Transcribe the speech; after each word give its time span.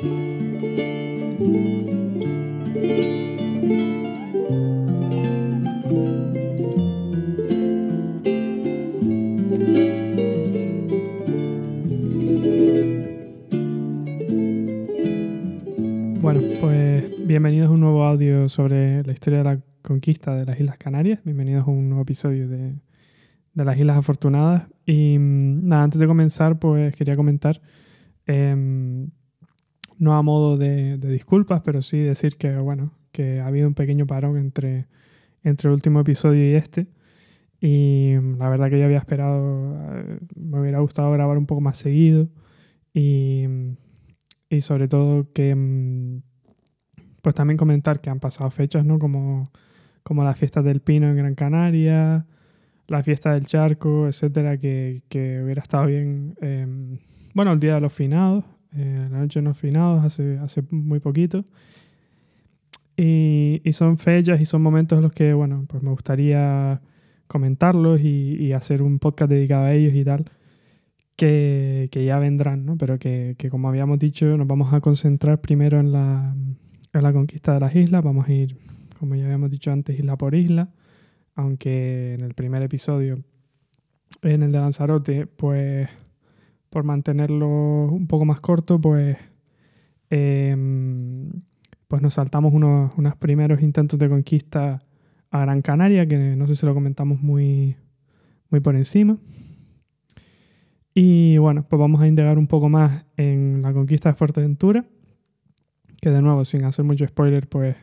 Bueno, 0.00 0.10
pues 16.60 17.26
bienvenidos 17.26 17.68
a 17.68 17.72
un 17.72 17.80
nuevo 17.80 18.04
audio 18.04 18.48
sobre 18.48 19.02
la 19.02 19.12
historia 19.12 19.38
de 19.38 19.44
la 19.44 19.60
conquista 19.82 20.36
de 20.36 20.46
las 20.46 20.60
Islas 20.60 20.78
Canarias. 20.78 21.18
Bienvenidos 21.24 21.66
a 21.66 21.70
un 21.70 21.88
nuevo 21.88 22.02
episodio 22.02 22.46
de, 22.46 22.76
de 23.52 23.64
las 23.64 23.76
Islas 23.76 23.96
Afortunadas. 23.96 24.68
Y 24.86 25.18
mm, 25.18 25.66
nada, 25.66 25.82
antes 25.82 25.98
de 25.98 26.06
comenzar, 26.06 26.60
pues 26.60 26.94
quería 26.94 27.16
comentar, 27.16 27.60
em, 28.26 29.10
no 29.98 30.14
a 30.14 30.22
modo 30.22 30.56
de, 30.56 30.98
disculpas, 30.98 31.62
pero 31.62 31.82
sí 31.82 31.98
decir 31.98 32.36
que, 32.36 32.56
bueno, 32.56 32.92
que 33.12 33.40
ha 33.40 33.46
habido 33.46 33.68
un 33.68 33.74
pequeño 33.74 34.06
parón 34.06 34.38
entre, 34.38 34.86
entre 35.42 35.68
el 35.68 35.74
último 35.74 36.00
episodio 36.00 36.50
y 36.50 36.54
este. 36.54 36.86
Y 37.60 38.14
mm, 38.20 38.38
la 38.38 38.48
verdad 38.48 38.70
que 38.70 38.78
yo 38.78 38.84
había 38.84 38.98
esperado, 38.98 39.76
eh, 39.94 40.18
me 40.36 40.60
hubiera 40.60 40.80
gustado 40.80 41.10
grabar 41.12 41.38
un 41.38 41.46
poco 41.46 41.60
más 41.60 41.76
seguido. 41.78 42.28
Y 42.94 43.46
mm, 43.48 43.76
y 44.50 44.60
sobre 44.60 44.88
todo 44.88 45.30
que 45.32 45.54
mm, 45.54 46.22
pues 47.22 47.34
también 47.34 47.58
comentar 47.58 48.00
que 48.00 48.10
han 48.10 48.20
pasado 48.20 48.50
fechas, 48.50 48.84
¿no? 48.84 48.98
Como, 48.98 49.50
como 50.02 50.24
las 50.24 50.38
fiestas 50.38 50.64
del 50.64 50.80
Pino 50.80 51.08
en 51.08 51.16
Gran 51.16 51.34
Canaria, 51.34 52.26
la 52.86 53.02
fiesta 53.02 53.34
del 53.34 53.46
Charco, 53.46 54.06
etcétera, 54.08 54.58
que, 54.58 55.02
que 55.08 55.42
hubiera 55.42 55.60
estado 55.60 55.86
bien. 55.86 56.36
Eh, 56.40 56.98
bueno, 57.34 57.52
el 57.52 57.60
día 57.60 57.74
de 57.74 57.80
los 57.80 57.92
finados, 57.92 58.44
eh, 58.76 59.08
la 59.10 59.18
noche 59.18 59.40
de 59.40 59.44
los 59.44 59.58
finados, 59.58 60.04
hace, 60.04 60.38
hace 60.38 60.62
muy 60.70 61.00
poquito. 61.00 61.44
Y, 62.96 63.60
y, 63.64 63.72
son 63.72 63.96
fechas 63.96 64.40
y 64.40 64.44
son 64.44 64.60
momentos 64.60 64.96
en 64.96 65.04
los 65.04 65.12
que, 65.12 65.32
bueno, 65.32 65.66
pues 65.68 65.82
me 65.82 65.90
gustaría 65.90 66.80
comentarlos 67.28 68.00
y, 68.00 68.36
y 68.40 68.52
hacer 68.52 68.82
un 68.82 68.98
podcast 68.98 69.30
dedicado 69.30 69.66
a 69.66 69.72
ellos 69.72 69.94
y 69.94 70.04
tal 70.04 70.24
que, 71.18 71.88
que 71.90 72.04
ya 72.04 72.20
vendrán, 72.20 72.64
¿no? 72.64 72.78
pero 72.78 73.00
que, 73.00 73.34
que, 73.36 73.50
como 73.50 73.68
habíamos 73.68 73.98
dicho 73.98 74.24
nos 74.36 74.46
vamos 74.46 74.72
a 74.72 74.80
concentrar 74.80 75.40
primero 75.40 75.80
en 75.80 75.90
la, 75.90 76.32
en 76.92 77.02
la 77.02 77.12
conquista 77.12 77.54
de 77.54 77.60
las 77.60 77.74
islas, 77.74 78.04
vamos 78.04 78.28
a 78.28 78.32
ir, 78.32 78.56
como 79.00 79.16
ya 79.16 79.24
habíamos 79.24 79.50
dicho 79.50 79.72
antes, 79.72 79.98
isla 79.98 80.16
por 80.16 80.36
isla, 80.36 80.70
aunque 81.34 82.14
en 82.14 82.20
el 82.20 82.34
primer 82.34 82.62
episodio, 82.62 83.18
en 84.22 84.44
el 84.44 84.52
de 84.52 84.58
Lanzarote, 84.58 85.26
pues 85.26 85.88
por 86.78 86.84
mantenerlo 86.84 87.48
un 87.88 88.06
poco 88.06 88.24
más 88.24 88.38
corto, 88.38 88.80
pues, 88.80 89.16
eh, 90.10 90.56
pues 91.88 92.00
nos 92.00 92.14
saltamos 92.14 92.54
unos, 92.54 92.92
unos 92.96 93.16
primeros 93.16 93.62
intentos 93.62 93.98
de 93.98 94.08
conquista 94.08 94.78
a 95.32 95.40
Gran 95.40 95.60
Canaria, 95.60 96.06
que 96.06 96.36
no 96.36 96.46
sé 96.46 96.54
si 96.54 96.64
lo 96.66 96.74
comentamos 96.74 97.20
muy, 97.20 97.74
muy 98.48 98.60
por 98.60 98.76
encima. 98.76 99.18
Y 100.94 101.38
bueno, 101.38 101.66
pues 101.68 101.80
vamos 101.80 102.00
a 102.00 102.06
indagar 102.06 102.38
un 102.38 102.46
poco 102.46 102.68
más 102.68 103.06
en 103.16 103.60
la 103.60 103.72
conquista 103.72 104.10
de 104.10 104.14
Fuerteventura, 104.14 104.84
que 106.00 106.10
de 106.10 106.22
nuevo, 106.22 106.44
sin 106.44 106.62
hacer 106.62 106.84
mucho 106.84 107.08
spoiler, 107.08 107.48
pues, 107.48 107.74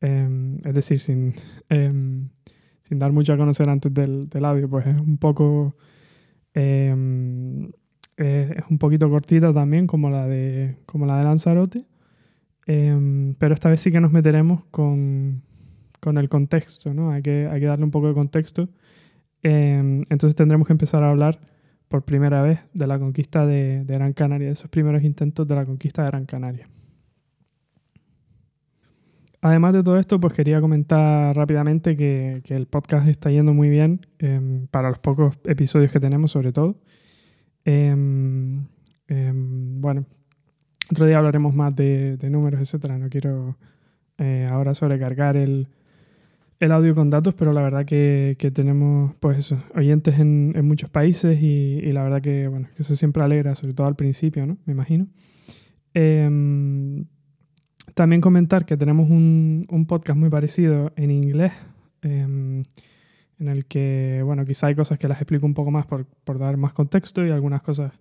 eh, 0.00 0.58
es 0.64 0.74
decir, 0.74 0.98
sin, 0.98 1.34
eh, 1.68 1.92
sin 2.80 2.98
dar 2.98 3.12
mucho 3.12 3.32
a 3.32 3.36
conocer 3.36 3.68
antes 3.68 3.94
del, 3.94 4.28
del 4.28 4.44
audio, 4.44 4.68
pues 4.68 4.88
es 4.88 4.98
un 4.98 5.18
poco, 5.18 5.76
es 8.18 8.64
un 8.68 8.78
poquito 8.78 9.08
cortita 9.08 9.52
también, 9.52 9.86
como 9.86 10.10
la 10.10 10.26
de, 10.26 10.76
como 10.86 11.06
la 11.06 11.18
de 11.18 11.24
Lanzarote, 11.24 11.84
pero 12.66 13.54
esta 13.54 13.70
vez 13.70 13.80
sí 13.80 13.90
que 13.90 14.00
nos 14.00 14.12
meteremos 14.12 14.64
con, 14.70 15.42
con 16.00 16.18
el 16.18 16.28
contexto, 16.28 16.92
¿no? 16.92 17.10
Hay 17.10 17.22
que, 17.22 17.48
hay 17.50 17.60
que 17.60 17.66
darle 17.66 17.84
un 17.84 17.90
poco 17.90 18.08
de 18.08 18.14
contexto. 18.14 18.68
entonces 19.42 20.34
tendremos 20.34 20.66
que 20.66 20.72
empezar 20.72 21.02
a 21.02 21.10
hablar 21.10 21.38
por 21.88 22.04
primera 22.04 22.42
vez 22.42 22.60
de 22.74 22.86
la 22.86 22.98
conquista 22.98 23.46
de, 23.46 23.84
Gran 23.86 24.12
Canaria, 24.12 24.48
de 24.48 24.52
esos 24.52 24.70
primeros 24.70 25.02
intentos 25.02 25.48
de 25.48 25.54
la 25.54 25.64
conquista 25.64 26.02
de 26.02 26.08
Gran 26.08 26.26
Canaria. 26.26 26.68
Además 29.40 29.72
de 29.72 29.82
todo 29.82 29.98
esto, 29.98 30.20
pues 30.20 30.34
quería 30.34 30.60
comentar 30.60 31.34
rápidamente 31.34 31.96
que, 31.96 32.42
que 32.44 32.56
el 32.56 32.66
podcast 32.66 33.06
está 33.06 33.30
yendo 33.30 33.54
muy 33.54 33.68
bien 33.70 34.06
eh, 34.18 34.66
para 34.70 34.88
los 34.88 34.98
pocos 34.98 35.38
episodios 35.44 35.92
que 35.92 36.00
tenemos, 36.00 36.32
sobre 36.32 36.52
todo. 36.52 36.76
Eh, 37.70 37.94
eh, 39.08 39.32
bueno, 39.34 40.06
otro 40.90 41.04
día 41.04 41.18
hablaremos 41.18 41.54
más 41.54 41.76
de, 41.76 42.16
números, 42.30 42.62
etcétera. 42.62 42.96
No 42.96 43.10
quiero 43.10 43.58
eh, 44.16 44.48
ahora 44.50 44.72
sobrecargar 44.72 45.36
el, 45.36 45.68
audio 46.60 46.94
con 46.94 47.10
datos, 47.10 47.34
pero 47.34 47.52
la 47.52 47.60
verdad 47.60 47.84
que, 47.84 48.36
tenemos 48.54 49.14
pues 49.20 49.38
eso, 49.38 49.62
oyentes 49.74 50.18
en, 50.18 50.64
muchos 50.66 50.88
países 50.88 51.42
y, 51.42 51.92
la 51.92 52.02
verdad 52.04 52.22
que, 52.22 52.48
bueno, 52.48 52.68
eso 52.78 52.96
siempre 52.96 53.22
alegra, 53.22 53.54
sobre 53.54 53.74
todo 53.74 53.86
al 53.86 53.96
principio, 53.96 54.46
¿no? 54.46 54.56
Me 54.64 54.72
imagino. 54.72 55.06
Eh, 55.92 57.04
también 57.92 58.22
comentar 58.22 58.64
que 58.64 58.78
tenemos 58.78 59.10
un, 59.10 59.84
podcast 59.86 60.18
muy 60.18 60.30
parecido 60.30 60.90
en 60.96 61.10
inglés, 61.10 61.52
en 63.38 63.48
el 63.48 63.66
que, 63.66 64.22
bueno, 64.24 64.44
quizá 64.44 64.68
hay 64.68 64.74
cosas 64.74 64.98
que 64.98 65.08
las 65.08 65.20
explico 65.20 65.46
un 65.46 65.54
poco 65.54 65.70
más 65.70 65.86
por, 65.86 66.06
por, 66.06 66.38
dar 66.38 66.56
más 66.56 66.72
contexto 66.72 67.24
y 67.24 67.30
algunas 67.30 67.62
cosas 67.62 67.92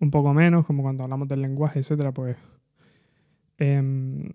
un 0.00 0.10
poco 0.10 0.34
menos, 0.34 0.66
como 0.66 0.82
cuando 0.82 1.04
hablamos 1.04 1.28
del 1.28 1.42
lenguaje, 1.42 1.80
etcétera, 1.80 2.12
pues... 2.12 2.36
Eh, 3.58 4.28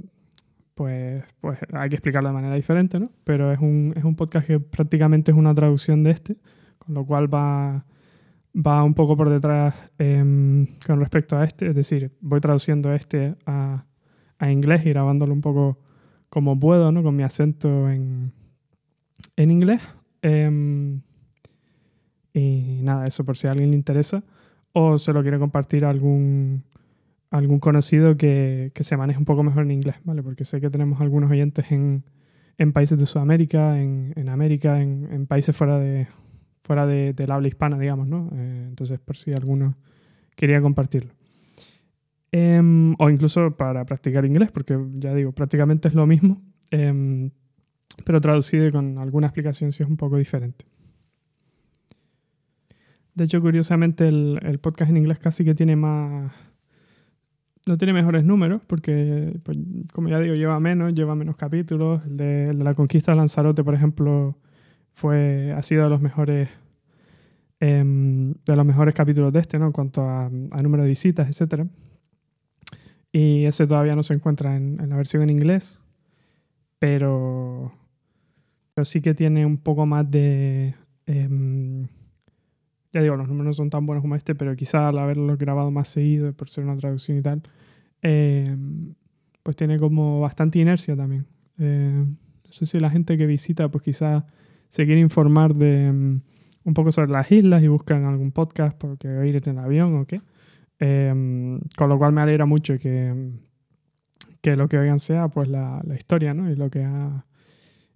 pues, 0.78 1.24
pues 1.42 1.58
hay 1.74 1.90
que 1.90 1.96
explicarlo 1.96 2.30
de 2.30 2.36
manera 2.36 2.54
diferente, 2.54 3.00
¿no? 3.00 3.10
Pero 3.24 3.52
es 3.52 3.60
un, 3.60 3.94
es 3.96 4.04
un 4.04 4.16
podcast 4.16 4.46
que 4.46 4.60
prácticamente 4.60 5.32
es 5.32 5.38
una 5.38 5.54
traducción 5.56 6.04
de 6.04 6.12
este, 6.12 6.38
con 6.78 6.94
lo 6.94 7.04
cual 7.04 7.34
va, 7.34 7.84
va 8.56 8.84
un 8.84 8.94
poco 8.94 9.18
por 9.18 9.32
detrás 9.32 9.74
eh, 9.98 10.68
con 10.86 11.00
respecto 11.00 11.36
a 11.36 11.44
este, 11.44 11.68
es 11.70 11.76
decir, 11.76 12.12
voy 12.22 12.40
traduciendo 12.42 12.94
este 12.94 13.36
a, 13.48 13.86
a, 14.38 14.52
inglés 14.52 14.86
y 14.86 14.90
grabándolo 14.90 15.34
un 15.34 15.42
poco 15.42 15.80
como 16.30 16.60
puedo, 16.60 16.92
¿no? 16.92 17.02
Con 17.02 17.16
mi 17.16 17.24
acento 17.24 17.90
en, 17.90 18.32
en 19.36 19.50
inglés. 19.50 19.82
Eh, 20.22 21.00
y 22.34 22.82
nada, 22.84 23.06
eso 23.06 23.26
por 23.26 23.38
si 23.38 23.48
a 23.48 23.52
alguien 23.52 23.72
le 23.72 23.78
interesa 23.78 24.24
o 24.74 24.98
se 24.98 25.12
lo 25.12 25.22
quiere 25.22 25.40
compartir 25.40 25.86
a 25.86 25.90
algún 25.90 26.64
algún 27.30 27.60
conocido 27.60 28.16
que, 28.16 28.72
que, 28.74 28.84
se 28.84 28.96
maneje 28.96 29.20
un 29.20 29.26
poco 29.26 29.44
mejor 29.44 29.64
en 29.64 29.72
inglés, 29.72 29.98
¿vale? 30.06 30.24
Porque 30.24 30.46
sé 30.46 30.62
que 30.62 30.70
tenemos 30.70 31.02
algunos 31.02 31.30
oyentes 31.30 31.72
en, 31.74 32.06
en 32.58 32.72
países 32.72 32.98
de 32.98 33.06
Sudamérica, 33.06 33.82
en, 33.82 34.14
en 34.16 34.30
América, 34.30 34.82
en, 34.82 35.10
en, 35.12 35.28
países 35.28 35.54
fuera 35.54 35.78
de 35.78 36.08
fuera 36.64 36.86
de, 36.86 37.14
del 37.14 37.32
habla 37.32 37.48
hispana, 37.48 37.78
digamos, 37.78 38.08
¿no? 38.08 38.30
Eh, 38.34 38.66
entonces, 38.68 39.00
por 39.00 39.18
si 39.18 39.34
alguno 39.34 39.76
quería 40.36 40.62
compartirlo. 40.62 41.14
Eh, 42.32 42.62
o 42.98 43.10
incluso 43.10 43.56
para 43.58 43.86
practicar 43.86 44.26
inglés, 44.26 44.52
porque 44.52 44.78
ya 44.96 45.14
digo, 45.14 45.32
prácticamente 45.32 45.88
es 45.88 45.94
lo 45.94 46.06
mismo, 46.06 46.42
eh, 46.72 47.30
pero 48.04 48.22
traducido 48.22 48.72
con 48.72 48.98
alguna 48.98 49.28
explicación 49.28 49.72
si 49.72 49.84
es 49.84 49.90
un 49.90 49.98
poco 49.98 50.18
diferente. 50.18 50.66
De 53.16 53.24
hecho, 53.24 53.42
curiosamente, 53.42 54.08
el, 54.08 54.40
el 54.44 54.60
podcast 54.60 54.92
en 54.92 54.98
inglés 54.98 55.20
casi 55.20 55.44
que 55.44 55.56
tiene 55.56 55.76
más 55.76 56.34
no 57.68 57.78
tiene 57.78 57.94
mejores 57.94 58.24
números 58.24 58.62
porque, 58.66 59.40
pues, 59.44 59.58
como 59.94 60.10
ya 60.10 60.20
digo, 60.20 60.36
lleva 60.36 60.60
menos, 60.60 60.94
lleva 60.94 61.16
menos 61.16 61.36
capítulos. 61.36 62.04
El 62.06 62.18
de, 62.18 62.54
la 62.54 62.74
conquista 62.74 63.12
de 63.12 63.18
Lanzarote, 63.18 63.64
por 63.64 63.74
ejemplo, 63.74 64.38
fue, 64.92 65.54
ha 65.56 65.62
sido 65.62 65.84
de 65.84 65.90
los 65.90 66.02
mejores 66.02 66.50
eh, 67.60 67.84
de 67.84 68.56
los 68.56 68.66
mejores 68.66 68.94
capítulos 68.94 69.34
de 69.34 69.40
este, 69.40 69.60
¿no? 69.60 69.68
En 69.68 69.72
cuanto 69.72 70.02
a, 70.02 70.30
número 70.30 70.84
de 70.84 70.90
visitas, 70.90 71.30
etc. 71.30 71.66
Y 73.12 73.46
ese 73.46 73.68
todavía 73.68 73.94
no 73.94 74.04
se 74.04 74.14
encuentra 74.14 74.56
en, 74.56 74.80
en 74.80 74.90
la 74.90 74.96
versión 74.96 75.24
en 75.24 75.30
inglés, 75.30 75.80
pero, 76.80 77.74
pero 78.78 78.86
sí 78.86 79.02
que 79.02 79.16
tiene 79.16 79.44
un 79.44 79.58
poco 79.58 79.88
más 79.88 80.08
de... 80.12 80.76
Eh, 81.08 81.88
ya 82.94 83.02
digo, 83.02 83.16
los 83.16 83.28
números 83.28 83.48
no 83.48 83.54
son 83.54 83.72
tan 83.72 83.88
buenos 83.88 84.04
como 84.04 84.16
este, 84.16 84.36
pero 84.36 84.56
quizá 84.56 84.88
al 84.88 85.00
haberlo 85.00 85.36
grabado 85.36 85.72
más 85.72 85.88
seguido, 85.88 86.32
por 86.34 86.48
ser 86.48 86.64
una 86.64 86.78
traducción 86.78 87.18
y 87.18 87.22
tal, 87.22 87.42
eh, 88.04 88.56
pues 89.42 89.56
tiene 89.56 89.80
como 89.80 90.20
bastante 90.20 90.60
inercia 90.60 90.96
también. 90.96 91.26
Eh, 91.58 92.06
no 92.06 92.52
sé 92.52 92.68
si 92.68 92.80
la 92.80 92.92
gente 92.92 93.18
que 93.18 93.26
visita, 93.26 93.68
pues 93.72 93.84
quizá 93.84 94.28
se 94.70 94.86
quiere 94.86 95.02
informar 95.02 95.56
de 95.56 95.90
um, 95.90 96.22
un 96.64 96.74
poco 96.76 96.92
sobre 96.92 97.10
las 97.10 97.32
islas 97.32 97.64
y 97.64 97.68
buscan 97.70 98.06
algún 98.06 98.32
podcast 98.32 98.78
porque 98.78 99.08
ir 99.28 99.42
en 99.44 99.58
el 99.58 99.58
avión 99.58 99.96
o 99.96 100.06
qué. 100.06 100.22
Eh, 100.78 101.60
con 101.76 101.90
lo 101.90 101.98
cual 101.98 102.14
me 102.14 102.22
alegra 102.22 102.46
mucho 102.46 102.78
que, 102.78 103.32
que 104.40 104.56
lo 104.56 104.70
que 104.70 104.78
oigan 104.78 105.00
sea 105.00 105.30
pues 105.30 105.50
la, 105.50 105.82
la 105.84 105.96
historia 105.96 106.36
¿no? 106.36 106.52
y, 106.52 106.56
lo 106.56 106.70
que 106.70 106.84
ha, 106.84 107.26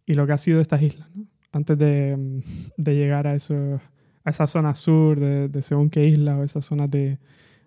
y 0.05 0.13
lo 0.13 0.25
que 0.25 0.33
ha 0.33 0.37
sido 0.37 0.61
estas 0.61 0.81
islas. 0.81 1.07
¿no? 1.15 1.25
Antes 1.51 1.77
de, 1.77 2.43
de 2.77 2.95
llegar 2.95 3.27
a 3.27 3.35
esos 3.35 3.81
a 4.23 4.29
esa 4.29 4.45
zona 4.45 4.75
sur 4.75 5.19
de, 5.19 5.49
de 5.49 5.61
según 5.63 5.89
qué 5.89 6.05
isla 6.05 6.37
o 6.37 6.43
esas 6.43 6.63
zonas 6.63 6.91
de, 6.91 7.17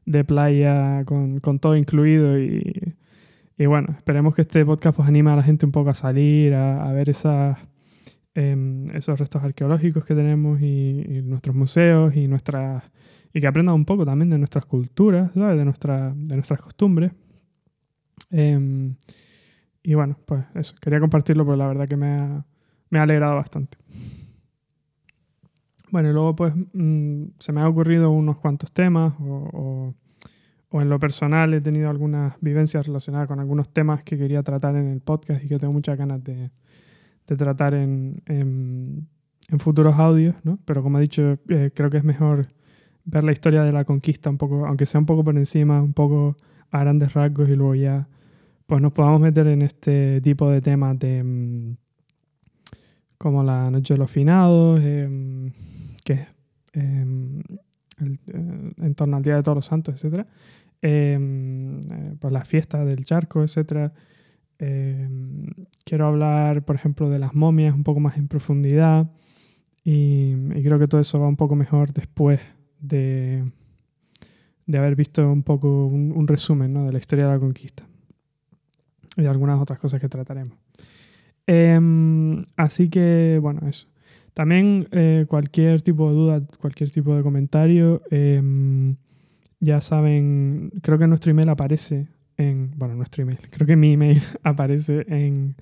de 0.06 0.24
playa 0.24 1.04
con, 1.04 1.40
con, 1.40 1.58
todo 1.58 1.76
incluido 1.76 2.38
y 2.38 2.94
y 3.56 3.66
bueno, 3.66 3.94
esperemos 3.96 4.34
que 4.34 4.42
este 4.42 4.64
podcast 4.64 4.96
pues, 4.96 5.08
anime 5.08 5.30
a 5.30 5.36
la 5.36 5.42
gente 5.42 5.64
un 5.64 5.72
poco 5.72 5.90
a 5.90 5.94
salir, 5.94 6.54
a, 6.54 6.92
ver 6.92 7.08
esas, 7.08 7.58
em, 8.34 8.86
esos 8.88 9.18
restos 9.18 9.44
arqueológicos 9.44 10.04
que 10.04 10.14
tenemos 10.14 10.60
y, 10.60 11.22
nuestros 11.22 11.54
museos 11.54 12.16
y 12.16 12.26
nuestras 12.26 12.90
y 13.32 13.40
que 13.40 13.46
aprendan 13.46 13.74
un 13.74 13.84
poco 13.84 14.04
también 14.04 14.30
de 14.30 14.38
nuestras 14.38 14.64
culturas, 14.64 15.30
¿sabes? 15.34 15.58
De, 15.58 15.64
nuestra, 15.64 16.12
de 16.14 16.34
nuestras 16.36 16.60
costumbres. 16.60 17.12
Em, 18.30 18.94
y 19.84 19.94
bueno, 19.94 20.16
pues 20.24 20.42
eso, 20.54 20.74
quería 20.80 20.98
compartirlo 20.98 21.44
porque 21.44 21.58
la 21.58 21.66
verdad 21.68 21.86
que 21.86 21.96
me 21.96 22.06
ha, 22.06 22.44
me 22.88 22.98
ha 22.98 23.02
alegrado 23.02 23.36
bastante. 23.36 23.76
Bueno, 25.90 26.08
y 26.08 26.12
luego 26.12 26.34
pues 26.34 26.54
mm, 26.72 27.24
se 27.38 27.52
me 27.52 27.60
han 27.60 27.66
ocurrido 27.66 28.10
unos 28.10 28.38
cuantos 28.38 28.72
temas 28.72 29.14
o, 29.20 29.94
o, 30.70 30.80
en 30.80 30.88
lo 30.88 30.98
personal 30.98 31.54
he 31.54 31.60
tenido 31.60 31.88
algunas 31.88 32.34
vivencias 32.40 32.86
relacionadas 32.86 33.28
con 33.28 33.38
algunos 33.38 33.68
temas 33.68 34.02
que 34.02 34.18
quería 34.18 34.42
tratar 34.42 34.74
en 34.74 34.88
el 34.88 35.00
podcast 35.00 35.44
y 35.44 35.48
que 35.48 35.58
tengo 35.58 35.72
muchas 35.72 35.96
ganas 35.96 36.24
de, 36.24 36.50
de 37.28 37.36
tratar 37.36 37.74
en, 37.74 38.22
en, 38.26 39.06
futuros 39.58 39.94
audios, 39.96 40.34
¿no? 40.42 40.58
Pero 40.64 40.82
como 40.82 40.98
he 40.98 41.02
dicho, 41.02 41.38
eh, 41.48 41.70
creo 41.72 41.90
que 41.90 41.98
es 41.98 42.04
mejor 42.04 42.48
ver 43.04 43.22
la 43.22 43.30
historia 43.30 43.62
de 43.62 43.70
la 43.70 43.84
conquista 43.84 44.30
un 44.30 44.38
poco, 44.38 44.66
aunque 44.66 44.86
sea 44.86 44.98
un 44.98 45.06
poco 45.06 45.22
por 45.22 45.36
encima, 45.36 45.80
un 45.80 45.92
poco 45.92 46.36
a 46.72 46.80
grandes 46.80 47.12
rasgos 47.12 47.48
y 47.48 47.54
luego 47.54 47.74
ya 47.76 48.08
pues 48.66 48.80
nos 48.80 48.92
podamos 48.92 49.20
meter 49.20 49.46
en 49.46 49.62
este 49.62 50.20
tipo 50.20 50.50
de 50.50 50.60
temas 50.60 50.98
de 50.98 51.22
mm, 51.22 51.76
como 53.18 53.42
la 53.42 53.70
noche 53.70 53.94
de 53.94 53.98
los 53.98 54.10
finados, 54.10 54.80
em, 54.82 55.50
que 56.04 56.26
em, 56.72 57.40
eh, 57.40 58.72
en 58.78 58.94
torno 58.94 59.16
al 59.16 59.22
Día 59.22 59.36
de 59.36 59.42
Todos 59.42 59.56
los 59.56 59.66
Santos, 59.66 60.04
etc. 60.04 60.26
Em, 60.82 61.80
eh, 61.80 62.16
pues 62.18 62.32
la 62.32 62.44
fiesta 62.44 62.84
del 62.84 63.04
charco, 63.04 63.42
etc. 63.42 63.92
quiero 65.84 66.06
hablar, 66.06 66.64
por 66.64 66.76
ejemplo, 66.76 67.10
de 67.10 67.18
las 67.18 67.34
momias 67.34 67.74
un 67.74 67.84
poco 67.84 68.00
más 68.00 68.16
en 68.16 68.28
profundidad 68.28 69.10
y, 69.84 70.34
creo 70.62 70.78
que 70.78 70.86
todo 70.86 71.00
eso 71.00 71.20
va 71.20 71.28
un 71.28 71.36
poco 71.36 71.54
mejor 71.54 71.92
después 71.92 72.40
de, 72.80 73.44
de 74.66 74.78
haber 74.78 74.96
visto 74.96 75.30
un 75.30 75.42
poco 75.42 75.86
un, 75.86 76.26
resumen 76.26 76.72
de 76.72 76.92
la 76.92 76.98
historia 76.98 77.26
de 77.26 77.32
la 77.32 77.38
conquista 77.38 77.84
y 79.16 79.26
algunas 79.26 79.60
otras 79.60 79.78
cosas 79.78 80.00
que 80.00 80.08
trataremos. 80.08 80.58
Em, 81.46 82.42
así 82.56 82.88
que, 82.88 83.38
bueno, 83.40 83.60
eso. 83.68 83.86
También 84.32 84.88
eh, 84.90 85.26
cualquier 85.28 85.82
tipo 85.82 86.08
de 86.08 86.16
duda, 86.16 86.42
cualquier 86.60 86.90
tipo 86.90 87.14
de 87.14 87.22
comentario, 87.22 88.02
em, 88.10 88.96
ya 89.60 89.80
saben, 89.80 90.72
creo 90.82 90.98
que 90.98 91.06
nuestro 91.06 91.30
email 91.30 91.48
aparece 91.48 92.08
en, 92.36 92.72
bueno, 92.76 92.96
nuestro 92.96 93.22
email, 93.22 93.38
creo 93.50 93.64
que 93.66 93.76
mi 93.76 93.92
email 93.92 94.20
aparece 94.42 95.06
en, 95.08 95.54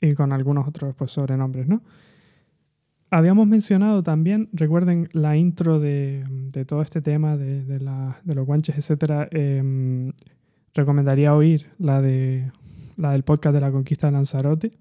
y 0.00 0.12
con 0.14 0.32
algunos 0.32 0.66
otros 0.66 0.94
pues, 0.94 1.10
sobrenombres, 1.10 1.66
¿no? 1.66 1.82
Habíamos 3.10 3.46
mencionado 3.46 4.02
también, 4.02 4.48
recuerden 4.52 5.08
la 5.12 5.36
intro 5.36 5.78
de, 5.78 6.24
todo 6.66 6.82
este 6.82 7.00
tema 7.00 7.36
de, 7.36 7.78
los 8.24 8.46
guanches, 8.46 8.76
etc. 8.78 9.28
Em, 9.30 10.12
recomendaría 10.74 11.34
oír 11.34 11.68
la, 11.78 12.02
de, 12.02 12.50
la 12.96 13.12
del 13.12 13.22
podcast 13.22 13.54
de 13.54 13.60
la 13.60 13.70
conquista 13.70 14.08
de 14.08 14.12
Lanzarote. 14.12 14.72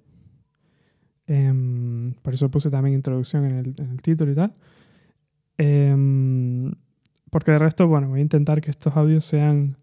Em, 1.27 2.13
por 2.21 2.33
eso 2.33 2.50
puse 2.50 2.69
también 2.69 2.95
introducción 2.95 3.45
en 3.45 3.56
el, 3.57 4.01
título 4.01 4.31
y 4.31 4.35
tal. 4.35 4.53
Em, 5.57 6.73
porque 7.29 7.51
de 7.51 7.59
resto, 7.59 7.88
bueno, 7.88 8.09
voy 8.09 8.19
a 8.19 8.23
intentar 8.23 8.59
que 8.59 8.71
estos 8.71 8.97
audios 8.97 9.23
sean 9.23 9.77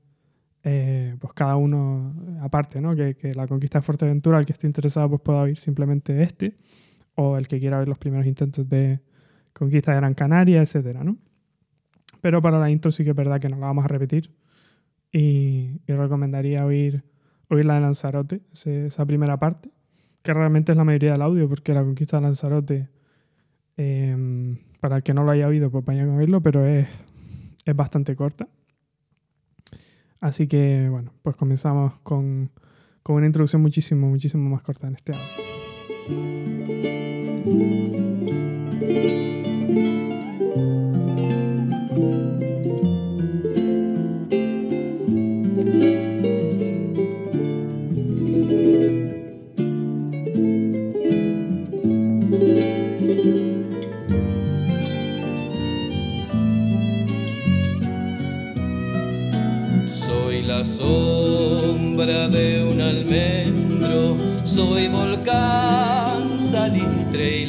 eh, 0.65 1.13
pues 1.19 1.33
cada 1.33 1.57
uno 1.57 2.15
aparte, 2.41 2.81
¿no? 2.81 2.95
Que, 2.95 3.33
la 3.35 3.47
conquista 3.47 3.79
de 3.79 3.83
Fuerteventura, 3.83 4.39
el 4.39 4.47
que 4.47 4.53
esté 4.53 4.67
interesado, 4.67 5.09
pues 5.09 5.23
pueda 5.23 5.41
oír 5.43 5.59
simplemente 5.59 6.23
este, 6.23 6.57
o 7.15 7.37
el 7.37 7.49
que 7.49 7.59
quiera 7.59 7.79
ver 7.79 7.89
los 7.89 7.99
primeros 7.99 8.27
intentos 8.27 8.69
de 8.69 9.01
conquista 9.53 9.93
de 9.93 9.99
Gran 9.99 10.15
Canaria, 10.15 10.63
etcétera, 10.63 11.03
¿no? 11.03 11.17
Pero 12.21 12.41
para 12.41 12.59
la 12.61 12.71
intro 12.71 12.93
sí 12.93 13.03
que 13.03 13.11
es 13.11 13.17
verdad 13.17 13.41
que 13.41 13.49
no 13.49 13.59
la 13.59 13.67
vamos 13.67 13.85
a 13.85 13.89
repetir 13.89 14.31
y, 15.11 15.81
y 15.87 15.93
recomendaría 15.93 16.65
oír, 16.65 17.03
oír 17.49 17.65
la 17.65 17.75
de 17.75 17.81
Lanzarote, 17.81 18.43
esa 18.53 19.05
primera 19.05 19.39
parte, 19.39 19.71
que 20.23 20.33
realmente 20.33 20.73
es 20.73 20.79
la 20.79 20.85
mayoría 20.85 21.13
del 21.13 21.23
audio, 21.23 21.49
porque 21.49 21.75
la 21.75 21.83
conquista 21.83 22.19
de 22.19 22.23
Lanzarote, 22.23 22.89
em, 23.77 24.59
para 24.81 24.97
el 24.97 25.03
que 25.03 25.13
no 25.13 25.25
lo 25.25 25.33
haya 25.33 25.49
oído, 25.49 25.71
pues 25.71 25.85
vayan 25.85 26.11
a 26.11 26.15
oírlo, 26.15 26.41
pero 26.41 26.65
es, 26.65 26.87
es 27.65 27.77
bastante 27.77 28.15
corta. 28.15 28.49
Así 30.23 30.47
que 30.47 30.89
bueno, 30.89 31.13
pues 31.23 31.37
comenzamos 31.37 31.97
con, 32.05 32.51
con 33.03 33.17
una 33.17 33.27
introducción 33.27 33.61
muchísimo, 33.61 34.09
muchísimo 34.09 34.49
más 34.49 34.63
corta 34.63 34.87
en 34.87 34.95
este 34.95 35.13
audio. 36.65 37.92
De 62.29 62.65
un 62.65 62.81
almendro, 62.81 64.17
soy 64.45 64.89
volcán, 64.89 66.41
salitre 66.41 67.41
y 67.41 67.47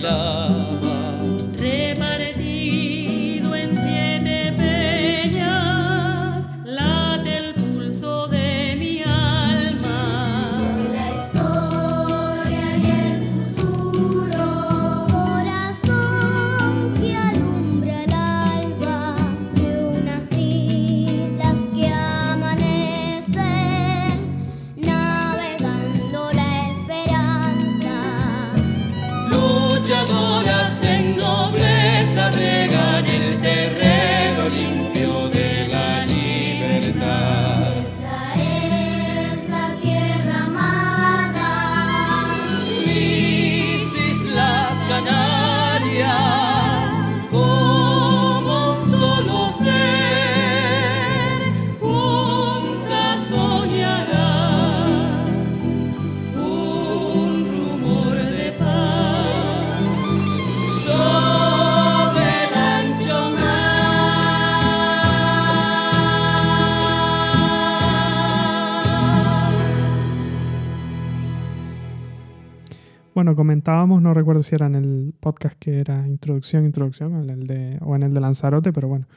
bueno, 73.14 73.36
comentábamos, 73.36 74.02
no 74.02 74.14
recuerdo 74.14 74.44
si 74.44 74.56
era 74.56 74.68
en 74.68 74.76
el 74.76 75.14
podcast 75.20 75.58
que 75.60 75.80
era 75.80 76.08
introducción, 76.08 76.66
introducción, 76.66 77.14
o 77.14 77.96
en 77.96 78.04
el 78.04 78.14
de 78.14 78.20
Lanzarote, 78.20 78.74
pero 78.74 78.88
bueno, 78.88 79.08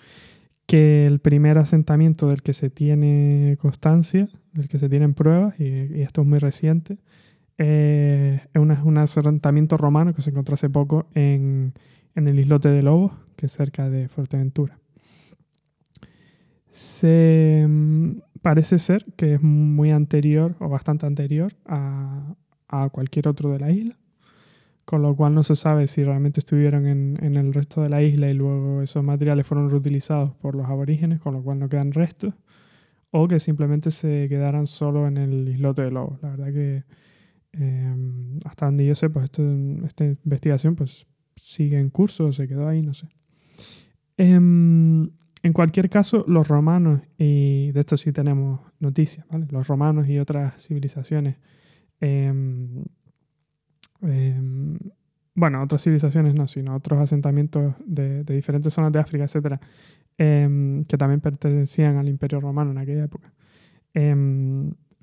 que 0.66 1.06
el 1.06 1.20
primer 1.20 1.58
asentamiento 1.58 2.26
del 2.28 2.42
que 2.42 2.52
se 2.52 2.70
tiene 2.70 3.56
constancia, 3.60 4.28
del 4.52 4.68
que 4.68 4.78
se 4.78 4.88
tienen 4.88 5.14
pruebas, 5.14 5.58
y, 5.60 6.00
esto 6.02 6.22
es 6.22 6.26
muy 6.26 6.38
reciente, 6.38 6.98
eh, 7.58 8.40
es 8.52 8.60
un, 8.60 8.98
asentamiento 8.98 9.76
romano 9.76 10.14
que 10.14 10.22
se 10.22 10.30
encontró 10.30 10.54
hace 10.54 10.68
poco 10.68 11.06
en, 11.14 11.72
en 12.14 12.28
el 12.28 12.38
islote 12.38 12.68
de 12.68 12.82
Lobos, 12.82 13.12
que 13.36 13.46
es 13.46 13.52
cerca 13.52 13.88
de 13.88 14.08
Fuerteventura. 14.08 14.78
Se, 16.70 17.64
mm, 17.66 18.18
parece 18.42 18.78
ser 18.78 19.06
que 19.16 19.34
es 19.34 19.42
muy 19.42 19.90
anterior 19.90 20.54
o 20.58 20.68
bastante 20.68 21.06
anterior 21.06 21.54
a, 21.64 22.34
a 22.68 22.88
cualquier 22.88 23.28
otro 23.28 23.50
de 23.50 23.58
la 23.58 23.70
isla, 23.70 23.98
con 24.84 25.02
lo 25.02 25.14
cual 25.16 25.34
no 25.34 25.42
se 25.42 25.56
sabe 25.56 25.86
si 25.86 26.02
realmente 26.02 26.40
estuvieron 26.40 26.86
en, 26.86 27.36
el 27.36 27.52
resto 27.52 27.82
de 27.82 27.88
la 27.88 28.02
isla 28.02 28.30
y 28.30 28.34
luego 28.34 28.82
esos 28.82 29.02
materiales 29.02 29.46
fueron 29.46 29.70
reutilizados 29.70 30.34
por 30.36 30.54
los 30.54 30.66
aborígenes, 30.66 31.20
con 31.20 31.34
lo 31.34 31.42
cual 31.42 31.58
no 31.58 31.68
quedan 31.68 31.92
restos, 31.92 32.34
o 33.10 33.28
que 33.28 33.40
simplemente 33.40 33.90
se 33.90 34.28
quedaran 34.28 34.66
solo 34.66 35.06
en 35.06 35.16
el 35.16 35.48
islote 35.48 35.82
de 35.82 35.90
Lobos. 35.90 36.20
La 36.22 36.30
verdad 36.30 36.52
que 36.52 36.84
em, 37.52 38.38
hasta 38.44 38.66
donde 38.66 38.86
yo 38.86 38.94
sé, 38.94 39.10
pues 39.10 39.30
esta 39.84 40.04
investigación 40.04 40.76
pues 40.76 41.06
sigue 41.36 41.78
en 41.78 41.90
curso, 41.90 42.32
se 42.32 42.46
quedó 42.46 42.68
ahí, 42.68 42.82
no 42.82 42.94
sé. 42.94 43.08
Em, 44.16 45.10
en 45.42 45.52
cualquier 45.52 45.88
caso, 45.88 46.24
los 46.26 46.48
romanos, 46.48 47.02
y 47.18 47.70
de 47.72 47.80
esto 47.80 47.96
sí 47.96 48.12
tenemos 48.12 48.60
noticias. 48.80 49.26
Los 49.50 49.68
romanos 49.68 50.08
y 50.08 50.18
otras 50.18 50.60
civilizaciones 50.66 51.36
Em, 52.00 52.84
em, 54.02 54.78
bueno, 55.34 55.62
otras 55.62 55.82
civilizaciones 55.82 56.34
no, 56.34 56.48
sino 56.48 56.74
otros 56.74 56.98
asentamientos 57.00 57.74
de, 57.84 58.24
diferentes 58.24 58.72
zonas 58.72 58.92
de 58.92 58.98
África, 58.98 59.24
etcétera, 59.24 59.60
em, 60.18 60.84
que 60.84 60.96
también 60.96 61.20
pertenecían 61.20 61.96
al 61.96 62.08
Imperio 62.08 62.40
Romano 62.40 62.70
en 62.70 62.78
aquella 62.78 63.04
época. 63.04 63.32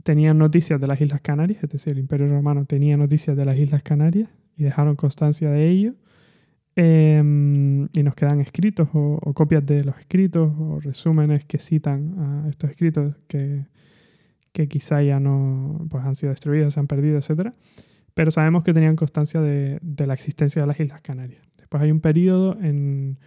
tenían 0.03 0.38
noticias 0.38 0.79
de 0.81 0.88
las 0.88 1.00
Islas 1.01 1.21
Canarias, 1.21 1.63
es 1.63 1.69
decir, 1.69 1.93
el 1.93 2.00
Imperio 2.00 2.27
Romano 2.27 2.65
tenía 2.65 2.97
noticias 2.97 3.35
de 3.38 3.45
las 3.45 3.57
Islas 3.57 3.83
Canarias 3.83 4.29
y 4.57 4.63
dejaron 4.63 4.95
constancia 4.95 5.50
de 5.50 5.69
ello. 5.69 5.95
y 6.75 8.03
nos 8.03 8.15
quedan 8.15 8.41
escritos 8.41 8.89
o, 8.93 9.19
o, 9.21 9.33
copias 9.33 9.65
de 9.65 9.83
los 9.83 9.97
escritos 10.00 10.51
o 10.59 10.79
resúmenes 10.79 11.45
que 11.45 11.59
citan 11.59 12.43
a 12.45 12.50
estos 12.50 12.69
escritos 12.71 13.15
que, 13.27 13.65
que 14.53 14.67
quizá 14.67 15.01
ya 15.01 15.19
no 15.19 15.86
pues, 15.89 16.05
han 16.05 16.15
sido 16.15 16.29
destruidas, 16.29 16.75
se 16.75 16.79
han 16.79 16.88
perdido, 16.88 17.17
etc. 17.17 17.50
Pero 18.13 18.31
sabemos 18.31 18.63
que 18.63 18.74
tenían 18.74 18.95
constancia 18.95 19.41
de, 19.41 19.79
la 20.05 20.13
existencia 20.13 20.62
de 20.62 20.67
las 20.67 20.79
Islas 20.79 21.01
Canarias. 21.01 21.41
Después 21.57 21.83
hay 21.83 21.91
un 21.91 22.00
periodo 22.00 22.57
en, 22.62 23.17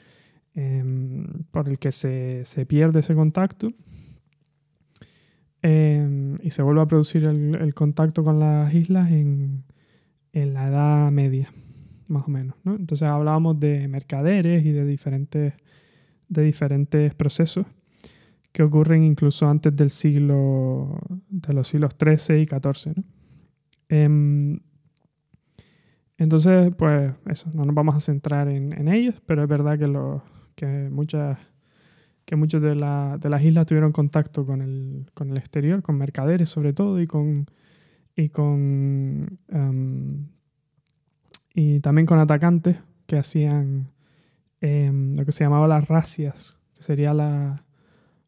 por 1.50 1.68
el 1.68 1.78
que 1.78 1.92
se, 1.92 2.42
se, 2.44 2.64
pierde 2.64 3.00
ese 3.00 3.14
contacto 3.14 3.72
em, 5.60 6.38
y 6.42 6.50
se 6.52 6.62
vuelve 6.62 6.80
a 6.80 6.86
producir 6.86 7.24
el, 7.24 7.56
el 7.56 7.74
contacto 7.74 8.24
con 8.24 8.38
las 8.38 8.72
islas 8.72 9.10
en, 9.10 9.64
en, 10.32 10.54
la 10.54 10.68
Edad 10.68 11.10
Media, 11.10 11.52
más 12.08 12.26
o 12.26 12.30
menos. 12.30 12.56
¿no? 12.64 12.76
Entonces 12.76 13.06
hablábamos 13.06 13.58
de 13.60 13.86
mercaderes 13.88 14.64
y 14.64 14.70
de 14.70 14.86
diferentes, 14.86 15.54
de 16.28 16.42
diferentes 16.42 17.14
procesos 17.14 17.66
que 18.56 18.62
ocurren 18.62 19.04
incluso 19.04 19.46
antes 19.50 19.76
del 19.76 19.90
siglo, 19.90 20.98
de 21.28 21.52
los 21.52 21.68
siglos 21.68 21.94
XIII 22.02 22.40
y 22.40 22.46
XIV. 22.46 23.04
Em, 23.90 24.60
entonces, 26.16 26.72
pues 26.74 27.12
eso, 27.26 27.50
no 27.52 27.66
nos 27.66 27.74
vamos 27.74 27.94
a 27.96 28.00
centrar 28.00 28.48
en, 28.48 28.88
ellos, 28.88 29.20
pero 29.26 29.42
es 29.42 29.48
verdad 29.50 29.78
que, 29.78 29.86
lo, 29.86 30.22
que 30.54 30.88
muchas 30.90 31.38
que 32.24 32.34
muchos 32.34 32.62
de, 32.62 32.70
de, 32.70 33.28
las 33.28 33.44
islas 33.44 33.66
tuvieron 33.66 33.92
contacto 33.92 34.46
con 34.46 34.62
el, 34.62 35.04
con 35.12 35.30
el, 35.30 35.36
exterior, 35.36 35.82
con 35.82 35.98
mercaderes 35.98 36.48
sobre 36.48 36.72
todo, 36.72 36.98
y 36.98 37.06
con 37.06 37.44
y 38.16 38.30
con 38.30 39.38
em, 39.48 40.28
y 41.52 41.80
también 41.80 42.06
con 42.06 42.18
atacantes 42.18 42.78
que 43.04 43.18
hacían 43.18 43.92
em, 44.62 45.14
lo 45.14 45.26
que 45.26 45.32
se 45.32 45.44
llamaba 45.44 45.68
las 45.68 45.88
racias, 45.88 46.58
que 46.72 46.82
sería 46.82 47.12
la, 47.12 47.65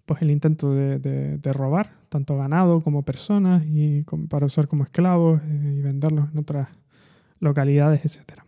pues 0.08 0.22
el 0.22 0.30
intento 0.30 0.74
de, 0.74 0.98
de, 0.98 1.52
robar 1.52 1.90
tanto 2.08 2.36
ganado 2.38 2.80
como 2.80 3.02
personas 3.02 3.62
y 3.66 4.04
para 4.30 4.46
usar 4.46 4.66
como 4.66 4.82
esclavos 4.82 5.42
eh, 5.42 5.74
y 5.76 5.82
venderlos 5.82 6.32
en 6.32 6.38
otras 6.38 6.68
localidades, 7.40 8.06
etc. 8.06 8.40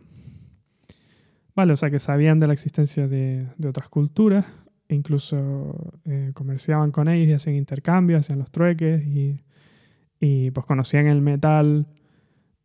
Vale, 1.55 1.73
o 1.73 1.75
sea 1.75 1.91
que 1.91 1.99
sabían 1.99 2.39
de 2.39 2.47
la 2.47 2.53
existencia 2.53 3.07
de, 3.07 3.45
otras 3.63 3.89
culturas, 3.89 4.43
e 4.89 4.95
incluso 4.95 5.93
eh, 6.05 6.31
comerciaban 6.33 6.91
con 6.91 7.07
ellos 7.07 7.29
y 7.29 7.33
hacían 7.33 7.55
intercambios, 7.55 8.21
hacían 8.21 8.39
los 8.39 8.49
trueques 8.49 9.05
y, 9.05 9.43
y 10.19 10.49
pues 10.49 10.65
conocían 10.65 11.05
el 11.05 11.21
metal, 11.21 11.85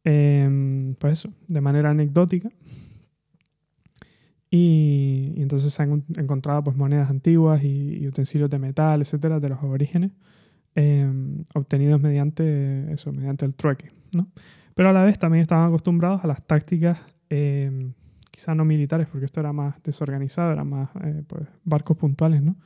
em, 0.04 0.94
pues 0.94 1.18
eso, 1.18 1.34
de 1.48 1.60
manera 1.60 1.90
anecdótica. 1.90 2.48
Y, 4.50 5.34
entonces 5.36 5.72
se 5.72 5.82
han 5.82 6.04
encontrado 6.16 6.62
pues, 6.64 6.76
monedas 6.76 7.10
antiguas 7.10 7.62
y, 7.64 8.06
utensilios 8.06 8.50
de 8.50 8.58
metal, 8.58 9.00
etcétera, 9.00 9.40
de 9.40 9.48
los 9.48 9.58
aborígenes, 9.58 10.12
em, 10.74 11.44
obtenidos 11.54 12.00
mediante 12.00 12.92
eso, 12.92 13.12
mediante 13.12 13.44
el 13.44 13.54
trueque. 13.54 13.90
¿no? 14.12 14.28
Pero 14.74 14.90
a 14.90 14.92
la 14.92 15.04
vez 15.04 15.18
también 15.18 15.42
estaban 15.42 15.68
acostumbrados 15.68 16.22
a 16.22 16.26
las 16.26 16.46
tácticas, 16.46 17.00
eh, 17.30 17.90
quizá 18.30 18.54
no 18.54 18.64
militares, 18.64 19.08
porque 19.10 19.24
esto 19.24 19.40
era 19.40 19.52
más 19.52 19.82
desorganizado, 19.82 20.52
eran 20.52 20.68
más 20.68 20.90
eh, 21.02 21.22
pues, 21.26 21.46
barcos 21.64 21.96
puntuales, 21.96 22.42
¿no? 22.42 22.56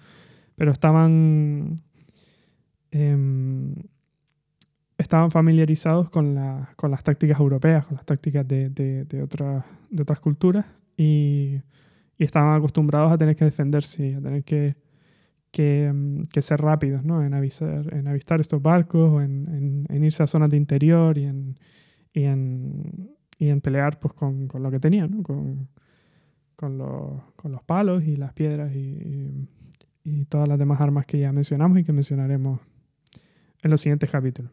pero 0.57 0.73
estaban, 0.73 1.81
em, 2.91 3.75
estaban 4.99 5.31
familiarizados 5.31 6.11
con, 6.11 6.35
la, 6.35 6.75
con, 6.77 6.91
las 6.91 7.03
tácticas 7.03 7.41
europeas, 7.41 7.87
con 7.87 7.97
las 7.97 8.05
tácticas 8.05 8.47
de, 8.47 8.69
de, 8.69 9.05
de, 9.07 9.23
otras, 9.23 9.65
de 9.89 10.03
otras 10.03 10.21
culturas 10.21 10.67
y, 11.01 11.63
estaban 12.19 12.55
acostumbrados 12.55 13.11
a 13.11 13.17
tener 13.17 13.35
que 13.35 13.47
defenderse, 13.47 14.09
y 14.09 14.13
a 14.13 14.21
tener 14.21 14.45
que, 14.45 14.77
que, 15.51 15.91
mm, 15.91 16.25
que 16.25 16.43
ser 16.43 16.61
rápidos 16.61 17.03
¿no? 17.03 17.25
en, 17.25 17.33
avisar, 17.33 17.95
en 17.95 18.07
avistar 18.09 18.41
estos 18.41 18.61
barcos 18.61 19.11
o 19.11 19.23
en, 19.23 19.87
en, 19.89 20.05
irse 20.05 20.23
a 20.23 20.27
zonas 20.27 20.51
de 20.51 20.59
interior 20.59 21.17
y 21.17 21.25
en, 21.25 21.59
y 22.13 22.25
en, 22.25 23.17
y 23.39 23.49
en 23.49 23.63
pelear 23.63 23.99
pues, 23.99 24.13
con, 24.13 24.49
con, 24.49 24.63
lo 24.63 24.71
que 24.71 24.79
tenían, 24.79 25.11
¿no? 25.11 25.23
con, 25.23 25.69
con, 26.57 26.77
los, 26.77 27.23
con, 27.37 27.53
los, 27.53 27.63
palos 27.63 28.05
y 28.05 28.17
las 28.17 28.35
piedras 28.35 28.75
y, 28.75 29.49
y, 30.05 30.25
todas 30.27 30.47
las 30.47 30.59
demás 30.59 30.83
armas 30.83 31.07
que 31.07 31.19
ya 31.19 31.33
mencionamos 31.33 31.79
y 31.79 31.85
que 31.85 31.95
mencionaremos 31.95 32.61
en 33.63 33.71
los 33.71 33.81
siguientes 33.81 34.11
capítulos. 34.11 34.53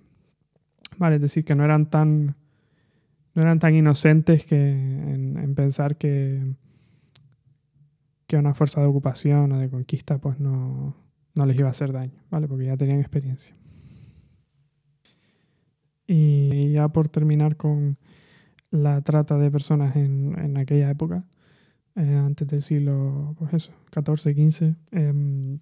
Vale, 0.97 1.15
es 1.15 1.21
decir, 1.21 1.43
que 1.43 1.53
no 1.53 1.65
eran 1.65 1.89
tan 1.89 2.37
no 3.37 3.43
eran 3.43 3.59
tan 3.59 3.75
inocentes 3.75 4.47
que 4.47 4.71
en, 4.71 5.53
pensar 5.53 5.95
que, 5.95 6.55
que 8.25 8.35
una 8.35 8.55
fuerza 8.55 8.81
de 8.81 8.87
ocupación 8.87 9.51
o 9.51 9.59
de 9.59 9.69
conquista 9.69 10.17
pues 10.17 10.39
no, 10.39 10.95
no 11.35 11.45
les 11.45 11.55
iba 11.55 11.67
a 11.67 11.69
hacer 11.69 11.91
daño, 11.91 12.19
¿vale? 12.31 12.47
Porque 12.47 12.65
ya 12.65 12.75
tenían 12.77 12.99
experiencia. 12.99 13.55
Y 16.07 16.71
ya 16.71 16.87
por 16.87 17.09
terminar 17.09 17.57
con 17.57 17.99
la 18.71 19.01
trata 19.01 19.37
de 19.37 19.51
personas 19.51 19.95
en, 19.95 20.35
en 20.39 20.57
aquella 20.57 20.89
época, 20.89 21.23
eh, 21.95 22.15
antes 22.15 22.47
del 22.47 22.63
siglo, 22.63 23.35
pues 23.37 23.53
eso, 23.53 23.71
14, 23.91 24.33
15, 24.33 24.75
em, 24.89 25.59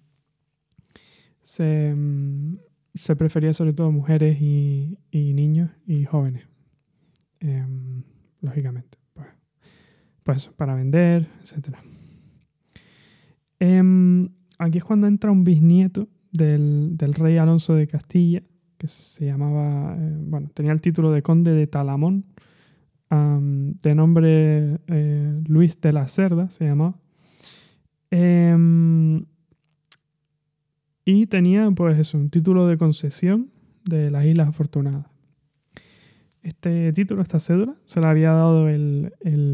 se, 1.42 1.88
em, 1.90 2.56
se, 2.94 3.16
prefería 3.16 3.52
sobre 3.52 3.74
todo 3.74 3.92
mujeres 3.92 4.40
y 4.40 4.96
niños 5.12 5.70
y 5.86 6.06
jóvenes. 6.06 6.55
Em, 7.40 8.02
lógicamente. 8.40 8.98
Pues, 9.14 9.28
pues, 10.22 10.48
para 10.48 10.74
vender, 10.74 11.28
etc. 11.40 11.76
Em, 13.58 14.28
aquí 14.58 14.78
es 14.78 14.84
cuando 14.84 15.06
entra 15.06 15.30
un 15.30 15.44
bisnieto 15.44 16.08
del, 16.32 16.96
rey 16.98 17.38
Alonso 17.38 17.74
de 17.74 17.86
Castilla, 17.86 18.42
que 18.78 18.88
se 18.88 19.24
llamaba, 19.24 19.96
eh, 19.98 20.16
bueno, 20.20 20.50
tenía 20.52 20.72
el 20.72 20.80
título 20.80 21.10
de 21.10 21.22
conde 21.22 21.52
de 21.52 21.66
Talamón, 21.66 22.26
de 23.08 23.94
nombre 23.94 24.80
eh, 24.88 25.42
Luis 25.46 25.80
de 25.80 25.92
la 25.92 26.08
Cerda, 26.08 26.50
se 26.50 26.64
llamaba. 26.64 26.96
Em, 28.10 29.24
y 31.04 31.26
tenía, 31.26 31.70
pues 31.70 31.98
eso, 31.98 32.18
un 32.18 32.30
título 32.30 32.66
de 32.66 32.76
concesión 32.76 33.50
de 33.84 34.10
las 34.10 34.24
Islas 34.26 34.48
Afortunadas. 34.48 35.15
Este 36.46 36.92
título, 36.92 37.22
esta 37.22 37.40
cédula, 37.40 37.74
se 37.86 38.00
la 38.00 38.10
había 38.10 38.30
dado 38.30 38.68
el, 38.68 39.12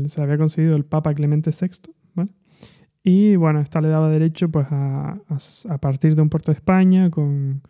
se 0.08 0.18
la 0.18 0.25
había 0.25 0.37
concedido 0.37 0.76
el 0.76 0.84
Papa 0.84 1.14
Clemente 1.14 1.50
VI. 1.50 1.90
Y 3.02 3.34
bueno, 3.37 3.61
esta 3.61 3.80
le 3.80 3.88
daba 3.88 4.11
derecho 4.11 4.50
pues 4.50 4.68
a, 4.70 5.18
partir 5.80 6.14
de 6.14 6.20
un 6.20 6.28
puerto 6.28 6.52
de 6.52 6.56
España 6.56 7.11
con, 7.11 7.62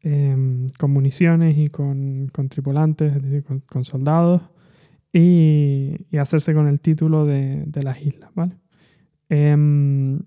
em, 0.00 0.66
con 0.78 0.90
municiones 0.92 1.58
y 1.58 1.68
con, 1.68 2.28
con, 2.32 2.48
tripulantes, 2.48 3.14
es 3.14 3.22
decir, 3.22 3.44
con, 3.66 3.84
soldados, 3.84 4.50
y, 5.12 6.06
hacerse 6.18 6.54
con 6.54 6.66
el 6.66 6.80
título 6.80 7.26
de, 7.26 7.66
las 7.82 8.00
islas. 8.00 8.30
Em, 9.28 10.20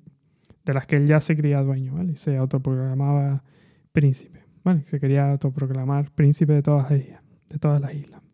de 0.64 0.74
las 0.74 0.86
que 0.86 0.96
él 0.98 1.08
ya 1.08 1.20
se 1.22 1.36
creía 1.36 1.64
dueño, 1.64 1.96
¿vale? 1.96 2.14
Y 2.14 2.18
se 2.18 2.38
autoproclamaba 2.38 3.44
príncipe, 3.92 4.44
¿vale? 4.64 4.84
Se 4.86 5.00
quería 5.00 5.32
autoproclamar 5.32 6.12
príncipe 6.12 6.54
de 6.54 6.62
todas 6.62 6.92
ellas, 6.92 7.22
de 7.50 7.58
todas 7.58 7.82
las 7.82 7.96
islas. 7.96 8.27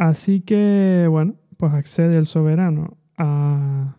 Así 0.00 0.40
que, 0.40 1.06
bueno, 1.10 1.34
pues 1.58 1.74
accede 1.74 2.16
el 2.16 2.24
soberano 2.24 2.96
a, 3.18 3.98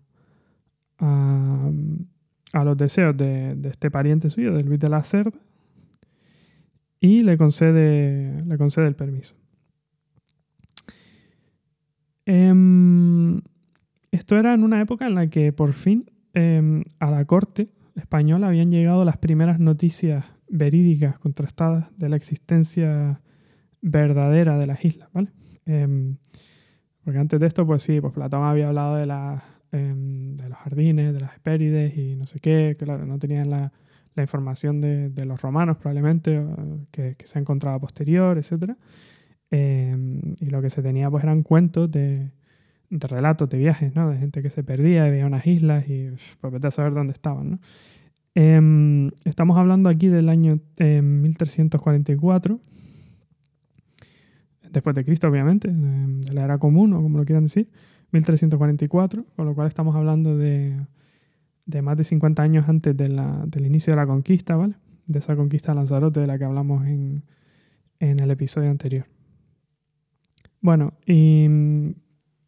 a, 0.97 2.63
los 2.63 2.75
deseos 2.75 3.15
de, 3.15 3.55
este 3.65 3.91
pariente 3.91 4.31
suyo, 4.31 4.51
de 4.51 4.63
Luis 4.63 4.79
de 4.79 4.89
la 4.89 5.03
Cerda, 5.03 5.37
y 6.99 7.21
le 7.21 7.37
concede, 7.37 8.43
le 8.43 8.57
concede 8.57 8.87
el 8.87 8.95
permiso. 8.95 9.35
Em, 12.25 13.39
esto 14.09 14.39
era 14.39 14.55
en 14.55 14.63
una 14.63 14.81
época 14.81 15.05
en 15.05 15.13
la 15.13 15.27
que 15.27 15.53
por 15.53 15.73
fin 15.73 16.09
em, 16.33 16.83
a 16.97 17.11
la 17.11 17.25
corte 17.25 17.69
española 17.93 18.47
habían 18.47 18.71
llegado 18.71 19.05
las 19.05 19.17
primeras 19.17 19.59
noticias 19.59 20.35
verídicas, 20.49 21.19
contrastadas, 21.19 21.95
de 21.95 22.09
la 22.09 22.15
existencia 22.15 23.21
verdadera 23.83 24.57
de 24.57 24.65
las 24.65 24.83
islas, 24.83 25.07
¿vale? 25.13 25.29
Em, 25.65 26.17
porque 27.03 27.19
antes 27.19 27.39
de 27.39 27.47
esto, 27.47 27.65
pues 27.65 27.83
sí, 27.83 27.99
pues 28.01 28.13
Platón 28.13 28.43
había 28.43 28.67
hablado 28.67 28.95
de, 28.95 29.05
de 29.05 30.49
los 30.49 30.57
jardines, 30.57 31.13
de 31.13 31.19
las 31.19 31.33
Hespérides 31.33 31.97
y 31.97 32.15
no 32.15 32.25
sé 32.25 32.39
qué, 32.39 32.75
claro, 32.77 33.05
no 33.05 33.17
tenían 33.19 33.49
la, 33.49 33.71
información 34.17 34.81
de, 34.81 35.25
los 35.25 35.41
romanos 35.41 35.77
probablemente, 35.77 36.45
que, 36.91 37.15
que 37.15 37.25
se 37.25 37.39
ha 37.39 37.41
encontrado 37.41 37.79
posterior, 37.79 38.37
etc. 38.37 38.75
Em, 39.51 40.35
y 40.39 40.45
lo 40.45 40.61
que 40.61 40.69
se 40.69 40.81
tenía 40.81 41.11
pues 41.11 41.25
eran 41.25 41.43
cuentos 41.43 41.91
de, 41.91 42.31
relatos 42.89 43.49
de 43.49 43.57
viajes, 43.57 43.93
¿no? 43.93 44.09
De 44.09 44.17
gente 44.17 44.41
que 44.41 44.49
se 44.49 44.63
perdía 44.63 45.03
veía 45.09 45.25
unas 45.25 45.45
islas 45.45 45.87
y 45.89 46.09
pues 46.39 46.53
vete 46.53 46.67
a 46.67 46.71
saber 46.71 46.93
dónde 46.93 47.11
estaban, 47.11 47.51
¿no? 47.51 47.59
Em, 48.33 49.11
estamos 49.25 49.57
hablando 49.57 49.89
aquí 49.89 50.07
del 50.07 50.29
año 50.29 50.61
1344, 50.79 52.53
em, 52.53 52.59
después 54.71 54.95
de 54.95 55.05
Cristo 55.05 55.27
obviamente, 55.27 55.69
de 55.71 56.33
la 56.33 56.43
era 56.43 56.57
común 56.57 56.93
o 56.93 57.01
como 57.01 57.17
lo 57.17 57.25
quieran 57.25 57.43
decir, 57.43 57.69
1344, 58.11 59.25
con 59.35 59.45
lo 59.45 59.55
cual 59.55 59.67
estamos 59.67 59.95
hablando 59.95 60.37
de, 60.37 60.77
de 61.65 61.81
más 61.81 61.97
de 61.97 62.03
50 62.03 62.41
años 62.41 62.67
antes 62.67 62.95
de 62.95 63.09
la, 63.09 63.43
del 63.47 63.65
inicio 63.65 63.91
de 63.91 63.97
la 63.97 64.07
conquista, 64.07 64.55
¿vale? 64.55 64.75
De 65.07 65.19
esa 65.19 65.35
conquista 65.35 65.71
de 65.71 65.75
Lanzarote 65.75 66.19
de 66.19 66.27
la 66.27 66.37
que 66.37 66.45
hablamos 66.45 66.85
en, 66.85 67.23
en 67.99 68.19
el 68.19 68.31
episodio 68.31 68.69
anterior. 68.69 69.05
Bueno, 70.61 70.93
y 71.05 71.47
mm, 71.49 71.93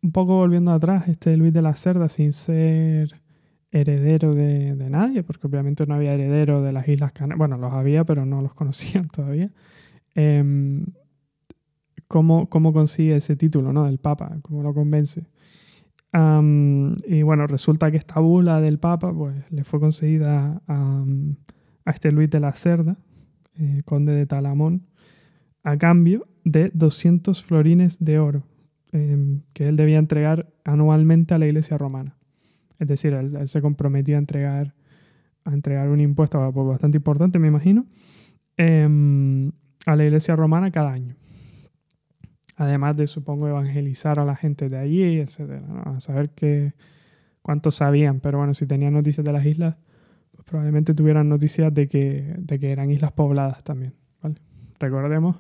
un 0.04 0.12
poco 0.12 0.36
volviendo 0.38 0.72
atrás, 0.72 1.08
este 1.08 1.36
Luis 1.38 1.54
de 1.54 1.62
la 1.62 1.76
Cerda, 1.76 2.10
sin 2.10 2.34
ser 2.34 3.22
heredero 3.72 4.34
de, 4.34 4.76
nadie, 4.90 5.24
porque 5.24 5.48
obviamente 5.48 5.88
no 5.88 5.96
había 5.96 6.14
heredero 6.14 6.62
de 6.62 6.72
las 6.72 6.88
Islas 6.88 7.12
Canarias, 7.12 7.40
bueno, 7.40 7.58
los 7.58 7.74
había, 7.74 8.04
pero 8.04 8.26
no 8.26 8.42
los 8.42 8.54
conocían 8.56 9.08
todavía. 9.08 9.50
Em, 10.14 10.86
¿cómo, 12.08 12.48
consigue 12.50 13.16
ese 13.16 13.36
título 13.36 13.74
¿no? 13.74 13.86
del 13.86 14.00
Papa? 14.00 14.38
¿Cómo 14.42 14.64
lo 14.64 14.74
convence? 14.74 15.26
y 17.08 17.24
bueno, 17.24 17.48
resulta 17.48 17.90
que 17.90 17.98
esta 17.98 18.20
bula 18.20 18.62
del 18.62 18.78
Papa 18.78 19.12
pues, 19.12 19.52
le 19.52 19.64
fue 19.64 19.80
concedida 19.80 20.62
a, 20.68 21.04
este 21.88 22.12
Luis 22.12 22.30
de 22.30 22.40
la 22.40 22.52
Cerda, 22.52 22.98
eh, 23.58 23.82
conde 23.84 24.14
de 24.14 24.28
Talamón, 24.28 24.86
a 25.64 25.78
cambio 25.78 26.28
de 26.44 26.70
200 26.74 27.42
florines 27.44 28.04
de 28.04 28.20
oro 28.20 28.44
em, 28.92 29.42
que 29.54 29.68
él 29.68 29.76
debía 29.76 29.98
entregar 29.98 30.54
anualmente 30.66 31.34
a 31.34 31.38
la 31.40 31.48
iglesia 31.48 31.78
romana. 31.78 32.16
Es 32.80 32.88
decir, 32.88 33.14
él, 33.14 33.48
se 33.48 33.62
comprometió 33.62 34.16
a 34.16 34.20
entregar, 34.20 34.76
a 35.46 35.54
entregar 35.54 35.90
un 35.90 36.00
impuesto 36.00 36.52
bastante 36.52 36.98
importante, 36.98 37.40
me 37.40 37.48
imagino, 37.48 37.86
em, 38.58 39.52
a 39.86 39.96
la 39.96 40.06
iglesia 40.06 40.36
romana 40.36 40.72
cada 40.72 40.92
año. 40.92 41.16
Además 42.56 42.96
de, 42.98 43.08
supongo, 43.08 43.48
evangelizar 43.48 44.20
a 44.20 44.26
la 44.26 44.36
gente 44.36 44.70
de 44.70 44.78
allí, 44.78 45.20
etc. 45.20 45.64
A 45.86 46.00
saber 46.00 46.30
que, 46.30 46.74
cuántos 47.42 47.76
sabían, 47.76 48.20
pero 48.20 48.38
bueno, 48.38 48.54
si 48.54 48.66
tenían 48.68 48.94
noticias 48.94 49.26
de 49.26 49.34
las 49.34 49.46
islas, 49.46 49.76
pues 50.32 50.44
probablemente 50.46 50.94
tuvieran 50.94 51.30
noticias 51.30 51.74
de 51.74 51.88
que, 51.88 52.36
de 52.38 52.60
que 52.60 52.72
eran 52.72 52.92
islas 52.92 53.12
pobladas 53.12 53.64
también. 53.64 53.94
¿vale? 54.22 54.36
Recordemos 54.80 55.38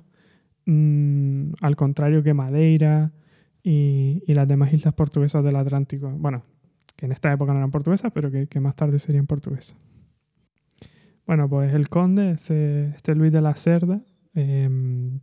Mm, 0.65 1.54
al 1.62 1.76
contrario 1.76 2.23
que 2.23 2.34
Madeira 2.34 3.12
y, 3.63 4.21
las 4.28 4.47
demás 4.47 4.73
islas 4.73 4.93
portuguesas 4.93 5.43
del 5.43 5.56
Atlántico. 5.56 6.10
Bueno, 6.10 6.43
que 6.95 7.06
en 7.06 7.12
esta 7.12 7.32
época 7.32 7.54
no 7.54 7.60
eran 7.60 7.71
portuguesas, 7.71 8.12
pero 8.13 8.32
que, 8.32 8.60
más 8.60 8.76
tarde 8.76 8.99
serían 8.99 9.28
portuguesas. 9.28 9.78
Bueno, 11.26 11.49
pues 11.49 11.73
el 11.73 11.89
conde, 11.89 12.32
este, 12.32 12.88
este 12.89 13.15
Luis 13.15 13.32
de 13.32 13.41
la 13.41 13.56
Cerda, 13.56 14.02
em, 14.34 15.19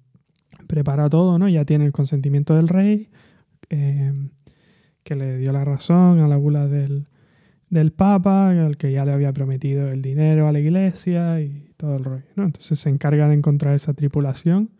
prepara 0.70 1.10
todo, 1.10 1.38
¿no? 1.38 1.48
Ya 1.48 1.64
tiene 1.64 1.84
el 1.84 1.92
consentimiento 1.92 2.54
del 2.54 2.68
rey, 2.68 3.08
em, 3.68 4.30
que 5.02 5.16
le 5.16 5.38
dio 5.38 5.52
la 5.52 5.64
razón 5.64 6.20
a 6.20 6.28
la 6.28 6.36
bula 6.36 6.68
del, 6.68 7.08
del 7.68 7.92
Papa, 7.92 8.50
al 8.50 8.76
que 8.76 8.92
ya 8.92 9.04
le 9.04 9.12
había 9.12 9.32
prometido 9.32 9.90
el 9.90 10.02
dinero 10.02 10.48
a 10.48 10.52
la 10.52 10.60
iglesia 10.60 11.40
y 11.40 11.72
todo 11.76 11.96
el 11.96 12.04
rollo, 12.04 12.24
¿no? 12.36 12.44
Entonces 12.44 12.78
se 12.78 12.88
encarga 12.88 13.28
de 13.28 13.34
encontrar 13.34 13.74
esa 13.74 13.94
tripulación 13.94 14.70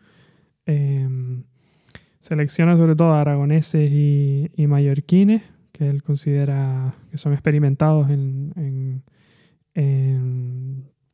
Em, 0.67 1.43
selecciona 2.21 2.77
sobre 2.77 2.95
todo 2.95 3.13
aragoneses 3.13 3.91
y, 3.91 4.67
mallorquines, 4.69 5.43
que 5.73 5.89
él 5.89 6.03
considera 6.03 6.95
que 7.11 7.19
son 7.19 7.33
experimentados 7.33 8.09
en, 8.11 9.03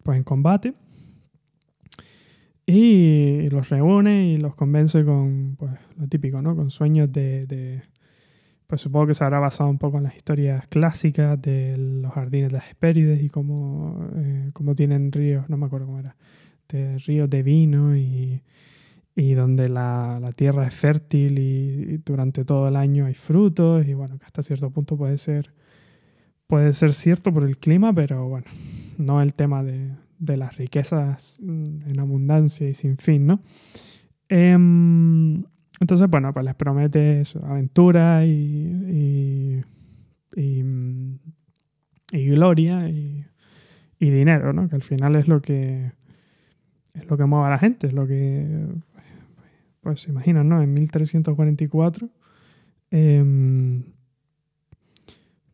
pues 0.03 0.19
en 0.19 0.25
combate. 0.25 0.75
Y 2.67 3.49
los 3.51 3.69
reúne 3.69 4.29
y 4.33 4.39
los 4.39 4.57
convence 4.57 5.05
con 5.05 5.55
pues, 5.57 5.73
lo 5.97 6.09
típico, 6.09 6.43
¿no? 6.43 6.57
Con 6.57 6.71
sueños 6.71 7.13
de, 7.13 7.83
Pues 8.67 8.81
supongo 8.81 9.07
que 9.07 9.15
se 9.15 9.23
habrá 9.23 9.39
basado 9.39 9.71
un 9.71 9.79
poco 9.79 9.99
en 9.99 10.05
las 10.05 10.17
historias 10.17 10.67
clásicas 10.67 11.41
de 11.41 11.77
los 11.79 12.13
jardines 12.13 12.51
de 12.51 12.59
las 12.59 12.69
Hespérides 12.69 13.23
y 13.23 13.29
cómo, 13.29 14.09
eh, 14.17 14.51
cómo 14.53 14.75
tienen 14.75 15.13
ríos, 15.13 15.49
no 15.49 15.57
me 15.57 15.67
acuerdo 15.67 15.87
cómo 15.87 16.01
era, 16.01 16.17
de 16.69 16.99
ríos 16.99 17.31
de 17.31 17.45
vino 17.45 17.97
y, 17.97 18.43
y 19.17 19.33
donde 19.35 19.69
la, 19.69 20.21
tierra 20.37 20.67
es 20.67 20.75
fértil 20.75 21.39
y, 21.39 21.97
durante 22.05 22.45
todo 22.45 22.69
el 22.69 22.77
año 22.77 23.07
hay 23.07 23.15
frutos 23.15 23.87
y 23.87 23.95
bueno, 23.95 24.19
que 24.19 24.27
hasta 24.27 24.43
cierto 24.43 24.71
punto 24.71 24.97
puede 24.97 25.19
ser, 25.19 25.53
puede 26.47 26.75
ser 26.75 26.93
cierto 26.93 27.33
por 27.33 27.45
el 27.45 27.59
clima, 27.59 27.93
pero 27.95 28.29
bueno, 28.29 28.47
no 28.99 29.23
el 29.23 29.35
tema 29.35 29.65
de, 29.65 29.91
las 30.37 30.57
riquezas 30.57 31.39
mm, 31.43 31.89
en 31.89 32.01
abundancia 32.01 32.69
y 32.69 32.75
sin 32.75 32.97
fin, 32.97 33.27
¿no? 33.27 33.43
Em, 34.29 35.45
entonces, 35.81 36.09
bueno, 36.09 36.33
pues 36.33 36.45
les 36.45 36.55
promete 36.55 37.23
aventura 37.43 38.25
y, 38.25 39.63
y, 40.37 40.65
y, 42.13 42.27
gloria 42.29 42.89
y, 42.89 43.25
dinero, 43.99 44.53
¿no? 44.53 44.69
Que 44.69 44.77
al 44.77 44.83
final 44.83 45.17
es 45.17 45.29
lo 45.29 45.43
que 45.43 45.93
es 46.95 47.11
lo 47.11 47.17
que 47.17 47.25
mueve 47.27 47.47
a 47.47 47.51
la 47.51 47.59
gente, 47.59 47.89
es 47.89 47.93
lo 47.93 48.07
que 48.07 48.67
pues 49.81 50.01
se 50.01 50.11
imaginan, 50.11 50.49
¿no? 50.49 50.63
En 50.63 50.73
1344, 50.73 52.09
em, 52.91 53.85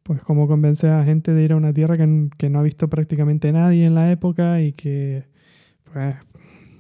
pues 0.02 0.22
cómo 0.22 0.48
convence 0.48 0.88
a 0.88 1.04
gente 1.04 1.32
de 1.32 1.42
ir 1.42 1.52
a 1.52 1.56
una 1.56 1.72
tierra 1.72 1.96
que, 1.96 2.50
no 2.50 2.58
ha 2.58 2.62
visto 2.62 2.88
prácticamente 2.88 3.52
nadie 3.52 3.86
en 3.86 3.94
la 3.94 4.10
época 4.10 4.60
y 4.60 4.72
que, 4.72 5.24
pues, 5.92 6.16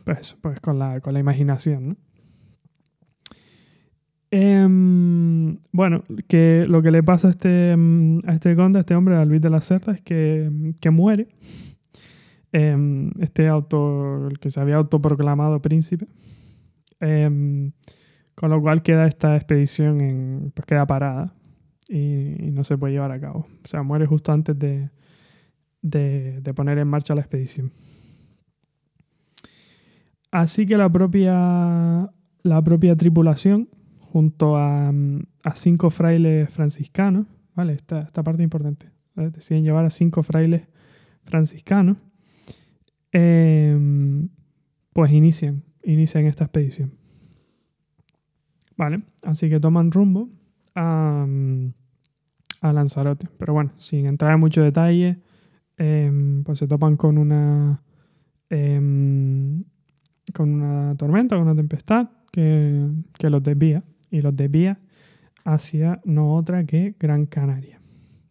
pues, 0.04 0.36
pues 0.40 0.60
con, 0.60 0.78
la, 0.78 1.00
con 1.00 1.14
la 1.14 1.20
imaginación, 1.20 1.88
¿no? 1.88 1.96
Em, 4.34 5.58
bueno, 5.72 6.04
que 6.26 6.64
lo 6.66 6.80
que 6.80 6.90
le 6.90 7.02
pasa 7.02 7.28
a 7.28 7.30
este, 7.32 7.72
em, 7.72 8.20
a 8.26 8.32
este 8.32 8.56
conde, 8.56 8.78
a 8.78 8.80
este 8.80 8.94
hombre, 8.94 9.16
a 9.16 9.26
Luis 9.26 9.42
de 9.42 9.50
la 9.50 9.60
Cerda, 9.60 9.92
es 9.92 10.00
que, 10.00 10.72
que 10.80 10.90
muere. 10.90 11.28
este 12.52 13.48
auto, 13.48 14.28
el 14.28 14.38
que 14.38 14.50
se 14.50 14.60
había 14.60 14.76
autoproclamado 14.76 15.60
príncipe, 15.62 16.06
Em, 17.02 17.72
con 18.36 18.50
lo 18.50 18.62
cual 18.62 18.82
queda 18.82 19.06
esta 19.06 19.34
expedición 19.34 20.00
en, 20.00 20.52
pues 20.54 20.64
queda 20.66 20.86
parada 20.86 21.34
y, 21.92 22.50
no 22.52 22.64
se 22.64 22.78
puede 22.78 22.94
llevar 22.94 23.12
a 23.12 23.20
cabo. 23.20 23.46
O 23.64 23.68
sea, 23.68 23.82
muere 23.82 24.06
justo 24.06 24.32
antes 24.32 24.58
de, 24.58 24.90
de, 25.82 26.54
poner 26.54 26.78
en 26.78 26.88
marcha 26.88 27.14
la 27.14 27.20
expedición. 27.20 27.72
Así 30.30 30.66
que 30.66 30.76
la 30.76 30.90
propia, 30.90 32.10
la 32.42 32.62
propia 32.64 32.96
tripulación, 32.96 33.68
junto 34.00 34.56
a, 34.56 34.92
cinco 35.54 35.90
frailes 35.90 36.48
franciscanos, 36.50 37.26
¿vale? 37.54 37.74
Esta, 37.74 38.02
esta 38.02 38.22
parte 38.22 38.42
es 38.42 38.44
importante. 38.44 38.90
Deciden 39.14 39.64
llevar 39.64 39.84
a 39.84 39.90
cinco 39.90 40.22
frailes 40.22 40.62
franciscanos, 41.24 41.98
em, 43.12 44.28
pues 44.92 45.12
inician 45.12 45.62
inician 45.84 46.26
esta 46.26 46.44
expedición. 46.44 46.92
¿vale? 48.76 49.02
Así 49.22 49.48
que 49.48 49.60
toman 49.60 49.90
rumbo 49.90 50.28
a, 50.74 51.26
a 52.62 52.72
Lanzarote. 52.72 53.28
Pero 53.36 53.52
bueno, 53.52 53.72
sin 53.76 54.06
entrar 54.06 54.32
en 54.32 54.40
mucho 54.40 54.62
detalle, 54.62 55.18
em, 55.76 56.42
pues 56.44 56.58
se 56.58 56.66
topan 56.66 56.96
con 56.96 57.18
una, 57.18 57.82
em, 58.48 59.64
con 60.32 60.50
una 60.54 60.94
tormenta, 60.96 61.36
con 61.36 61.44
una 61.44 61.56
tempestad 61.56 62.08
que, 62.30 62.88
que 63.18 63.28
los 63.28 63.42
desvía. 63.42 63.84
Y 64.10 64.22
los 64.22 64.34
desvía 64.34 64.78
hacia 65.44 66.00
no 66.04 66.34
otra 66.34 66.64
que 66.64 66.94
Gran 66.98 67.26
Canaria. 67.26 67.80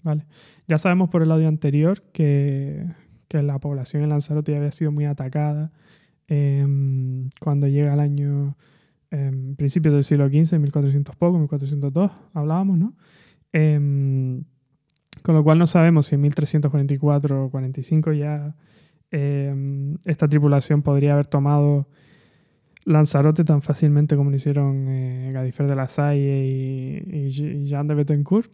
¿vale? 0.04 0.26
Ya 0.67 0.78
sabemos 0.78 1.10
por 1.10 1.22
el 1.22 1.32
audio 1.32 1.48
anterior 1.48 2.02
que, 2.13 2.86
que 3.28 3.41
la 3.41 3.60
población 3.60 4.04
en 4.04 4.10
Lanzarote 4.10 4.56
había 4.56 4.72
sido 4.72 4.91
muy 4.91 5.06
atacada 5.06 5.72
em, 6.28 7.30
cuando 7.39 7.67
llega 7.67 7.94
el 7.94 8.00
año 8.00 8.56
eh, 9.12 9.54
principios 9.58 9.94
del 9.94 10.04
siglo 10.06 10.28
XV, 10.28 10.58
1400 10.58 11.15
poco, 11.17 11.38
1402, 11.38 12.12
hablábamos, 12.34 12.78
¿no? 12.78 12.94
Em, 13.54 14.44
con 15.24 15.36
lo 15.36 15.44
cual 15.44 15.60
no 15.60 15.68
sabemos 15.68 16.08
si 16.08 16.16
en 16.16 16.22
1344 16.22 17.46
o 17.46 17.52
45 17.52 18.14
ya 18.14 18.56
em, 19.12 19.98
esta 20.06 20.28
tripulación 20.28 20.82
podría 20.82 21.14
haber 21.14 21.28
tomado 21.28 21.88
Lanzarote 22.86 23.44
tan 23.44 23.62
fácilmente 23.62 24.16
como 24.16 24.32
lo 24.32 24.36
hicieron 24.36 24.88
eh, 24.88 25.32
Gadifer 25.34 25.68
de 25.68 25.76
la 25.76 25.88
Salle 25.88 27.04
y, 27.08 27.30
Jean 27.66 27.88
de 27.88 27.94
Bettencourt, 27.94 28.52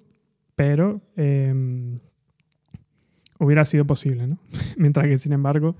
pero 0.56 1.02
em, 1.16 2.00
hubiera 3.40 3.64
sido 3.64 3.86
posible, 3.86 4.28
¿no? 4.28 4.40
Mientras 4.78 5.08
que, 5.08 5.18
sin 5.18 5.32
embargo, 5.32 5.76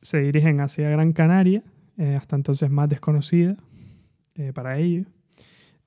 se 0.00 0.18
dirigen 0.18 0.60
hacia 0.60 0.88
Gran 0.90 1.12
Canaria, 1.12 1.64
eh, 1.96 2.14
hasta 2.14 2.36
entonces 2.36 2.70
más 2.70 2.88
desconocida 2.88 3.56
eh, 4.36 4.52
para 4.52 4.78
ellos. 4.78 5.06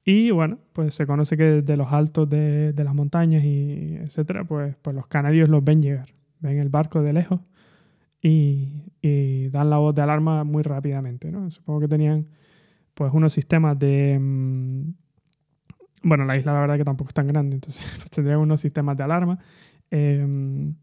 Y 0.03 0.31
bueno, 0.31 0.57
pues 0.73 0.95
se 0.95 1.05
conoce 1.05 1.37
que 1.37 1.43
desde 1.61 1.77
los 1.77 1.91
altos 1.93 2.27
de, 2.29 2.73
las 2.75 2.93
montañas 2.93 3.43
y 3.43 3.97
etcétera, 3.97 4.43
pues, 4.43 4.75
pues 4.81 4.95
los 4.95 5.07
canarios 5.07 5.49
los 5.49 5.63
ven 5.63 5.81
llegar, 5.81 6.09
ven 6.39 6.57
el 6.57 6.69
barco 6.69 7.01
de 7.03 7.13
lejos 7.13 7.39
y, 8.21 9.49
dan 9.49 9.69
la 9.69 9.77
voz 9.77 9.93
de 9.93 10.01
alarma 10.01 10.43
muy 10.43 10.63
rápidamente. 10.63 11.31
¿no? 11.31 11.51
Supongo 11.51 11.81
que 11.81 11.87
tenían 11.87 12.27
pues 12.93 13.13
unos 13.13 13.33
sistemas 13.33 13.77
de... 13.77 14.17
Mm, 14.19 14.93
bueno, 16.03 16.25
la 16.25 16.35
isla 16.35 16.53
la 16.53 16.61
verdad 16.61 16.77
que 16.77 16.83
tampoco 16.83 17.09
es 17.09 17.13
tan 17.13 17.27
grande, 17.27 17.55
entonces 17.55 17.85
pues, 17.97 18.09
tendrían 18.09 18.39
unos 18.39 18.61
sistemas 18.61 18.97
de 18.97 19.03
alarma. 19.03 19.39
Em, 19.91 20.75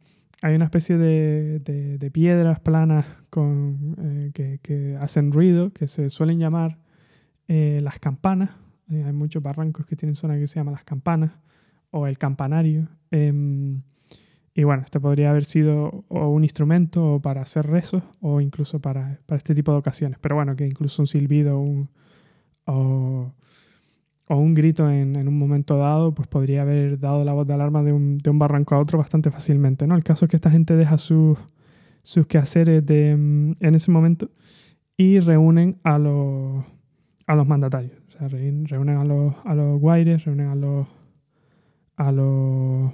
hay 0.42 0.54
una 0.54 0.66
especie 0.66 0.96
de, 0.96 2.10
piedras 2.12 2.60
planas 2.60 3.06
con, 3.30 3.96
eh, 4.00 4.30
que, 4.32 4.60
que, 4.62 4.96
hacen 5.00 5.32
ruido, 5.32 5.72
que 5.72 5.88
se 5.88 6.10
suelen 6.10 6.38
llamar 6.38 6.78
eh, 7.48 7.80
las 7.82 7.98
campanas. 7.98 8.50
Eh, 8.90 9.04
hay 9.04 9.12
muchos 9.12 9.42
barrancos 9.42 9.86
que 9.86 9.96
tienen 9.96 10.16
zona 10.16 10.38
que 10.38 10.46
se 10.46 10.58
llama 10.58 10.72
las 10.72 10.84
campanas 10.84 11.32
o 11.90 12.06
el 12.06 12.18
campanario. 12.18 12.88
Em, 13.10 13.82
y 14.54 14.64
bueno, 14.64 14.82
este 14.82 14.98
podría 14.98 15.30
haber 15.30 15.44
sido 15.44 16.04
un 16.08 16.42
instrumento 16.42 17.20
para 17.22 17.42
hacer 17.42 17.66
rezos 17.66 18.02
o 18.20 18.40
incluso 18.40 18.80
para, 18.80 19.20
para, 19.26 19.36
este 19.36 19.54
tipo 19.54 19.72
de 19.72 19.78
ocasiones. 19.78 20.18
Pero 20.20 20.34
bueno, 20.34 20.56
que 20.56 20.66
incluso 20.66 21.02
un 21.02 21.06
silbido 21.06 21.60
un, 21.60 21.88
o, 22.66 23.32
un 24.28 24.54
grito 24.54 24.90
en, 24.90 25.16
un 25.16 25.38
momento 25.38 25.76
dado, 25.78 26.12
pues 26.12 26.28
podría 26.28 26.62
haber 26.62 26.98
dado 26.98 27.24
la 27.24 27.32
voz 27.32 27.46
de 27.46 27.54
alarma 27.54 27.82
de 27.82 27.92
un, 27.92 28.18
de 28.18 28.30
un, 28.30 28.38
barranco 28.38 28.74
a 28.74 28.78
otro 28.80 28.98
bastante 28.98 29.30
fácilmente. 29.30 29.86
¿no? 29.86 29.94
El 29.94 30.04
caso 30.04 30.24
es 30.24 30.30
que 30.30 30.36
esta 30.36 30.50
gente 30.50 30.76
deja 30.76 30.98
sus, 30.98 31.38
sus 32.02 32.26
quehaceres 32.26 32.84
de, 32.84 33.10
en 33.10 33.74
ese 33.74 33.90
momento 33.90 34.30
y 34.96 35.20
reúnen 35.20 35.78
a 35.84 35.98
los, 35.98 36.64
a 37.26 37.34
los 37.36 37.46
mandatarios. 37.46 37.97
Sea, 38.18 38.28
reúnen 38.28 38.96
a 38.96 39.04
los, 39.04 39.34
a 39.44 39.54
los 39.54 39.80
guaires, 39.80 40.24
reúnen 40.24 40.48
a 40.48 40.54
los, 40.54 40.88
a 41.96 42.12
los 42.12 42.92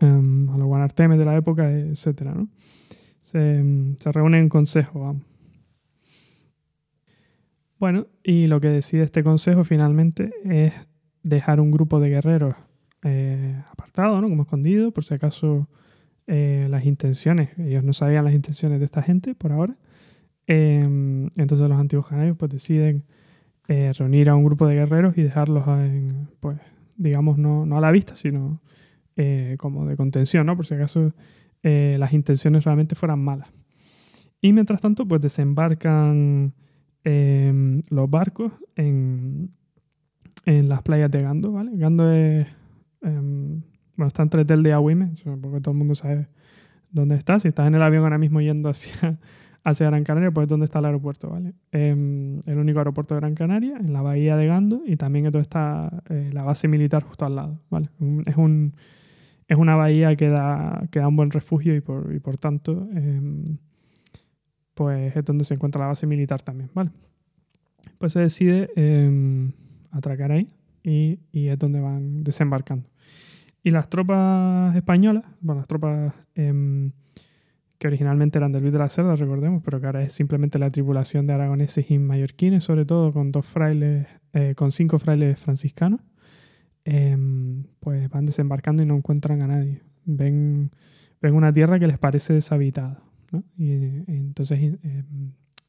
um, 0.00 0.50
a 0.50 0.58
los 0.58 0.66
guanartemes 0.66 1.18
de 1.18 1.24
la 1.24 1.36
época, 1.36 1.70
etc. 1.70 2.22
¿no? 2.34 2.48
Se, 3.20 3.62
se 3.98 4.12
reúnen 4.12 4.42
en 4.42 4.48
consejo. 4.48 5.16
Bueno, 7.78 8.06
y 8.22 8.46
lo 8.46 8.60
que 8.60 8.68
decide 8.68 9.02
este 9.02 9.24
consejo 9.24 9.64
finalmente 9.64 10.32
es 10.44 10.72
dejar 11.22 11.60
un 11.60 11.70
grupo 11.70 12.00
de 12.00 12.10
guerreros 12.10 12.54
eh, 13.02 13.60
apartado, 13.70 14.20
¿no? 14.20 14.28
como 14.28 14.42
escondido, 14.42 14.92
por 14.92 15.04
si 15.04 15.14
acaso 15.14 15.68
eh, 16.28 16.68
las 16.70 16.84
intenciones, 16.84 17.50
ellos 17.58 17.82
no 17.82 17.92
sabían 17.92 18.24
las 18.24 18.34
intenciones 18.34 18.78
de 18.78 18.84
esta 18.84 19.02
gente 19.02 19.34
por 19.34 19.52
ahora. 19.52 19.76
Eh, 20.46 20.80
entonces 21.36 21.68
los 21.68 21.78
antiguos 21.78 22.06
canarios 22.06 22.36
pues 22.36 22.50
deciden 22.52 23.04
eh, 23.72 23.90
reunir 23.94 24.28
a 24.28 24.36
un 24.36 24.44
grupo 24.44 24.66
de 24.66 24.74
guerreros 24.74 25.16
y 25.16 25.22
dejarlos 25.22 25.66
en, 25.66 26.28
pues, 26.40 26.58
digamos, 26.94 27.38
no, 27.38 27.64
no 27.64 27.78
a 27.78 27.80
la 27.80 27.90
vista, 27.90 28.16
sino 28.16 28.60
eh, 29.16 29.56
como 29.58 29.86
de 29.86 29.96
contención, 29.96 30.44
¿no? 30.44 30.56
Por 30.56 30.66
si 30.66 30.74
acaso 30.74 31.14
eh, 31.62 31.96
las 31.98 32.12
intenciones 32.12 32.64
realmente 32.64 32.94
fueran 32.94 33.24
malas. 33.24 33.48
Y 34.42 34.52
mientras 34.52 34.82
tanto, 34.82 35.08
pues 35.08 35.22
desembarcan 35.22 36.52
eh, 37.04 37.82
los 37.88 38.10
barcos 38.10 38.52
en, 38.76 39.50
en, 40.44 40.68
las 40.68 40.82
playas 40.82 41.10
de 41.10 41.20
Gando, 41.20 41.52
¿vale? 41.52 41.70
Gando 41.74 42.12
es, 42.12 42.46
em, 43.00 43.62
bueno, 43.96 44.08
está 44.08 44.22
entre 44.22 44.44
Tel 44.44 44.62
de 44.62 44.74
Agüime, 44.74 45.12
porque 45.40 45.60
todo 45.62 45.72
el 45.72 45.78
mundo 45.78 45.94
sabe 45.94 46.28
dónde 46.90 47.14
está. 47.14 47.40
Si 47.40 47.48
estás 47.48 47.68
en 47.68 47.74
el 47.74 47.82
avión 47.82 48.02
ahora 48.02 48.18
mismo 48.18 48.42
yendo 48.42 48.68
hacia, 48.68 49.18
hacia 49.64 49.86
Gran 49.86 50.04
Canaria, 50.04 50.30
pues 50.30 50.44
es 50.44 50.48
donde 50.48 50.66
está 50.66 50.80
el 50.80 50.86
aeropuerto, 50.86 51.30
¿vale? 51.30 51.54
Eh, 51.70 51.90
el 52.46 52.58
único 52.58 52.78
aeropuerto 52.78 53.14
de 53.14 53.20
Gran 53.20 53.34
Canaria, 53.34 53.76
en 53.76 53.92
la 53.92 54.02
bahía 54.02 54.36
de 54.36 54.46
Gando, 54.46 54.82
y 54.86 54.96
también 54.96 55.24
donde 55.26 55.40
está 55.40 56.02
eh, 56.08 56.30
la 56.32 56.42
base 56.42 56.68
militar 56.68 57.02
justo 57.02 57.24
al 57.24 57.36
lado, 57.36 57.60
¿vale? 57.70 57.88
Es 58.26 58.36
un, 58.36 58.74
es 59.48 59.56
una 59.56 59.76
bahía 59.76 60.16
que 60.16 60.28
da, 60.28 60.82
que 60.90 60.98
da 60.98 61.08
un 61.08 61.16
buen 61.16 61.30
refugio 61.30 61.76
y 61.76 61.80
por, 61.80 62.12
y 62.14 62.18
por 62.18 62.38
tanto 62.38 62.88
eh, 62.94 63.56
pues 64.74 65.14
es 65.14 65.24
donde 65.24 65.44
se 65.44 65.54
encuentra 65.54 65.82
la 65.82 65.88
base 65.88 66.06
militar 66.06 66.42
también, 66.42 66.70
¿vale? 66.74 66.90
Pues 67.98 68.14
se 68.14 68.20
decide 68.20 68.70
eh, 68.76 69.50
atracar 69.90 70.32
ahí 70.32 70.48
y, 70.82 71.20
y, 71.32 71.48
es 71.48 71.58
donde 71.58 71.80
van 71.80 72.24
desembarcando. 72.24 72.88
Y 73.62 73.70
las 73.70 73.88
tropas 73.88 74.74
españolas, 74.74 75.24
bueno, 75.40 75.60
las 75.60 75.68
tropas 75.68 76.12
que 77.82 77.88
originalmente 77.88 78.38
eran 78.38 78.52
de 78.52 78.60
Luis 78.60 78.72
de 78.72 78.78
la 78.78 78.88
Cerda, 78.88 79.16
recordemos, 79.16 79.60
pero 79.64 79.80
que 79.80 79.86
ahora 79.86 80.04
es 80.04 80.12
simplemente 80.12 80.56
la 80.56 80.70
tripulación 80.70 81.26
de 81.26 81.34
aragoneses 81.34 81.90
y 81.90 81.98
mallorquines, 81.98 82.62
sobre 82.62 82.84
todo 82.84 83.12
con 83.12 83.32
dos 83.32 83.44
frailes, 83.44 84.06
eh, 84.34 84.54
con 84.54 84.70
cinco 84.70 85.00
frailes 85.00 85.40
franciscanos, 85.40 86.00
eh, 86.84 87.16
pues 87.80 88.08
van 88.08 88.24
desembarcando 88.24 88.84
y 88.84 88.86
no 88.86 88.94
encuentran 88.94 89.42
a 89.42 89.48
nadie. 89.48 89.82
Ven, 90.04 90.70
ven 91.20 91.34
una 91.34 91.52
tierra 91.52 91.80
que 91.80 91.88
les 91.88 91.98
parece 91.98 92.34
deshabitada. 92.34 93.02
¿no? 93.32 93.42
Y, 93.56 93.72
y, 93.72 94.04
entonces 94.06 94.60
eh, 94.60 95.02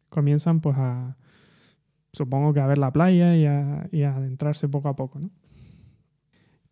comienzan 0.10 0.62
pues 0.62 0.78
a, 0.78 1.18
supongo 2.12 2.54
que 2.54 2.60
a 2.60 2.68
ver 2.68 2.78
la 2.78 2.94
playa 2.94 3.36
y 3.36 3.48
a, 3.48 3.90
y 3.92 4.04
a 4.04 4.18
adentrarse 4.18 4.70
poco 4.70 4.88
a 4.88 4.96
poco. 4.96 5.18
¿no? 5.18 5.32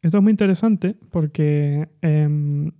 Esto 0.04 0.18
es 0.18 0.24
muy 0.24 0.30
interesante 0.30 0.96
porque 1.10 1.90
em, 2.04 2.74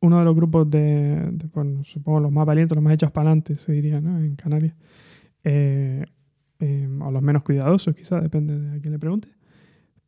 uno 0.00 0.18
de 0.18 0.24
los 0.24 0.34
grupos 0.34 0.70
de, 0.70 1.30
de 1.32 1.46
bueno, 1.52 1.84
supongo 1.84 2.20
los 2.20 2.32
más 2.32 2.46
valientes, 2.46 2.76
los 2.76 2.82
más 2.82 2.94
hechos 2.94 3.10
para 3.10 3.28
adelante, 3.28 3.56
se 3.56 3.72
diría, 3.72 4.00
¿no? 4.00 4.18
En 4.18 4.36
Canarias, 4.36 4.74
eh, 5.44 6.04
eh, 6.60 6.88
o 7.00 7.10
los 7.10 7.22
menos 7.22 7.42
cuidadosos, 7.42 7.94
quizás, 7.94 8.22
depende 8.22 8.58
de 8.58 8.76
a 8.76 8.80
quién 8.80 8.92
le 8.92 8.98
pregunte, 8.98 9.28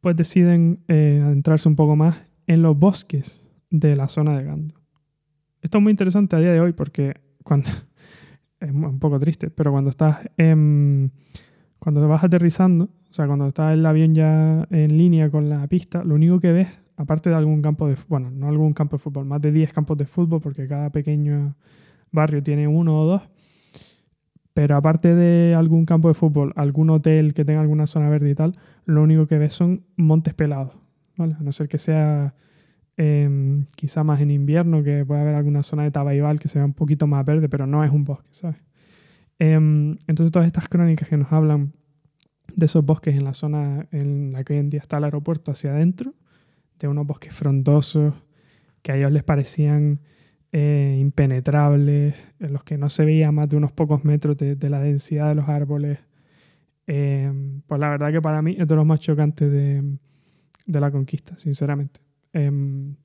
pues 0.01 0.17
deciden 0.17 0.81
eh, 0.89 1.21
adentrarse 1.25 1.69
un 1.69 1.77
poco 1.77 1.97
más 1.97 2.25
en 2.47 2.63
los 2.63 2.79
bosques 2.79 3.47
de 3.71 3.97
la 3.97 4.09
zona 4.09 4.37
de 4.37 4.45
Gando. 4.45 4.75
Esto 5.63 5.79
es 5.79 5.83
muy 5.83 5.91
interesante 5.91 6.37
a 6.37 6.39
día 6.41 6.53
de 6.53 6.61
hoy 6.61 6.73
porque 6.73 7.15
cuando 7.45 7.69
es 8.61 8.71
un 8.71 8.99
poco 8.99 9.19
triste, 9.19 9.51
pero 9.51 9.73
cuando 9.73 9.91
estás 9.91 10.21
cuando 11.79 12.07
vas 12.07 12.23
aterrizando, 12.23 12.91
o 13.11 13.13
sea, 13.13 13.27
cuando 13.27 13.49
está 13.49 13.73
el 13.73 13.85
avión 13.87 14.15
ya 14.15 14.67
en 14.71 14.99
línea 14.99 15.31
con 15.31 15.49
la 15.49 15.67
pista, 15.67 16.05
lo 16.05 16.15
único 16.15 16.39
que 16.39 16.53
ves, 16.53 16.69
aparte 17.01 17.31
de 17.31 17.37
algún 17.37 17.63
campo 17.63 17.89
de, 17.89 17.97
bueno, 18.09 18.31
no 18.31 18.47
algún 18.47 18.75
campo 18.75 18.97
de 18.97 19.03
fútbol, 19.03 19.25
más 19.25 19.41
de 19.41 19.53
10 19.53 19.73
campos 19.73 19.97
de 19.97 20.05
fútbol, 20.05 20.43
porque 20.43 20.69
cada 20.69 20.91
pequeño 20.91 21.57
barrio 22.13 22.43
tiene 22.43 22.69
uno 22.69 23.01
o 23.01 23.07
dos, 23.07 23.23
pero 24.53 24.77
aparte 24.77 25.15
de 25.15 25.55
algún 25.55 25.87
campo 25.87 26.09
de 26.09 26.15
fútbol, 26.15 26.53
algún 26.57 26.91
hotel 26.91 27.33
que 27.33 27.47
tenga 27.47 27.63
alguna 27.63 27.87
zona 27.87 28.11
verde 28.11 28.29
y 28.29 28.35
tal, 28.35 28.59
lo 28.85 29.03
único 29.03 29.27
que 29.27 29.39
ves 29.39 29.55
son 29.55 29.83
montes 29.97 30.35
pelados, 30.35 30.79
¿vale? 31.17 31.37
A 31.41 31.43
no 31.43 31.53
ser 31.53 31.69
que 31.69 31.79
sea 31.79 32.35
eh, 32.99 33.65
quizá 33.77 34.05
más 34.05 34.21
en 34.21 34.31
invierno, 34.31 34.83
que 34.83 35.07
pueda 35.07 35.23
haber 35.23 35.37
alguna 35.37 35.63
zona 35.63 35.85
de 35.85 35.91
Tabaibal 35.91 36.39
que 36.39 36.49
sea 36.49 36.67
un 36.67 36.75
poquito 36.75 37.07
más 37.07 37.25
verde, 37.25 37.49
pero 37.49 37.67
no 37.67 37.83
es 37.83 37.91
un 37.91 38.05
bosque, 38.05 38.29
¿sabes? 38.33 38.59
Eh, 39.39 39.55
entonces 39.55 40.31
todas 40.31 40.47
estas 40.47 40.69
crónicas 40.69 41.09
que 41.09 41.17
nos 41.17 41.33
hablan 41.33 41.73
de 42.55 42.67
esos 42.67 42.85
bosques 42.85 43.17
en 43.17 43.25
la 43.25 43.33
zona 43.33 43.89
en 43.91 44.33
la 44.33 44.45
que 44.45 44.53
hoy 44.53 44.59
en 44.59 44.69
día 44.69 44.81
está 44.81 44.99
el 44.99 45.05
aeropuerto 45.05 45.51
hacia 45.51 45.71
adentro, 45.71 46.13
de 46.81 46.89
unos 46.89 47.07
bosques 47.07 47.35
frondosos 47.35 48.15
que 48.83 48.93
a 48.93 48.97
ellos 48.97 49.13
les 49.13 49.23
parecían 49.23 50.01
eh, 50.53 50.97
impenetrables, 50.99 52.15
en 52.41 52.53
los 52.53 52.65
que 52.65 52.79
no 52.79 52.89
se 52.89 53.05
veía 53.05 53.31
más 53.31 53.49
de 53.49 53.57
unos 53.57 53.73
pocos 53.73 54.05
metros 54.05 54.37
de, 54.37 54.71
la 54.71 54.81
densidad 54.81 55.29
de 55.29 55.37
los 55.37 55.49
árboles, 55.49 56.01
Em, 56.93 57.61
pues 57.69 57.81
la 57.81 57.89
verdad 57.89 58.11
que 58.11 58.21
para 58.21 58.43
mí 58.43 58.57
es 58.59 58.67
de 58.67 58.75
los 58.75 58.85
más 58.85 58.99
chocantes 58.99 59.49
de, 59.49 59.97
de 60.67 60.81
la 60.81 60.91
conquista, 60.91 61.39
sinceramente. 61.39 62.01
Em, 62.33 62.97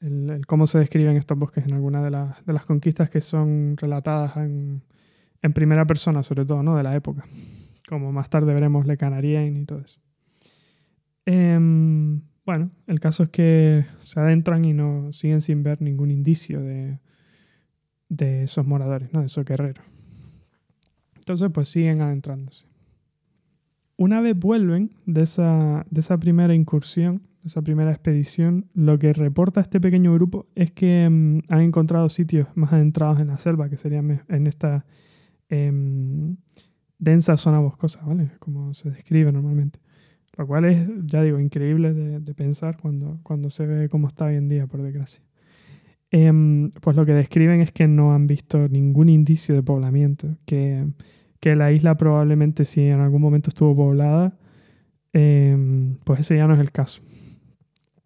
el, 0.00 0.46
cómo 0.46 0.68
se 0.68 0.78
describen 0.78 1.16
estos 1.16 1.36
bosques 1.36 1.66
en 1.66 1.72
algunas 1.72 2.04
de, 2.04 2.12
las, 2.12 2.46
de 2.46 2.52
las 2.52 2.66
conquistas 2.66 3.10
que 3.10 3.20
son 3.20 3.76
relatadas 3.76 4.36
en, 4.36 4.84
en, 5.42 5.52
primera 5.52 5.86
persona, 5.86 6.22
sobre 6.22 6.44
todo, 6.44 6.62
¿no? 6.62 6.76
De 6.76 6.84
la 6.84 6.94
época. 6.94 7.24
Como 7.88 8.12
más 8.12 8.30
tarde 8.30 8.54
veremos 8.54 8.86
Le 8.86 8.96
Canarien 8.96 9.56
y 9.56 9.64
todo 9.64 9.80
eso. 9.80 10.00
Em, 11.26 12.20
bueno, 12.44 12.70
el 12.86 13.00
caso 13.00 13.24
es 13.24 13.28
que 13.30 13.86
se 14.00 14.20
adentran 14.20 14.64
y 14.64 14.74
no 14.74 15.12
siguen 15.12 15.40
sin 15.40 15.62
ver 15.62 15.80
ningún 15.80 16.10
indicio 16.10 16.60
de, 16.60 16.98
de 18.08 18.44
esos 18.44 18.66
moradores, 18.66 19.12
¿no? 19.12 19.20
de 19.20 19.26
esos 19.26 19.44
guerreros. 19.44 19.84
Entonces, 21.16 21.50
pues 21.52 21.68
siguen 21.68 22.02
adentrándose. 22.02 22.66
Una 23.96 24.20
vez 24.20 24.38
vuelven 24.38 24.90
de 25.06 25.22
esa, 25.22 25.86
de 25.88 26.00
esa 26.00 26.18
primera 26.18 26.54
incursión, 26.54 27.22
de 27.42 27.48
esa 27.48 27.62
primera 27.62 27.90
expedición, 27.92 28.66
lo 28.74 28.98
que 28.98 29.12
reporta 29.12 29.60
este 29.60 29.80
pequeño 29.80 30.12
grupo 30.14 30.46
es 30.54 30.72
que 30.72 31.08
mm, 31.08 31.40
han 31.48 31.60
encontrado 31.60 32.08
sitios 32.08 32.48
más 32.54 32.72
adentrados 32.72 33.20
en 33.20 33.28
la 33.28 33.38
selva, 33.38 33.68
que 33.68 33.76
serían 33.76 34.22
en 34.28 34.46
esta 34.46 34.84
em, 35.48 36.36
densa 36.98 37.36
zona 37.36 37.60
boscosa, 37.60 38.00
¿vale? 38.04 38.32
Como 38.38 38.74
se 38.74 38.90
describe 38.90 39.30
normalmente. 39.30 39.78
Lo 40.36 40.46
cual 40.46 40.64
es, 40.64 40.86
ya 41.04 41.22
digo, 41.22 41.38
increíble 41.38 41.92
de, 41.92 42.34
pensar 42.34 42.76
cuando, 42.80 43.20
cuando 43.22 43.50
se 43.50 43.66
ve 43.66 43.88
cómo 43.88 44.08
está 44.08 44.26
hoy 44.26 44.36
en 44.36 44.48
día, 44.48 44.66
por 44.66 44.82
desgracia. 44.82 45.22
Em, 46.10 46.70
pues 46.80 46.96
lo 46.96 47.06
que 47.06 47.12
describen 47.12 47.60
es 47.60 47.72
que 47.72 47.86
no 47.88 48.14
han 48.14 48.26
visto 48.26 48.68
ningún 48.68 49.08
indicio 49.08 49.54
de 49.54 49.62
poblamiento, 49.62 50.36
que, 50.44 50.86
que 51.40 51.56
la 51.56 51.72
isla 51.72 51.96
probablemente 51.96 52.64
si 52.64 52.82
en 52.82 53.00
algún 53.00 53.20
momento 53.22 53.50
estuvo 53.50 53.74
poblada, 53.76 54.36
em, 55.12 55.96
pues 56.04 56.20
ese 56.20 56.36
ya 56.36 56.46
no 56.46 56.54
es 56.54 56.60
el 56.60 56.72
caso. 56.72 57.00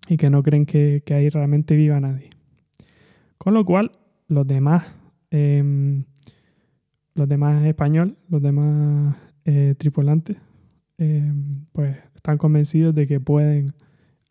Y 0.08 0.16
que 0.16 0.30
no 0.30 0.42
creen 0.42 0.66
que, 0.66 1.02
que 1.04 1.14
ahí 1.14 1.28
realmente 1.28 1.76
viva 1.76 2.00
nadie. 2.00 2.30
Con 3.36 3.54
lo 3.54 3.64
cual, 3.64 3.92
los 4.26 4.46
demás, 4.46 4.94
em, 5.30 6.04
los 7.14 7.28
demás 7.28 7.64
españoles, 7.64 8.16
los 8.28 8.42
demás 8.42 9.16
eh, 10.98 11.20
tripulantes, 11.20 11.68
pues 11.72 11.96
están 12.14 12.38
convencidos 12.38 12.94
de 12.94 13.06
que 13.06 13.20
pueden 13.20 13.74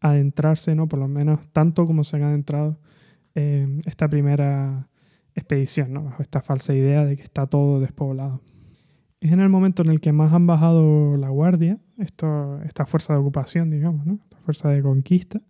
adentrarse, 0.01 0.75
¿no? 0.75 0.87
Por 0.87 0.99
lo 0.99 1.07
menos 1.07 1.47
tanto 1.51 1.85
como 1.85 2.03
se 2.03 2.17
han 2.17 2.23
adentrado 2.23 2.77
en 3.33 3.81
esta 3.85 4.07
primera 4.07 4.87
expedición, 5.33 5.93
¿no? 5.93 6.03
Bajo 6.03 6.21
esta 6.21 6.41
falsa 6.41 6.73
idea 6.73 7.05
de 7.05 7.15
que 7.15 7.23
está 7.23 7.47
todo 7.47 7.79
despoblado. 7.79 8.41
Es 9.19 9.31
en 9.31 9.39
el 9.39 9.49
momento 9.49 9.81
en 9.83 9.89
el 9.89 9.99
que 9.99 10.11
más 10.11 10.33
han 10.33 10.45
bajado 10.45 11.17
la 11.17 11.29
guardia, 11.29 11.79
esto, 11.97 12.61
esta 12.63 12.85
fuerza 12.85 13.13
de 13.13 13.19
ocupación, 13.19 13.71
digamos, 13.71 14.05
¿no? 14.05 14.19
Esta 14.23 14.37
fuerza 14.39 14.69
de 14.69 14.81
conquista. 14.81 15.41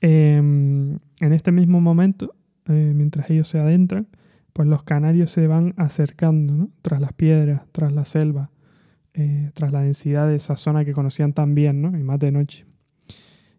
Em, 0.00 0.98
en 1.20 1.32
este 1.32 1.52
mismo 1.52 1.80
momento, 1.80 2.34
eh, 2.66 2.92
mientras 2.94 3.28
ellos 3.30 3.48
se 3.48 3.58
adentran, 3.58 4.08
pues 4.52 4.68
los 4.68 4.82
canarios 4.84 5.30
se 5.30 5.46
van 5.46 5.74
acercando. 5.76 6.68
Tras 6.82 7.00
las 7.00 7.12
piedras, 7.12 7.62
tras 7.72 7.92
la 7.92 8.04
selva, 8.04 8.50
eh, 9.16 9.52
tras 9.54 9.70
la 9.70 9.82
densidad 9.82 10.26
de 10.26 10.34
esa 10.34 10.56
zona 10.56 10.84
que 10.84 10.92
conocían 10.92 11.32
tan 11.32 11.54
bien, 11.54 11.80
¿no? 11.80 11.96
y 11.96 12.02
más 12.02 12.18
de 12.18 12.32
noche. 12.32 12.66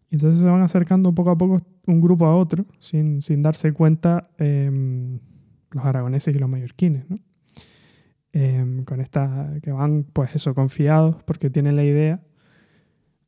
Y 0.10 0.16
entonces 0.16 0.42
se 0.42 0.48
van 0.48 0.62
acercando 0.62 1.14
poco 1.16 1.32
a 1.32 1.38
poco 1.38 1.60
un 1.88 2.02
grupo 2.02 2.26
a 2.26 2.36
otro, 2.36 2.66
sin, 2.80 3.22
sin 3.22 3.42
darse 3.42 3.72
cuenta 3.72 4.30
em, 4.38 5.20
los 5.72 5.86
aragoneses 5.86 6.36
y 6.36 6.40
los 6.40 6.50
mallorquines, 6.50 7.10
¿no? 7.10 7.16
Em, 8.34 8.84
con 8.84 9.00
esta, 9.00 9.54
que 9.64 9.72
van, 9.72 10.04
pues 10.12 10.36
eso, 10.36 10.54
confiados, 10.54 11.24
porque 11.24 11.50
tienen 11.50 11.78
la 11.78 11.86
idea 11.86 12.22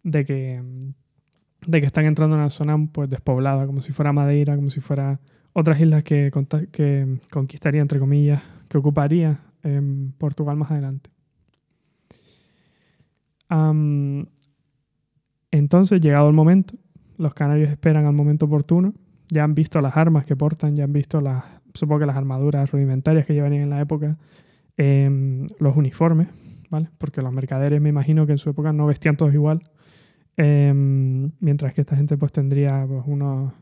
de 0.04 0.26
que, 0.26 0.62
de 1.66 1.80
que 1.80 1.88
están 1.88 2.06
entrando 2.06 2.36
en 2.36 2.42
una 2.42 2.50
zona 2.50 2.78
pues 2.92 3.10
despoblada, 3.10 3.66
como 3.66 3.82
si 3.82 3.94
fuera 3.94 4.12
Madeira, 4.12 4.58
como 4.58 4.70
si 4.70 4.82
fuera 4.82 5.22
otras 5.54 5.80
islas 5.80 6.04
que, 6.04 6.30
que 6.74 7.20
conquistaría, 7.32 7.82
entre 7.82 8.00
comillas, 8.00 8.44
que 8.68 8.78
ocuparía 8.78 9.40
en 9.64 10.12
Portugal 10.18 10.58
más 10.58 10.72
adelante 10.72 11.17
entonces, 15.52 16.02
llegado 16.02 16.28
el 16.28 16.36
momento, 16.36 16.76
los 17.18 17.34
canarios 17.34 17.70
esperan 17.70 18.06
al 18.06 18.14
momento 18.14 18.46
oportuno. 18.46 18.94
Ya 19.30 19.44
han 19.44 19.56
visto 19.56 19.82
las 19.82 19.98
armas 19.98 20.24
que 20.26 20.36
portan, 20.36 20.76
ya 20.76 20.86
han 20.86 20.94
visto 20.94 21.20
las, 21.20 21.44
supongo 21.74 22.02
que 22.02 22.06
las 22.06 22.16
armaduras 22.16 22.72
rudimentarias 22.72 23.26
que 23.26 23.34
llevarían 23.34 23.64
en 23.64 23.70
la 23.70 23.82
época, 23.82 24.18
em, 24.78 25.48
los 25.60 25.76
uniformes, 25.76 26.28
¿vale? 26.70 26.90
Porque 26.98 27.22
los 27.22 27.34
mercaderes 27.34 27.82
me 27.82 27.90
imagino 27.90 28.26
que 28.26 28.34
en 28.34 28.38
su 28.38 28.50
época 28.50 28.72
no 28.72 28.86
vestían 28.86 29.18
todos 29.18 29.34
igual, 29.34 29.64
em, 30.38 31.32
mientras 31.40 31.74
que 31.74 31.82
esta 31.82 31.96
gente 31.98 32.18
pues 32.18 32.32
tendría 32.32 32.86
pues, 32.88 33.04
unos, 33.06 33.54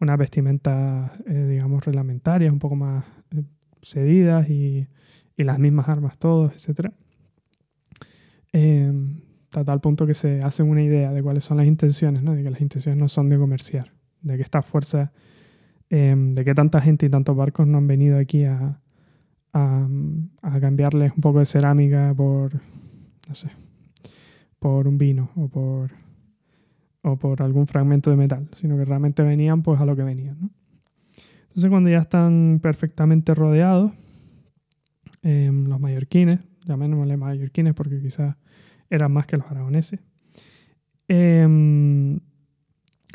unas 0.00 0.18
vestimentas, 0.18 1.10
eh, 1.26 1.46
digamos, 1.48 1.84
reglamentarias, 1.84 2.52
un 2.52 2.58
poco 2.58 2.76
más 2.76 3.04
eh, 3.30 3.44
cedidas 3.82 4.50
y, 4.50 4.86
y, 5.36 5.44
las 5.44 5.58
mismas 5.58 5.88
armas 5.88 6.18
todos, 6.18 6.52
etcétera. 6.52 6.92
Em, 8.52 9.22
a 9.54 9.64
tal 9.64 9.80
punto 9.80 10.06
que 10.06 10.14
se 10.14 10.40
hacen 10.40 10.68
una 10.68 10.82
idea 10.82 11.12
de 11.12 11.22
cuáles 11.22 11.44
son 11.44 11.56
las 11.56 11.66
intenciones, 11.66 12.22
¿no? 12.22 12.34
de 12.34 12.42
que 12.42 12.50
las 12.50 12.60
intenciones 12.60 12.98
no 12.98 13.08
son 13.08 13.28
de 13.28 13.38
comerciar, 13.38 13.92
de 14.22 14.36
que 14.36 14.42
esta 14.42 14.62
fuerza, 14.62 15.12
em, 15.90 16.34
de 16.34 16.44
que 16.44 16.54
tanta 16.54 16.80
gente 16.80 17.06
y 17.06 17.10
tantos 17.10 17.36
barcos 17.36 17.66
no 17.66 17.78
han 17.78 17.86
venido 17.86 18.18
aquí 18.18 18.44
a, 18.44 18.80
a, 19.52 19.88
a, 20.42 20.60
cambiarles 20.60 21.12
un 21.14 21.20
poco 21.20 21.40
de 21.40 21.46
cerámica 21.46 22.14
por, 22.16 22.54
no 23.28 23.34
sé, 23.34 23.48
por 24.58 24.88
un 24.88 24.96
vino 24.96 25.30
o 25.36 25.48
por, 25.48 25.90
o 27.02 27.16
por 27.16 27.42
algún 27.42 27.66
fragmento 27.66 28.10
de 28.10 28.16
metal, 28.16 28.48
sino 28.52 28.76
que 28.76 28.84
realmente 28.84 29.22
venían 29.22 29.62
pues 29.62 29.80
a 29.80 29.84
lo 29.84 29.96
que 29.96 30.02
venían. 30.02 30.38
¿no? 30.40 30.50
Entonces 31.48 31.68
cuando 31.68 31.90
ya 31.90 31.98
están 31.98 32.60
perfectamente 32.62 33.34
rodeados, 33.34 33.92
em, 35.22 35.66
los 35.66 35.78
mallorquines, 35.78 36.40
llamémosle 36.64 37.16
mallorquines 37.16 37.74
porque 37.74 38.00
quizás 38.00 38.36
eran 38.90 39.12
más 39.12 39.26
que 39.26 39.36
los 39.36 39.50
aragoneses, 39.50 40.00
em, 41.08 42.20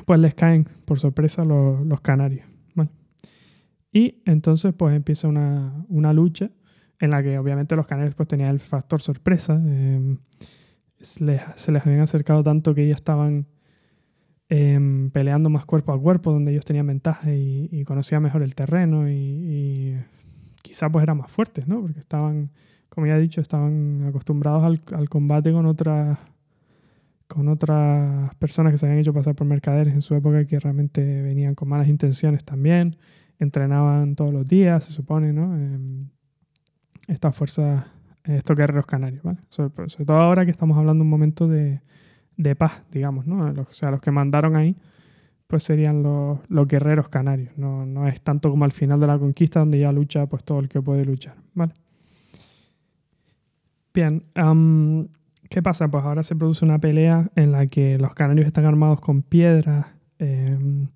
pues 0.06 0.20
les 0.20 0.34
caen 0.34 0.68
por 0.86 1.00
sorpresa 1.00 1.44
los, 1.46 2.02
canarios. 2.02 2.46
Y 3.92 4.22
entonces 4.26 4.74
pues 4.78 4.96
empieza 4.96 5.28
una, 5.28 6.14
lucha 6.14 6.52
en 7.00 7.10
la 7.10 7.24
que 7.24 7.40
obviamente 7.40 7.76
los 7.76 7.88
canarios 7.88 8.14
pues 8.16 8.28
tenían 8.28 8.50
el 8.50 8.60
factor 8.60 9.02
sorpresa. 9.02 9.56
Em, 9.56 10.18
se, 11.00 11.24
les, 11.24 11.42
habían 11.86 12.02
acercado 12.02 12.44
tanto 12.44 12.76
que 12.76 12.84
ellos 12.84 12.98
estaban 12.98 13.48
em, 14.50 15.10
peleando 15.12 15.50
más 15.50 15.66
cuerpo 15.66 15.94
a 15.94 16.00
cuerpo, 16.00 16.32
donde 16.32 16.52
ellos 16.52 16.66
tenían 16.66 16.88
ventaja 16.88 17.34
y, 17.34 17.84
conocían 17.86 18.22
mejor 18.22 18.44
el 18.44 18.56
terreno 18.56 19.10
y, 19.10 19.14
y 19.14 19.98
quizá 20.62 20.92
pues 20.92 21.04
eran 21.04 21.18
más 21.18 21.32
fuertes, 21.32 21.68
¿no? 21.68 21.82
Porque 21.82 22.00
estaban 22.00 22.52
como 22.90 23.08
ya 23.08 23.18
he 23.18 23.22
dicho, 23.22 23.42
estaban 23.42 24.06
acostumbrados 24.08 24.64
al, 24.64 25.10
combate 25.10 25.52
con 25.52 25.66
otras 25.66 26.20
con 27.28 27.50
otras 27.50 28.34
personas 28.36 28.72
que 28.72 28.78
se 28.78 28.86
habían 28.86 29.00
hecho 29.00 29.14
pasar 29.14 29.36
por 29.36 29.46
mercaderes 29.46 29.94
en 29.94 30.02
su 30.02 30.16
época 30.16 30.46
que 30.46 30.60
realmente 30.60 31.22
venían 31.22 31.56
con 31.56 31.68
malas 31.68 31.90
intenciones 31.90 32.46
también. 32.46 32.96
Entrenaban 33.38 34.16
todos 34.16 34.32
los 34.32 34.46
días, 34.46 34.86
se 34.86 34.94
supone, 34.94 35.34
¿no? 35.34 35.54
estas 37.08 37.36
fuerzas, 37.36 37.86
estos 38.24 38.56
guerreros 38.56 38.86
canarios, 38.86 39.24
¿vale? 39.24 39.40
Sobre, 39.50 39.72
todo 40.06 40.18
ahora 40.18 40.46
que 40.46 40.52
estamos 40.52 40.78
hablando 40.78 41.04
un 41.04 41.10
momento 41.10 41.50
de, 41.50 41.82
de 42.38 42.56
paz, 42.56 42.84
digamos, 42.92 43.28
¿no? 43.28 43.46
o 43.46 43.74
sea, 43.74 43.92
los 43.92 44.00
que 44.00 44.12
mandaron 44.12 44.56
ahí, 44.56 44.78
pues 45.48 45.64
serían 45.64 46.04
los, 46.04 46.40
los 46.50 46.68
guerreros 46.68 47.10
canarios. 47.10 47.58
No, 47.58 47.86
no 47.86 48.08
es 48.08 48.22
tanto 48.22 48.50
como 48.50 48.66
al 48.66 48.72
final 48.72 49.00
de 49.00 49.08
la 49.08 49.20
conquista 49.20 49.60
donde 49.60 49.80
ya 49.80 49.92
lucha 49.92 50.26
pues 50.28 50.44
todo 50.44 50.60
el 50.60 50.70
que 50.70 50.82
puede 50.82 51.06
luchar, 51.06 51.36
¿vale? 51.54 51.74
Bien, 53.98 54.22
¿qué 55.50 55.64
pasa? 55.64 55.90
Pues 55.90 56.06
ahora 56.06 56.22
se 56.22 56.36
produce 56.36 56.64
una 56.64 56.78
pelea 56.78 57.32
en 57.36 57.52
la 57.52 57.66
que 57.66 57.98
los 57.98 58.14
canarios 58.14 58.46
están 58.46 58.66
armados 58.66 59.02
con 59.02 59.24
piedras, 59.24 59.88
em, 60.20 60.88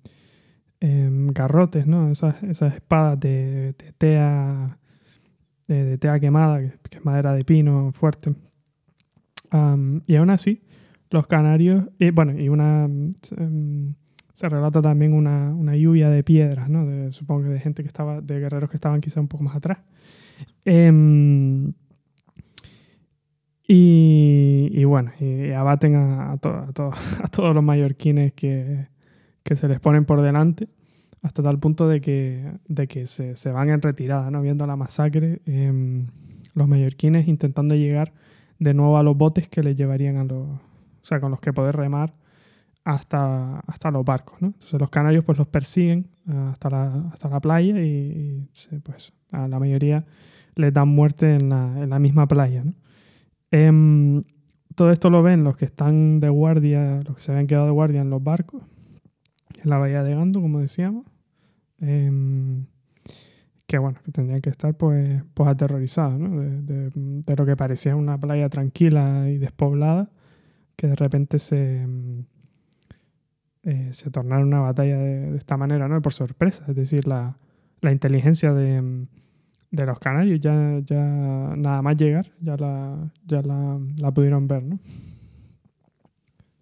em, 0.78 1.26
garrotes, 1.32 1.88
¿no? 1.88 2.12
Esas, 2.12 2.40
espadas 2.44 3.18
de, 3.18 3.74
tea, 3.98 4.78
de, 5.66 5.98
tea 5.98 6.20
quemada, 6.20 6.60
que, 6.60 6.96
es 6.96 7.04
madera 7.04 7.32
de 7.32 7.44
pino 7.44 7.90
fuerte. 7.90 8.36
y 10.06 10.14
aún 10.14 10.30
así, 10.30 10.62
los 11.10 11.26
canarios, 11.26 11.88
y 11.98 12.12
bueno, 12.12 12.40
y 12.40 12.48
una... 12.50 12.84
Em, 12.84 13.94
se 14.32 14.48
relata 14.48 14.80
también 14.80 15.12
una, 15.12 15.76
lluvia 15.76 16.08
de 16.08 16.22
piedras, 16.22 16.68
¿no? 16.68 17.10
supongo 17.12 17.42
que 17.42 17.48
de 17.48 17.58
gente 17.58 17.82
que 17.82 17.88
estaba, 17.88 18.20
de 18.20 18.38
guerreros 18.38 18.70
que 18.70 18.76
estaban 18.76 19.00
quizá 19.00 19.20
un 19.20 19.26
poco 19.26 19.42
más 19.42 19.56
atrás. 19.56 19.78
Y, 23.74 24.84
bueno, 24.84 25.12
y 25.18 25.50
abaten 25.52 25.96
a, 25.96 26.32
a, 26.32 26.34
a, 27.22 27.28
todos 27.30 27.54
los 27.54 27.64
mallorquines 27.64 28.34
que, 28.34 28.88
que, 29.42 29.56
se 29.56 29.66
les 29.66 29.80
ponen 29.80 30.04
por 30.04 30.20
delante, 30.20 30.68
hasta 31.22 31.42
tal 31.42 31.58
punto 31.58 31.88
de 31.88 32.02
que, 32.02 32.52
de 32.68 32.86
que 32.86 33.06
se, 33.06 33.34
se 33.34 33.50
van 33.50 33.70
en 33.70 33.80
retirada, 33.80 34.30
¿no? 34.30 34.42
viendo 34.42 34.66
la 34.66 34.76
masacre. 34.76 35.40
Em, 35.46 36.08
los 36.52 36.68
mallorquines 36.68 37.28
intentando 37.28 37.74
llegar 37.74 38.12
de 38.58 38.74
nuevo 38.74 38.98
a 38.98 39.02
los 39.02 39.16
botes 39.16 39.48
que 39.48 39.62
les 39.62 39.74
llevarían 39.74 40.18
a 40.18 40.24
los, 40.24 40.48
o 40.48 40.60
sea, 41.00 41.18
con 41.20 41.30
los 41.30 41.40
que 41.40 41.54
poder 41.54 41.74
remar 41.74 42.12
hasta, 42.84 43.60
hasta 43.60 43.90
los 43.90 44.04
barcos, 44.04 44.42
¿no? 44.42 44.48
Entonces 44.48 44.78
los 44.78 44.90
canarios 44.90 45.24
pues 45.24 45.38
los 45.38 45.46
persiguen 45.46 46.10
eh, 46.28 46.48
hasta 46.50 46.68
la, 46.68 47.08
hasta 47.10 47.30
la 47.30 47.40
playa 47.40 47.80
y, 47.80 48.46
pues 48.82 49.14
a 49.30 49.48
la 49.48 49.58
mayoría 49.58 50.04
les 50.56 50.74
dan 50.74 50.88
muerte 50.88 51.36
en 51.36 51.48
la, 51.48 51.82
en 51.82 51.88
la 51.88 51.98
misma 51.98 52.28
playa, 52.28 52.64
¿no? 52.64 52.74
Em, 53.52 54.24
todo 54.74 54.90
esto 54.90 55.10
lo 55.10 55.22
ven 55.22 55.44
los 55.44 55.56
que 55.56 55.66
están 55.66 56.20
de 56.20 56.30
guardia, 56.30 57.02
los 57.06 57.16
que 57.16 57.22
se 57.22 57.32
habían 57.32 57.46
quedado 57.46 57.66
de 57.66 57.72
guardia 57.72 58.00
en 58.00 58.08
los 58.08 58.24
barcos, 58.24 58.62
en 59.62 59.68
la 59.68 59.76
bahía 59.76 60.02
de 60.02 60.14
Gando, 60.14 60.40
como 60.40 60.58
decíamos. 60.58 61.04
Em, 61.78 62.64
que 63.66 63.78
bueno, 63.78 63.98
que 64.04 64.10
tendrían 64.10 64.40
que 64.40 64.50
estar 64.50 64.74
pues, 64.74 65.22
pues 65.34 65.48
aterrorizados, 65.48 66.18
¿no? 66.18 66.40
de, 66.40 66.90
de, 66.90 67.36
lo 67.36 67.46
que 67.46 67.56
parecía 67.56 67.94
una 67.94 68.18
playa 68.18 68.48
tranquila 68.48 69.28
y 69.28 69.38
despoblada, 69.38 70.10
que 70.76 70.86
de 70.86 70.94
repente 70.94 71.38
se, 71.38 71.86
eh, 73.64 73.88
se 73.92 74.10
tornara 74.10 74.42
una 74.42 74.60
batalla 74.60 74.96
de, 74.96 75.36
esta 75.36 75.56
manera, 75.56 75.88
¿no? 75.88 76.00
por 76.00 76.12
sorpresa, 76.12 76.64
es 76.68 76.76
decir, 76.76 77.06
la, 77.06 77.36
la 77.80 77.92
inteligencia 77.92 78.52
de, 78.52 79.06
de, 79.72 79.86
los 79.86 79.98
canarios 79.98 80.40
ya, 80.40 80.80
ya 80.84 81.02
nada 81.56 81.82
más 81.82 81.96
llegar, 81.96 82.30
ya 82.40 82.56
la, 82.56 83.10
ya 83.26 83.42
la, 83.42 84.12
pudieron 84.12 84.46
ver, 84.46 84.62
¿no? 84.62 84.78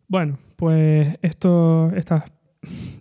Bueno, 0.09 0.39
pues 0.57 1.19
esto, 1.23 1.93
estas 1.95 2.25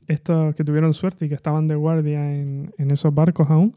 estos 0.07 0.55
que 0.55 0.63
tuvieron 0.63 0.93
suerte 0.93 1.25
y 1.25 1.29
que 1.29 1.35
estaban 1.35 1.67
de 1.67 1.75
guardia 1.75 2.33
en, 2.33 2.73
en 2.77 2.91
esos 2.91 3.13
barcos 3.13 3.49
aún, 3.49 3.75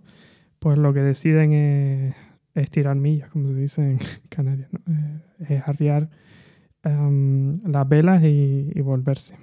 pues 0.59 0.79
lo 0.79 0.95
que 0.95 1.01
deciden 1.01 1.53
es, 2.55 2.71
tirar 2.71 2.97
millas, 2.97 3.29
como 3.31 3.49
se 3.49 3.55
dice 3.55 3.83
en 3.83 3.99
Canarias, 4.29 4.69
¿no? 4.73 4.81
Eh, 4.95 5.21
es 5.49 5.69
arriar 5.69 6.09
em, 6.85 7.61
las 7.65 7.89
velas 7.89 8.23
y, 8.23 8.81
volverse. 8.81 9.35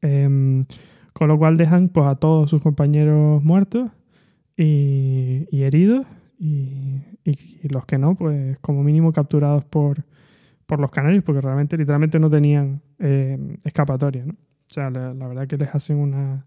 Em, 0.00 0.64
con 1.12 1.28
lo 1.28 1.38
cual 1.38 1.56
dejan 1.56 1.88
pues, 1.88 2.06
a 2.06 2.14
todos 2.14 2.50
sus 2.50 2.62
compañeros 2.62 3.42
muertos 3.42 3.90
y, 4.56 5.62
heridos 5.62 6.06
y, 6.38 7.02
los 7.68 7.86
que 7.86 7.98
no, 7.98 8.14
pues 8.14 8.58
como 8.58 8.82
mínimo 8.82 9.12
capturados 9.12 9.64
por, 9.64 10.04
por 10.66 10.80
los 10.80 10.90
canarios, 10.90 11.24
porque 11.24 11.40
realmente 11.40 11.76
literalmente 11.76 12.18
no 12.18 12.28
tenían 12.28 12.82
eh, 12.98 13.56
escapatoria. 13.64 14.26
¿no? 14.26 14.34
O 14.34 14.72
sea, 14.72 14.90
la, 14.90 15.12
verdad 15.12 15.46
que 15.46 15.56
les 15.56 15.74
hacen 15.74 15.96
una... 15.96 16.46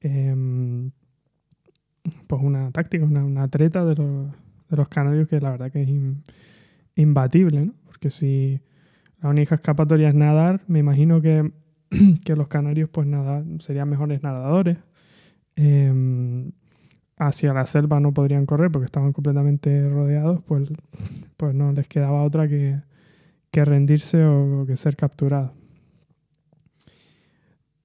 Em, 0.00 0.90
pues 2.26 2.42
una 2.42 2.70
táctica, 2.70 3.04
una, 3.04 3.48
treta 3.48 3.84
de 3.84 3.94
los, 3.94 4.30
de 4.68 4.76
los, 4.76 4.88
canarios 4.90 5.26
que 5.26 5.40
la 5.40 5.52
verdad 5.52 5.70
que 5.72 5.82
es 5.82 5.88
imbatible, 6.96 7.64
¿no? 7.64 7.74
Porque 7.86 8.10
si 8.10 8.60
la 9.22 9.30
única 9.30 9.54
escapatoria 9.54 10.08
es 10.10 10.14
nadar, 10.14 10.60
me 10.66 10.80
imagino 10.80 11.22
que, 11.22 11.50
que 12.24 12.36
los 12.36 12.48
canarios 12.48 12.90
pues 12.90 13.06
nadar, 13.06 13.44
serían 13.58 13.88
mejores 13.88 14.22
nadadores. 14.22 14.76
Em, 15.56 16.52
hacia 17.16 17.52
la 17.52 17.66
selva 17.66 18.00
no 18.00 18.12
podrían 18.12 18.46
correr 18.46 18.70
porque 18.70 18.86
estaban 18.86 19.12
completamente 19.12 19.88
rodeados, 19.88 20.42
pues, 20.46 20.70
pues 21.36 21.54
no 21.54 21.72
les 21.72 21.88
quedaba 21.88 22.22
otra 22.22 22.48
que, 22.48 22.80
que 23.50 23.64
rendirse 23.64 24.24
o 24.24 24.64
que 24.66 24.76
ser 24.76 24.96
capturados. 24.96 25.52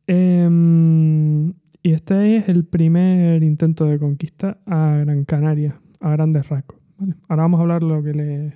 Em, 0.08 1.50
y 1.84 1.94
este 1.94 2.38
es 2.38 2.50
el 2.50 2.66
primer 2.66 3.44
intento 3.44 3.86
de 3.86 4.00
conquista 4.00 4.58
a 4.66 4.98
Gran 4.98 5.24
Canaria, 5.26 5.80
a 6.00 6.10
grandes 6.12 6.50
rasgos. 6.50 6.80
Ahora 7.28 7.44
vamos 7.44 7.60
a 7.60 7.62
hablar 7.62 7.84
lo 7.84 8.02
que 8.02 8.14
le, 8.14 8.54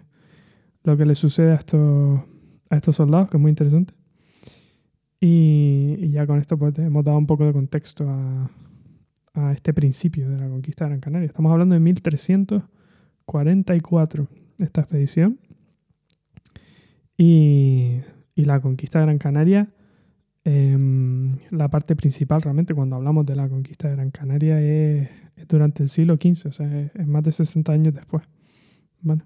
lo 0.83 0.97
que 0.97 1.05
le 1.05 1.15
sucede 1.15 1.51
a 1.51 1.55
estos, 1.55 2.21
a 2.69 2.75
estos 2.75 2.95
soldados, 2.95 3.29
que 3.29 3.37
es 3.37 3.41
muy 3.41 3.49
interesante. 3.49 3.93
Y, 5.19 6.09
ya 6.09 6.27
con 6.27 6.39
esto 6.39 6.57
pues, 6.57 6.77
hemos 6.79 7.05
dado 7.05 7.17
un 7.17 7.27
poco 7.27 7.45
de 7.45 7.53
contexto 7.53 8.09
a, 8.09 8.49
a 9.33 9.51
este 9.51 9.73
principio 9.73 10.29
de 10.29 10.37
la 10.37 10.47
conquista 10.47 10.85
de 10.85 10.89
Gran 10.89 11.01
Canaria. 11.01 11.27
Estamos 11.27 11.51
hablando 11.51 11.73
de 11.73 11.79
1344, 11.79 14.27
esta 14.59 14.81
expedición. 14.81 15.39
Y, 17.17 18.01
y 18.35 18.45
la 18.45 18.59
conquista 18.59 18.99
de 18.99 19.05
Gran 19.05 19.17
Canaria 19.17 19.69
Em, 20.45 21.31
la 21.51 21.69
parte 21.69 21.95
principal 21.95 22.41
realmente 22.41 22.73
cuando 22.73 22.97
hablamos 22.97 23.25
de 23.25 23.35
la 23.35 23.47
conquista 23.47 23.87
de 23.87 23.95
Gran 23.95 24.11
Canaria 24.11 24.59
es, 24.59 25.09
durante 25.47 25.83
el 25.83 25.89
siglo 25.89 26.15
XV, 26.15 26.47
o 26.47 26.51
sea, 26.51 26.91
es, 26.93 27.07
más 27.07 27.23
de 27.23 27.31
60 27.31 27.71
años 27.71 27.93
después. 27.93 28.23
Bueno, 29.01 29.23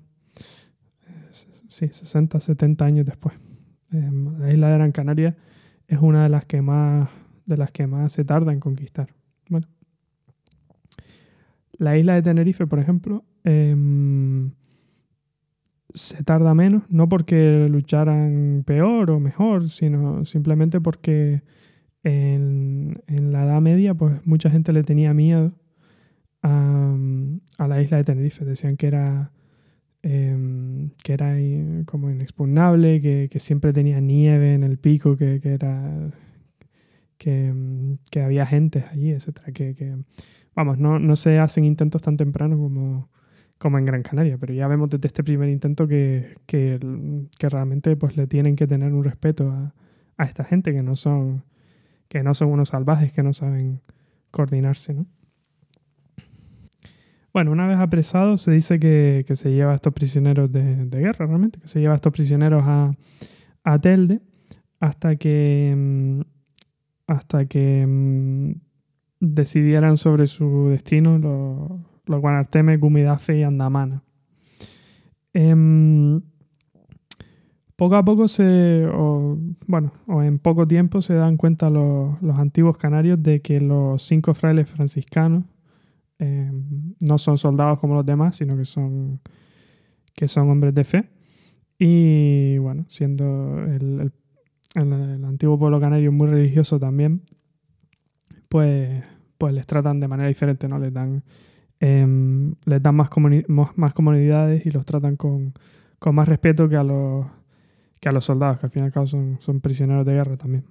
sí, 1.69 1.89
60, 1.91 2.39
70 2.39 2.85
años 2.85 3.05
después. 3.05 3.35
Em, 3.91 4.39
la 4.39 4.53
isla 4.53 4.69
de 4.69 4.73
Gran 4.73 4.91
Canaria 4.91 5.35
es 5.87 5.99
una 5.99 6.23
de 6.23 6.29
las 6.29 6.45
que 6.45 6.61
más, 6.61 7.09
de 7.45 7.57
las 7.57 7.71
que 7.71 7.87
más 7.87 8.11
se 8.11 8.23
tarda 8.23 8.53
en 8.53 8.59
conquistar. 8.59 9.09
La 11.77 11.97
isla 11.97 12.15
de 12.15 12.21
Tenerife, 12.21 12.65
por 12.67 12.79
ejemplo, 12.79 13.23
em, 13.43 14.51
se 15.93 16.23
tarda 16.23 16.53
menos, 16.53 16.83
no 16.89 17.09
porque 17.09 17.67
lucharan 17.69 18.63
peor 18.65 19.11
o 19.11 19.19
mejor, 19.19 19.69
sino 19.69 20.25
simplemente 20.25 20.81
porque 20.81 21.41
en, 22.03 23.01
la 23.07 23.43
Edad 23.43 23.61
Media 23.61 23.93
pues 23.93 24.25
mucha 24.25 24.49
gente 24.49 24.73
le 24.73 24.83
tenía 24.83 25.13
miedo 25.13 25.53
a, 26.41 26.95
la 27.67 27.81
isla 27.81 27.97
de 27.97 28.03
Tenerife. 28.03 28.45
Decían 28.45 28.77
que 28.77 28.87
era, 28.87 29.31
em, 30.03 30.91
que 31.03 31.13
era 31.13 31.35
como 31.85 32.09
inexpugnable, 32.09 33.01
que, 33.01 33.39
siempre 33.39 33.73
tenía 33.73 33.99
nieve 33.99 34.53
en 34.53 34.63
el 34.63 34.77
pico, 34.77 35.17
que, 35.17 35.41
era... 35.43 36.11
Que, 37.17 37.53
había 38.23 38.45
gente 38.45 38.85
allí, 38.91 39.11
etc. 39.11 39.39
Que, 39.53 39.95
vamos, 40.57 40.79
no, 40.79 40.97
no 40.97 41.15
se 41.15 41.37
hacen 41.37 41.65
intentos 41.65 42.01
tan 42.01 42.17
tempranos 42.17 42.57
como, 42.57 43.09
como 43.59 43.77
en 43.77 43.85
Gran 43.85 44.01
Canaria, 44.01 44.39
pero 44.39 44.55
ya 44.55 44.67
vemos 44.67 44.89
desde 44.89 45.05
este 45.07 45.23
primer 45.23 45.49
intento 45.49 45.87
que, 45.87 46.35
que, 46.47 46.79
realmente 47.39 47.95
pues, 47.95 48.17
le 48.17 48.25
tienen 48.25 48.55
que 48.55 48.65
tener 48.65 48.91
un 48.91 49.03
respeto 49.03 49.51
a, 49.51 49.75
a, 50.17 50.25
esta 50.25 50.43
gente 50.43 50.73
que 50.73 50.81
no 50.81 50.95
son 50.95 51.43
que 52.09 52.23
no 52.23 52.33
son 52.33 52.49
unos 52.49 52.69
salvajes 52.69 53.11
que 53.11 53.21
no 53.21 53.33
saben 53.33 53.81
coordinarse, 54.31 54.93
¿no? 54.95 55.05
Bueno, 57.33 57.51
una 57.51 57.67
vez 57.67 57.77
apresado 57.77 58.37
se 58.37 58.49
dice 58.49 58.79
que, 58.79 59.25
que 59.27 59.35
se 59.35 59.51
lleva 59.51 59.73
a 59.73 59.75
estos 59.75 59.93
prisioneros 59.93 60.51
de, 60.51 60.87
de, 60.87 60.99
guerra, 60.99 61.27
realmente, 61.27 61.59
que 61.59 61.67
se 61.67 61.79
lleva 61.79 61.93
a 61.93 61.97
estos 61.97 62.11
prisioneros 62.11 62.63
a, 62.65 62.95
a 63.63 63.79
Telde 63.79 64.21
hasta 64.79 65.17
que 65.17 65.75
mm, 65.77 66.21
hasta 67.05 67.45
que 67.45 67.85
mm, 67.85 68.66
decidieran 69.19 69.97
sobre 69.97 70.27
su 70.27 70.69
destino 70.69 71.17
los 71.17 71.81
los 72.07 72.21
Guanarteme, 72.21 72.77
Gumidafe 72.77 73.39
y 73.39 73.43
Andamana. 73.43 74.03
Em, 75.33 76.21
poco 77.75 77.95
a 77.95 78.03
poco 78.03 78.27
se, 78.27 78.87
o, 78.91 79.37
bueno, 79.67 79.93
o 80.07 80.23
en 80.23 80.39
poco 80.39 80.67
tiempo 80.67 81.01
se 81.01 81.13
dan 81.13 81.37
cuenta 81.37 81.69
los, 81.69 82.17
antiguos 82.37 82.77
canarios 82.77 83.21
de 83.21 83.41
que 83.41 83.61
los 83.61 84.01
cinco 84.03 84.33
frailes 84.33 84.69
franciscanos 84.69 85.43
em, 86.17 86.95
no 86.99 87.17
son 87.17 87.37
soldados 87.37 87.79
como 87.79 87.93
los 87.93 88.05
demás, 88.05 88.37
sino 88.37 88.57
que 88.57 88.65
son, 88.65 89.19
que 90.13 90.27
son 90.27 90.49
hombres 90.49 90.73
de 90.73 90.83
fe. 90.83 91.09
Y 91.77 92.57
bueno, 92.57 92.85
siendo 92.87 93.59
el, 93.63 94.11
el 94.75 95.25
antiguo 95.25 95.59
pueblo 95.59 95.79
canario 95.79 96.11
muy 96.11 96.27
religioso 96.27 96.79
también, 96.79 97.21
pues, 98.49 99.03
pues 99.37 99.53
les 99.53 99.65
tratan 99.65 99.99
de 99.99 100.07
manera 100.07 100.27
diferente, 100.27 100.67
¿no? 100.67 100.79
Les 100.79 100.93
dan 100.93 101.23
Em, 101.79 102.55
les 102.65 102.81
dan 102.81 102.95
más, 102.95 103.09
comunidades 103.09 104.65
y 104.65 104.71
los 104.71 104.85
tratan 104.85 105.15
con, 105.15 105.53
con, 105.99 106.15
más 106.15 106.27
respeto 106.27 106.67
que 106.67 106.75
a, 106.75 106.83
los, 106.83 107.27
que 107.99 108.09
a 108.09 108.11
los 108.11 108.25
soldados, 108.25 108.59
que 108.59 108.65
al 108.65 108.71
fin 108.71 108.83
y 108.83 108.85
al 108.85 108.91
cabo 108.91 109.05
son, 109.05 109.37
son 109.39 109.61
prisioneros 109.61 110.05
de 110.05 110.13
guerra 110.13 110.37
también. 110.37 110.65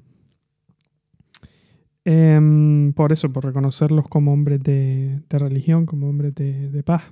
Em, 2.05 2.93
por 2.93 3.13
eso, 3.13 3.33
por 3.33 3.45
reconocerlos 3.45 4.09
como 4.09 4.33
hombres 4.33 4.63
de, 4.63 5.23
de 5.29 5.39
religión, 5.39 5.87
como 5.87 6.09
hombres 6.09 6.35
de, 6.35 6.71
de 6.71 6.83
paz. 6.83 7.03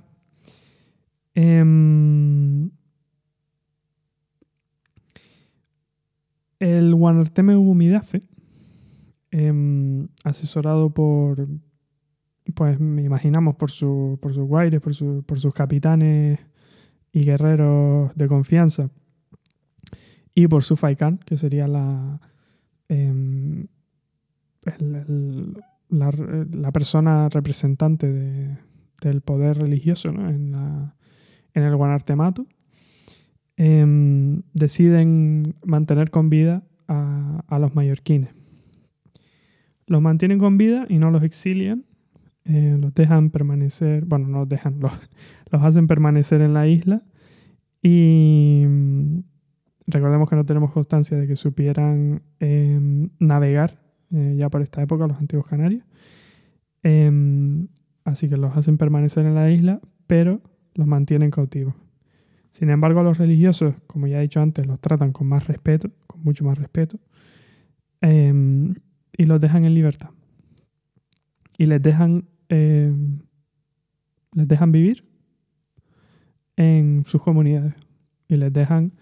Em, 1.33 2.69
el 6.59 6.95
Guanarteme 6.95 7.55
Ubumidafe, 9.35 10.09
asesorado 10.23 10.93
por, 10.93 11.47
pues 12.53 12.79
me 12.79 13.03
imaginamos 13.03 13.55
por, 13.55 13.71
su, 13.71 14.17
por 14.21 14.33
sus 14.33 14.45
guaires, 14.45 14.81
por, 14.81 14.93
su, 14.93 15.23
por 15.25 15.39
sus 15.39 15.53
capitanes 15.53 16.39
y 17.11 17.23
guerreros 17.23 18.11
de 18.15 18.27
confianza, 18.27 18.89
y 20.33 20.47
por 20.47 20.63
su 20.63 20.75
Faikan, 20.75 21.17
que 21.19 21.37
sería 21.37 21.67
la, 21.67 22.19
em, 22.89 23.67
la, 25.89 26.71
persona 26.71 27.29
representante 27.29 28.11
de, 28.11 28.57
del 29.01 29.21
poder 29.21 29.57
religioso 29.57 30.09
en, 30.09 30.51
la, 30.51 30.95
el 31.53 31.75
Guanartemato, 31.75 32.45
em, 33.55 34.41
deciden 34.53 35.55
mantener 35.63 36.11
con 36.11 36.29
vida 36.29 36.63
a, 36.87 37.57
los 37.59 37.73
mallorquines. 37.73 38.29
Los 39.87 40.01
mantienen 40.01 40.39
con 40.39 40.57
vida 40.57 40.85
y 40.89 40.99
no 40.99 41.11
los 41.11 41.23
exilian, 41.23 41.85
eh, 42.45 42.77
los 42.79 42.93
dejan 42.93 43.29
permanecer, 43.29 44.05
bueno, 44.05 44.27
no 44.27 44.39
los 44.39 44.49
dejan, 44.49 44.79
los, 44.79 44.93
hacen 45.63 45.87
permanecer 45.87 46.41
en 46.41 46.53
la 46.53 46.67
isla 46.67 47.03
y 47.81 48.63
mm, 48.67 49.19
recordemos 49.87 50.29
que 50.29 50.35
no 50.35 50.45
tenemos 50.45 50.71
constancia 50.71 51.17
de 51.17 51.27
que 51.27 51.35
supieran 51.35 52.23
em, 52.39 53.09
navegar 53.19 53.79
eh, 54.11 54.35
ya 54.37 54.49
por 54.49 54.61
esta 54.61 54.81
época 54.81 55.07
los 55.07 55.17
antiguos 55.17 55.47
canarios. 55.47 55.83
Em, 56.83 57.67
así 58.03 58.29
que 58.29 58.37
los 58.37 58.55
hacen 58.55 58.77
permanecer 58.77 59.25
en 59.25 59.35
la 59.35 59.49
isla, 59.49 59.81
pero 60.07 60.41
los 60.75 60.87
mantienen 60.87 61.31
cautivos. 61.31 61.73
Sin 62.51 62.69
embargo, 62.69 62.99
a 62.99 63.03
los 63.03 63.17
religiosos, 63.17 63.75
como 63.87 64.07
ya 64.07 64.19
he 64.19 64.21
dicho 64.21 64.39
antes, 64.39 64.65
los 64.65 64.79
tratan 64.79 65.11
con 65.11 65.27
más 65.27 65.47
respeto, 65.47 65.89
con 66.07 66.23
mucho 66.23 66.45
más 66.45 66.57
respeto, 66.57 66.99
em, 68.01 68.75
y 69.17 69.25
los 69.25 69.39
dejan 69.39 69.65
en 69.65 69.73
libertad. 69.73 70.09
Y 71.57 71.65
les 71.65 71.81
dejan, 71.81 72.25
em, 72.49 73.19
les 74.33 74.47
dejan 74.47 74.71
vivir 74.71 75.05
en 76.57 77.03
sus 77.05 77.21
comunidades. 77.21 77.73
Y 78.27 78.35
les 78.35 78.51
dejan, 78.51 78.93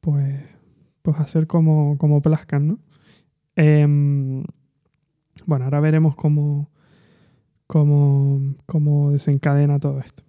pues, 0.00 0.42
pues 1.02 1.18
hacer 1.20 1.46
como, 1.46 1.98
como 1.98 2.22
plazcan, 2.22 2.68
¿no? 2.68 2.78
Em, 3.56 4.44
bueno, 5.46 5.64
ahora 5.64 5.80
veremos 5.80 6.16
cómo, 6.16 6.70
cómo, 7.66 8.54
cómo 8.66 9.12
desencadena 9.12 9.78
todo 9.78 10.00
esto. 10.00 10.22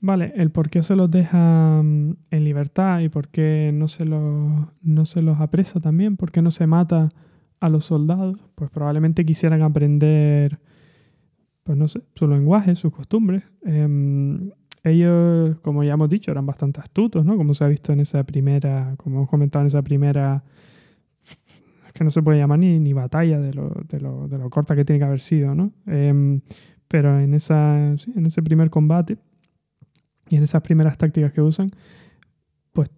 Vale, 0.00 0.32
el 0.36 0.50
por 0.50 0.68
qué 0.68 0.82
se 0.82 0.94
los 0.94 1.10
deja 1.10 1.80
en 1.80 2.16
libertad 2.30 3.00
y 3.00 3.08
por 3.08 3.28
qué 3.28 3.70
no 3.74 3.88
se, 3.88 4.04
los, 4.04 4.68
no 4.82 5.06
se 5.06 5.22
los 5.22 5.40
apresa 5.40 5.80
también, 5.80 6.16
por 6.16 6.30
qué 6.30 6.42
no 6.42 6.50
se 6.50 6.66
mata 6.66 7.08
a 7.66 7.70
los 7.70 7.84
soldados, 7.84 8.38
pues 8.54 8.70
probablemente 8.70 9.24
quisieran 9.24 9.62
aprender, 9.62 10.58
pues 11.62 11.76
no 11.76 11.88
sé, 11.88 12.02
su 12.14 12.28
lenguaje, 12.28 12.76
sus 12.76 12.92
costumbres. 12.92 13.44
Em, 13.64 14.50
ellos, 14.84 15.58
como 15.62 15.82
ya 15.82 15.94
hemos 15.94 16.08
dicho, 16.08 16.30
eran 16.30 16.46
bastante 16.46 16.80
astutos, 16.80 17.24
¿no? 17.24 17.36
Como 17.36 17.54
se 17.54 17.64
ha 17.64 17.68
visto 17.68 17.92
en 17.92 18.00
esa 18.00 18.24
primera, 18.24 18.94
como 18.98 19.16
hemos 19.16 19.28
comentado 19.28 19.62
en 19.62 19.66
esa 19.66 19.82
primera, 19.82 20.44
es 21.20 21.92
que 21.92 22.04
no 22.04 22.10
se 22.10 22.22
puede 22.22 22.38
llamar 22.38 22.60
ni, 22.60 22.78
ni 22.78 22.92
batalla 22.92 23.40
de 23.40 23.52
lo, 23.52 23.72
de, 23.88 24.00
lo, 24.00 24.28
de 24.28 24.38
lo, 24.38 24.48
corta 24.48 24.76
que 24.76 24.84
tiene 24.84 25.00
que 25.00 25.06
haber 25.06 25.20
sido, 25.20 25.54
¿no? 25.54 25.72
Em, 25.86 26.40
pero 26.86 27.18
en, 27.18 27.34
esa, 27.34 27.76
en 27.88 28.26
ese 28.26 28.42
primer 28.42 28.70
combate 28.70 29.18
y 30.28 30.36
en 30.36 30.44
esas 30.44 30.62
primeras 30.62 30.96
tácticas 30.98 31.32
que 31.32 31.40
usan, 31.40 31.68
pues 32.72 32.90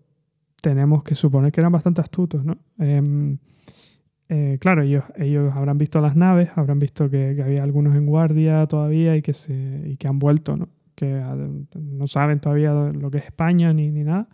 tenemos 0.60 1.02
que 1.04 1.14
suponer 1.14 1.52
que 1.52 1.60
eran 1.60 1.72
bastante 1.72 2.02
astutos, 2.02 2.44
¿no? 2.44 2.58
Em, 2.78 3.38
eh, 4.28 4.58
claro, 4.60 4.82
ellos, 4.82 5.04
ellos 5.16 5.54
habrán 5.54 5.78
visto 5.78 6.00
las 6.00 6.16
naves, 6.16 6.50
habrán 6.56 6.78
visto 6.78 7.08
que, 7.08 7.40
había 7.42 7.62
algunos 7.62 7.94
en 7.96 8.06
guardia 8.06 8.66
todavía 8.66 9.16
y 9.16 9.22
que, 9.22 9.32
se, 9.32 9.82
y 9.86 9.96
que 9.96 10.08
han 10.08 10.18
vuelto, 10.18 10.56
¿no? 10.56 10.68
Que 10.94 11.22
no 11.74 12.06
saben 12.06 12.40
todavía 12.40 12.72
lo 12.72 13.10
que 13.10 13.18
es 13.18 13.24
España 13.24 13.72
ni, 13.72 13.90
ni 13.90 14.04
nada, 14.04 14.28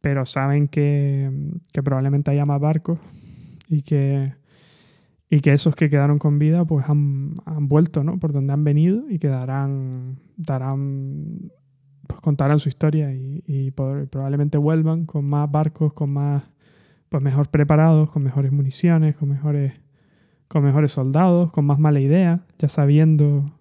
pero 0.00 0.24
saben 0.24 0.68
que, 0.68 1.30
que, 1.72 1.82
probablemente 1.82 2.30
haya 2.30 2.46
más 2.46 2.60
barcos 2.60 2.98
y 3.68 3.82
que, 3.82 4.34
y 5.28 5.40
que 5.40 5.52
esos 5.52 5.74
que 5.74 5.90
quedaron 5.90 6.18
con 6.18 6.38
vida 6.38 6.64
pues 6.64 6.88
han, 6.88 7.34
han 7.44 7.68
vuelto, 7.68 8.04
¿no? 8.04 8.18
Por 8.18 8.32
donde 8.32 8.52
han 8.52 8.64
venido 8.64 9.10
y 9.10 9.18
quedarán 9.18 10.18
darán 10.36 11.50
pues 12.10 12.20
contarán 12.20 12.58
su 12.58 12.68
historia 12.68 13.12
y, 13.12 13.70
probablemente 13.70 14.58
vuelvan 14.58 15.06
con 15.06 15.24
más 15.24 15.50
barcos, 15.50 15.92
con 15.92 16.10
más, 16.10 16.50
pues 17.10 17.22
mejor 17.22 17.50
preparados, 17.50 18.10
con 18.10 18.22
mejores 18.22 18.52
municiones, 18.52 19.16
con 19.16 19.28
mejores, 19.28 19.74
con 20.48 20.62
mejores 20.62 20.92
soldados, 20.92 21.50
con 21.50 21.66
más 21.66 21.78
mala 21.78 22.00
idea, 22.00 22.46
ya 22.58 22.68
sabiendo, 22.68 23.52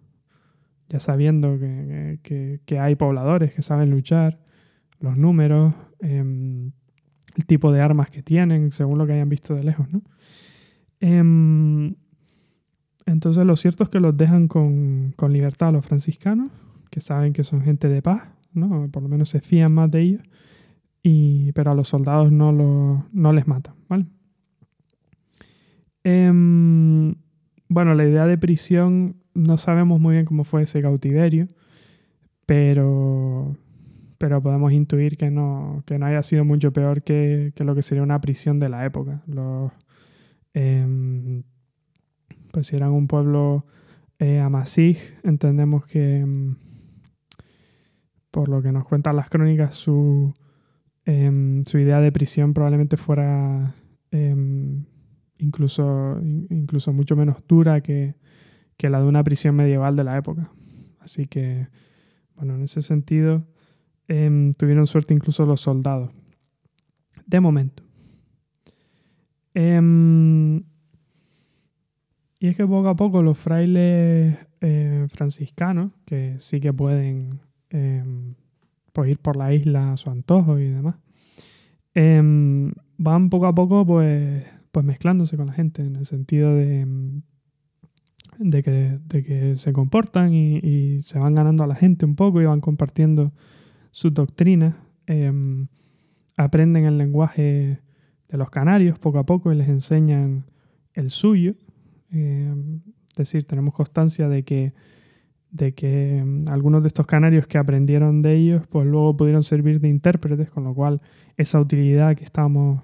ya 0.87 0.99
sabiendo 0.99 1.57
que, 1.59 2.61
que, 2.65 2.79
hay 2.79 2.95
pobladores 2.95 3.51
que 3.53 3.63
saben 3.63 3.89
luchar, 3.89 4.39
los 4.99 5.17
números, 5.17 5.73
em, 5.99 6.71
el 7.35 7.45
tipo 7.47 7.71
de 7.71 7.81
armas 7.81 8.11
que 8.11 8.21
tienen, 8.21 8.71
según 8.71 8.99
lo 8.99 9.07
que 9.07 9.13
hayan 9.13 9.29
visto 9.29 9.55
de 9.55 9.63
lejos, 9.63 9.91
¿no? 9.91 10.03
Em, 10.99 11.95
entonces 13.07 13.45
lo 13.45 13.55
cierto 13.55 13.83
es 13.83 13.89
que 13.89 13.99
los 13.99 14.15
dejan 14.15 14.47
con, 14.47 15.13
con 15.15 15.33
libertad 15.33 15.69
a 15.69 15.71
los 15.71 15.85
franciscanos, 15.85 16.51
que 16.91 17.01
saben 17.01 17.33
que 17.33 17.43
son 17.43 17.63
gente 17.63 17.89
de 17.89 18.03
paz, 18.03 18.29
¿no? 18.53 18.89
Por 18.91 19.01
lo 19.01 19.09
menos 19.09 19.29
se 19.29 19.41
fían 19.41 19.73
más 19.73 19.89
de 19.89 20.01
ellos, 20.01 20.21
y, 21.03 21.51
pero 21.53 21.71
a 21.71 21.75
los 21.75 21.87
soldados 21.87 22.31
no, 22.31 22.51
no 23.11 23.33
les 23.33 23.47
matan, 23.47 23.75
¿vale? 23.87 24.05
Em, 26.03 27.15
bueno, 27.67 27.93
la 27.93 28.05
idea 28.05 28.25
de 28.25 28.37
prisión 28.37 29.17
no 29.33 29.57
sabemos 29.57 29.99
muy 29.99 30.13
bien 30.13 30.25
cómo 30.25 30.43
fue 30.43 30.63
ese 30.63 30.81
cautiverio, 30.81 31.47
pero, 32.45 33.55
pero 34.17 34.41
podemos 34.41 34.71
intuir 34.71 35.17
que 35.17 35.29
no, 35.29 35.83
que 35.85 35.99
no 35.99 36.05
haya 36.05 36.23
sido 36.23 36.45
mucho 36.45 36.73
peor 36.73 37.03
que, 37.03 37.53
lo 37.57 37.75
que 37.75 37.83
sería 37.83 38.03
una 38.03 38.21
prisión 38.21 38.59
de 38.59 38.69
la 38.69 38.85
época. 38.85 39.23
Em, 40.53 41.43
pues 42.51 42.67
si 42.67 42.75
eran 42.75 42.91
un 42.91 43.07
pueblo 43.07 43.65
eh, 44.17 44.43
entendemos 45.23 45.85
que, 45.85 46.19
em, 46.19 46.55
por 48.31 48.49
lo 48.49 48.61
que 48.61 48.71
nos 48.71 48.85
cuentan 48.85 49.15
las 49.15 49.29
crónicas, 49.29 49.75
su, 49.75 50.33
em, 51.09 51.65
su 51.65 51.79
idea 51.79 51.99
de 52.01 52.11
prisión 52.11 52.53
probablemente 52.53 52.95
fuera 52.95 53.73
em, 54.11 54.85
incluso, 55.39 56.21
incluso 56.51 56.93
mucho 56.93 57.15
menos 57.15 57.37
dura 57.47 57.81
que, 57.81 58.13
la 58.77 59.01
de 59.01 59.07
una 59.07 59.23
prisión 59.23 59.55
medieval 59.55 59.95
de 59.95 60.03
la 60.03 60.17
época. 60.17 60.51
Así 60.99 61.25
que, 61.25 61.67
bueno, 62.35 62.53
en 62.53 62.61
ese 62.61 62.83
sentido, 62.83 63.43
em, 64.07 64.53
tuvieron 64.53 64.85
suerte 64.85 65.15
incluso 65.15 65.47
los 65.47 65.61
soldados. 65.61 66.11
De 67.25 67.39
momento. 67.39 67.83
y 72.39 72.47
es 72.47 72.55
que 72.55 72.65
poco 72.65 72.87
a 72.87 72.95
poco 72.95 73.21
los 73.21 73.37
frailes 73.37 74.37
eh, 74.61 75.07
franciscanos, 75.09 75.91
que 76.05 76.35
sí 76.39 76.61
que 76.61 76.71
pueden 76.71 77.41
pues 78.99 79.11
ir 79.11 79.19
por 79.19 79.37
la 79.37 79.53
isla 79.53 79.93
a 79.93 79.97
su 79.97 80.09
antojo 80.09 80.59
y 80.59 80.67
demás. 80.67 80.95
Em, 81.93 82.73
van 82.97 83.29
poco 83.29 83.47
a 83.47 83.55
poco 83.55 83.85
pues, 83.85 84.43
pues 84.73 84.85
mezclándose 84.85 85.37
con 85.37 85.47
la 85.47 85.53
gente 85.53 85.83
en 85.83 85.95
el 85.95 86.05
sentido 86.05 86.53
de, 86.53 86.81
em, 86.81 87.21
de, 88.39 88.61
que, 88.61 88.99
de 89.05 89.23
que 89.23 89.55
se 89.55 89.71
comportan 89.71 90.33
y, 90.33 91.01
se 91.01 91.17
van 91.17 91.33
ganando 91.33 91.63
a 91.63 91.67
la 91.67 91.75
gente 91.75 92.05
un 92.05 92.15
poco 92.15 92.41
y 92.41 92.45
van 92.45 92.59
compartiendo 92.59 93.31
sus 93.91 94.13
doctrinas. 94.13 94.75
aprenden 96.35 96.83
el 96.85 96.97
lenguaje 96.97 97.79
de 98.27 98.37
los 98.37 98.49
canarios 98.49 98.99
poco 98.99 99.19
a 99.19 99.25
poco 99.25 99.53
y 99.53 99.55
les 99.55 99.69
enseñan 99.69 100.43
el 100.93 101.09
suyo. 101.09 101.55
es 102.11 103.15
decir, 103.15 103.45
tenemos 103.45 103.73
constancia 103.73 104.27
de 104.27 104.43
que 104.43 104.73
de 105.51 105.73
que 105.73 106.23
mm, 106.23 106.45
algunos 106.49 106.83
de 106.83 106.87
estos 106.87 107.07
canarios 107.07 107.47
que 107.47 107.57
aprendieron 107.57 108.21
de 108.21 108.35
ellos, 108.35 108.67
pues 108.67 108.85
luego 108.85 109.15
pudieron 109.17 109.43
servir 109.43 109.79
de 109.79 109.89
intérpretes, 109.89 110.51
con 110.51 110.63
lo 110.63 110.73
cual 110.73 111.01
esa 111.37 111.59
utilidad 111.59 112.15
que, 112.15 112.23
estamos, 112.23 112.81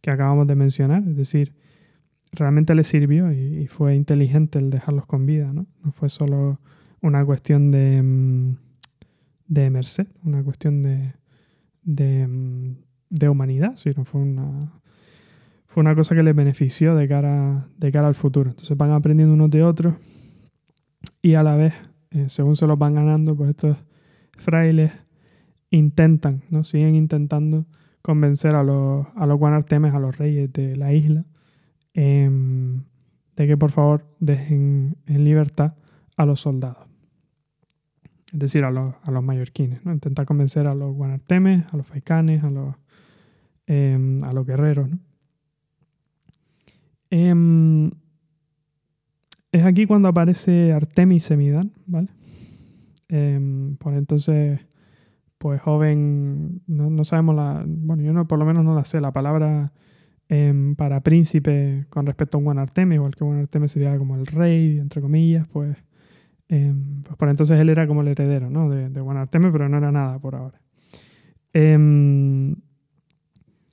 que 0.00 0.10
acabamos 0.10 0.46
de 0.46 0.54
mencionar, 0.54 1.02
es 1.06 1.16
decir, 1.16 1.54
realmente 2.32 2.74
les 2.74 2.86
sirvió 2.86 3.32
y, 3.32 3.66
fue 3.66 3.94
inteligente 3.94 4.58
el 4.58 4.70
dejarlos 4.70 5.06
con 5.06 5.26
vida, 5.26 5.52
¿no? 5.52 5.66
No 5.84 5.92
fue 5.92 6.08
solo 6.08 6.60
una 7.02 7.24
cuestión 7.24 7.70
de, 7.70 8.02
mm, 8.02 8.56
de 9.48 9.70
merced, 9.70 10.06
una 10.24 10.42
cuestión 10.42 10.82
de, 10.82 11.14
de, 11.82 12.26
mm, 12.26 12.76
de 13.10 13.28
humanidad, 13.28 13.76
sino 13.76 14.04
fue 14.04 14.20
una, 14.20 14.72
fue 15.66 15.80
una 15.80 15.94
cosa 15.94 16.14
que 16.14 16.22
les 16.22 16.34
benefició 16.34 16.94
de 16.94 17.08
cara, 17.08 17.68
de 17.78 17.92
cara 17.92 18.08
al 18.08 18.14
futuro. 18.14 18.50
Entonces 18.50 18.76
van 18.76 18.92
aprendiendo 18.92 19.34
unos 19.34 19.50
de 19.50 19.62
otros 19.62 19.94
y 21.22 21.34
a 21.34 21.42
la 21.42 21.56
vez 21.56 21.74
eh, 22.10 22.28
según 22.28 22.56
se 22.56 22.66
los 22.66 22.78
van 22.78 22.94
ganando, 22.94 23.36
pues 23.36 23.50
estos 23.50 23.84
frailes 24.36 24.92
intentan, 25.70 26.42
¿no? 26.50 26.64
Siguen 26.64 26.94
intentando 26.96 27.66
convencer 28.02 28.54
a 28.54 28.64
los, 28.64 29.06
a 29.14 29.26
los 29.26 29.38
guanartemes, 29.38 29.94
a 29.94 30.00
los 30.00 30.16
reyes 30.18 30.52
de 30.52 30.74
la 30.76 30.92
isla, 30.92 31.24
em, 31.94 32.82
de 33.36 33.46
que 33.46 33.56
por 33.56 33.70
favor 33.70 34.06
dejen 34.18 34.96
en 35.06 35.24
libertad 35.24 35.74
a 36.16 36.26
los 36.26 36.40
soldados. 36.40 36.88
Es 38.32 38.38
decir, 38.38 38.64
a 38.64 38.70
los, 38.70 38.94
a 39.02 39.10
los 39.10 39.22
mallorquines, 39.22 39.84
¿no? 39.84 39.92
Intentar 39.92 40.26
convencer 40.26 40.66
a 40.66 40.74
los 40.74 40.94
guanartemes, 40.94 41.72
a 41.72 41.76
los 41.76 41.86
faicanes, 41.86 42.42
a 42.42 42.50
los, 42.50 42.74
em, 43.66 44.22
a 44.24 44.32
los 44.32 44.46
guerreros, 44.46 44.88
¿no? 44.88 44.98
Es 49.52 49.64
aquí 49.64 49.86
cuando 49.86 50.08
aparece 50.08 50.72
Artemis 50.72 51.24
Semidán, 51.24 51.72
¿vale? 51.86 52.08
Em, 53.08 53.76
por 53.76 53.94
entonces 53.94 54.60
pues 55.40 55.58
joven, 55.62 56.60
no, 56.66 56.90
no 56.90 57.02
sabemos 57.02 57.34
la, 57.34 57.64
bueno, 57.66 58.02
yo 58.02 58.12
no, 58.12 58.28
por 58.28 58.38
lo 58.38 58.44
menos 58.44 58.62
no 58.62 58.74
la 58.74 58.84
sé, 58.84 59.00
la 59.00 59.10
palabra 59.10 59.72
em, 60.28 60.76
para 60.76 61.00
príncipe 61.02 61.86
con 61.88 62.04
respecto 62.04 62.36
a 62.36 62.40
un 62.42 62.58
Artemis, 62.58 62.96
igual 62.96 63.16
que 63.16 63.24
Artemis 63.24 63.72
sería 63.72 63.96
como 63.96 64.16
el 64.16 64.26
rey, 64.26 64.78
entre 64.78 65.00
comillas, 65.00 65.48
pues, 65.48 65.78
em, 66.48 67.00
pues 67.04 67.16
por 67.16 67.30
entonces 67.30 67.58
él 67.58 67.70
era 67.70 67.86
como 67.86 68.02
el 68.02 68.08
heredero 68.08 68.50
¿no? 68.50 68.68
de, 68.68 68.90
de 68.90 69.00
Artemis, 69.00 69.50
pero 69.50 69.66
no 69.70 69.78
era 69.78 69.90
nada 69.90 70.18
por 70.18 70.34
ahora. 70.34 70.60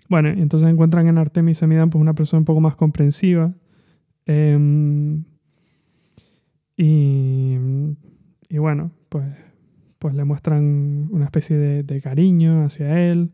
Bueno, 0.10 0.30
entonces 0.30 0.70
encuentran 0.70 1.08
en 1.08 1.18
Artemis 1.18 1.58
Semidan 1.58 1.90
pues 1.90 2.02
una 2.02 2.16
persona 2.16 2.40
un 2.40 2.46
poco 2.46 2.62
más 2.62 2.78
comprensiva. 2.78 3.54
Y, 6.78 7.58
y 8.50 8.58
bueno, 8.60 8.92
pues 9.10 9.26
pues 10.00 10.16
le 10.16 10.24
muestran 10.24 11.08
una 11.12 11.26
especie 11.26 11.58
de, 11.58 12.02
cariño 12.02 12.64
hacia 12.64 13.00
él. 13.10 13.32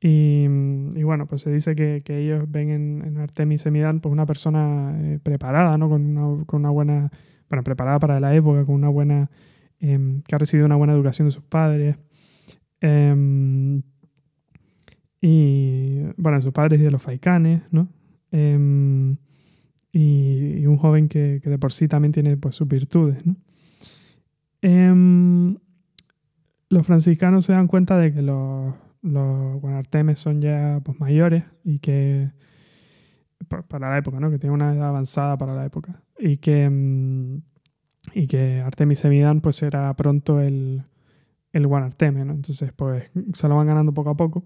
Y, 0.00 0.46
bueno, 1.02 1.26
pues 1.26 1.42
se 1.42 1.50
dice 1.50 1.74
que, 1.74 2.02
ellos 2.06 2.44
ven 2.50 2.70
en, 2.70 3.18
Artemis 3.18 3.62
Semidán 3.62 4.00
pues 4.00 4.12
una 4.12 4.26
persona 4.26 4.94
eh, 5.00 5.18
preparada, 5.22 5.78
¿no? 5.78 5.88
Con 5.88 6.16
una, 6.16 6.44
con 6.44 6.60
una, 6.60 6.70
buena, 6.70 7.10
bueno, 7.48 7.62
preparada 7.64 7.98
para 7.98 8.20
la 8.20 8.34
época, 8.34 8.64
con 8.66 8.74
una 8.74 8.88
buena, 8.90 9.30
em, 9.80 10.20
que 10.22 10.34
ha 10.34 10.38
recibido 10.38 10.66
una 10.66 10.76
buena 10.76 10.92
educación 10.92 11.28
de 11.28 11.32
sus 11.32 11.44
padres. 11.44 11.96
Em, 12.80 13.82
y 15.22 16.02
bueno, 16.18 16.40
sus 16.42 16.52
padres 16.52 16.80
y 16.80 16.84
de 16.84 16.90
los 16.90 17.00
faicanes, 17.00 17.62
¿no? 17.70 17.88
Em, 19.94 20.58
y, 20.62 20.66
un 20.66 20.76
joven 20.76 21.08
que, 21.08 21.40
de 21.40 21.58
por 21.58 21.72
sí 21.72 21.88
también 21.88 22.12
tiene 22.12 22.36
pues, 22.36 22.56
sus 22.56 22.68
virtudes, 22.68 23.24
¿no? 23.24 23.36
los 26.70 26.86
franciscanos 26.86 27.44
se 27.44 27.52
dan 27.52 27.68
cuenta 27.68 27.98
de 27.98 28.12
que 28.12 28.22
los, 28.22 28.74
los 29.02 29.60
guanartemes 29.60 30.18
son 30.18 30.40
ya 30.40 30.80
pues, 30.82 30.98
mayores 30.98 31.44
y 31.62 31.78
que 31.78 32.30
para 33.68 33.90
la 33.90 33.98
época, 33.98 34.18
¿no? 34.18 34.30
que 34.30 34.38
tienen 34.38 34.54
una 34.54 34.74
edad 34.74 34.88
avanzada 34.88 35.36
para 35.36 35.54
la 35.54 35.66
época 35.66 36.02
y 36.18 36.38
que, 36.38 36.68
mm, 36.68 37.42
y 38.14 38.26
que 38.26 38.60
Artemis 38.60 39.00
Semidan 39.00 39.42
pues 39.42 39.62
era 39.62 39.94
pronto 39.94 40.40
el, 40.40 40.82
el 41.52 41.66
guanarteme, 41.66 42.24
¿no? 42.24 42.32
entonces 42.32 42.72
pues 42.74 43.10
se 43.34 43.48
lo 43.48 43.56
van 43.56 43.66
ganando 43.66 43.92
poco 43.92 44.10
a 44.10 44.16
poco 44.16 44.44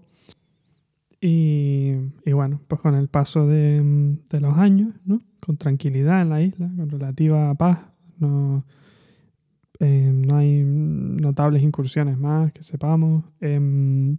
y, 1.21 1.95
bueno, 2.31 2.61
pues 2.67 2.81
con 2.81 2.95
el 2.95 3.07
paso 3.09 3.47
de, 3.47 4.17
los 4.39 4.57
años, 4.57 4.93
¿no? 5.05 5.21
con 5.39 5.57
tranquilidad 5.57 6.21
en 6.21 6.29
la 6.29 6.41
isla, 6.41 6.69
con 6.75 6.89
relativa 6.89 7.53
paz, 7.55 7.87
no, 8.17 8.65
Em, 9.79 10.21
no 10.23 10.35
hay 10.35 10.61
notables 10.63 11.63
incursiones 11.63 12.17
más 12.17 12.51
que 12.51 12.63
sepamos. 12.63 13.23
Em, 13.39 14.17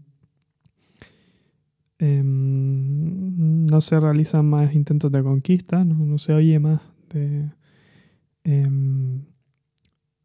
em, 1.99 3.67
no 3.67 3.81
se 3.81 4.01
realizan 4.01 4.49
más 4.49 4.75
intentos 4.75 5.13
de 5.13 5.23
conquista, 5.23 5.85
no, 5.85 6.19
se 6.19 6.33
oye 6.33 6.59
más 6.59 6.81
de, 7.11 7.51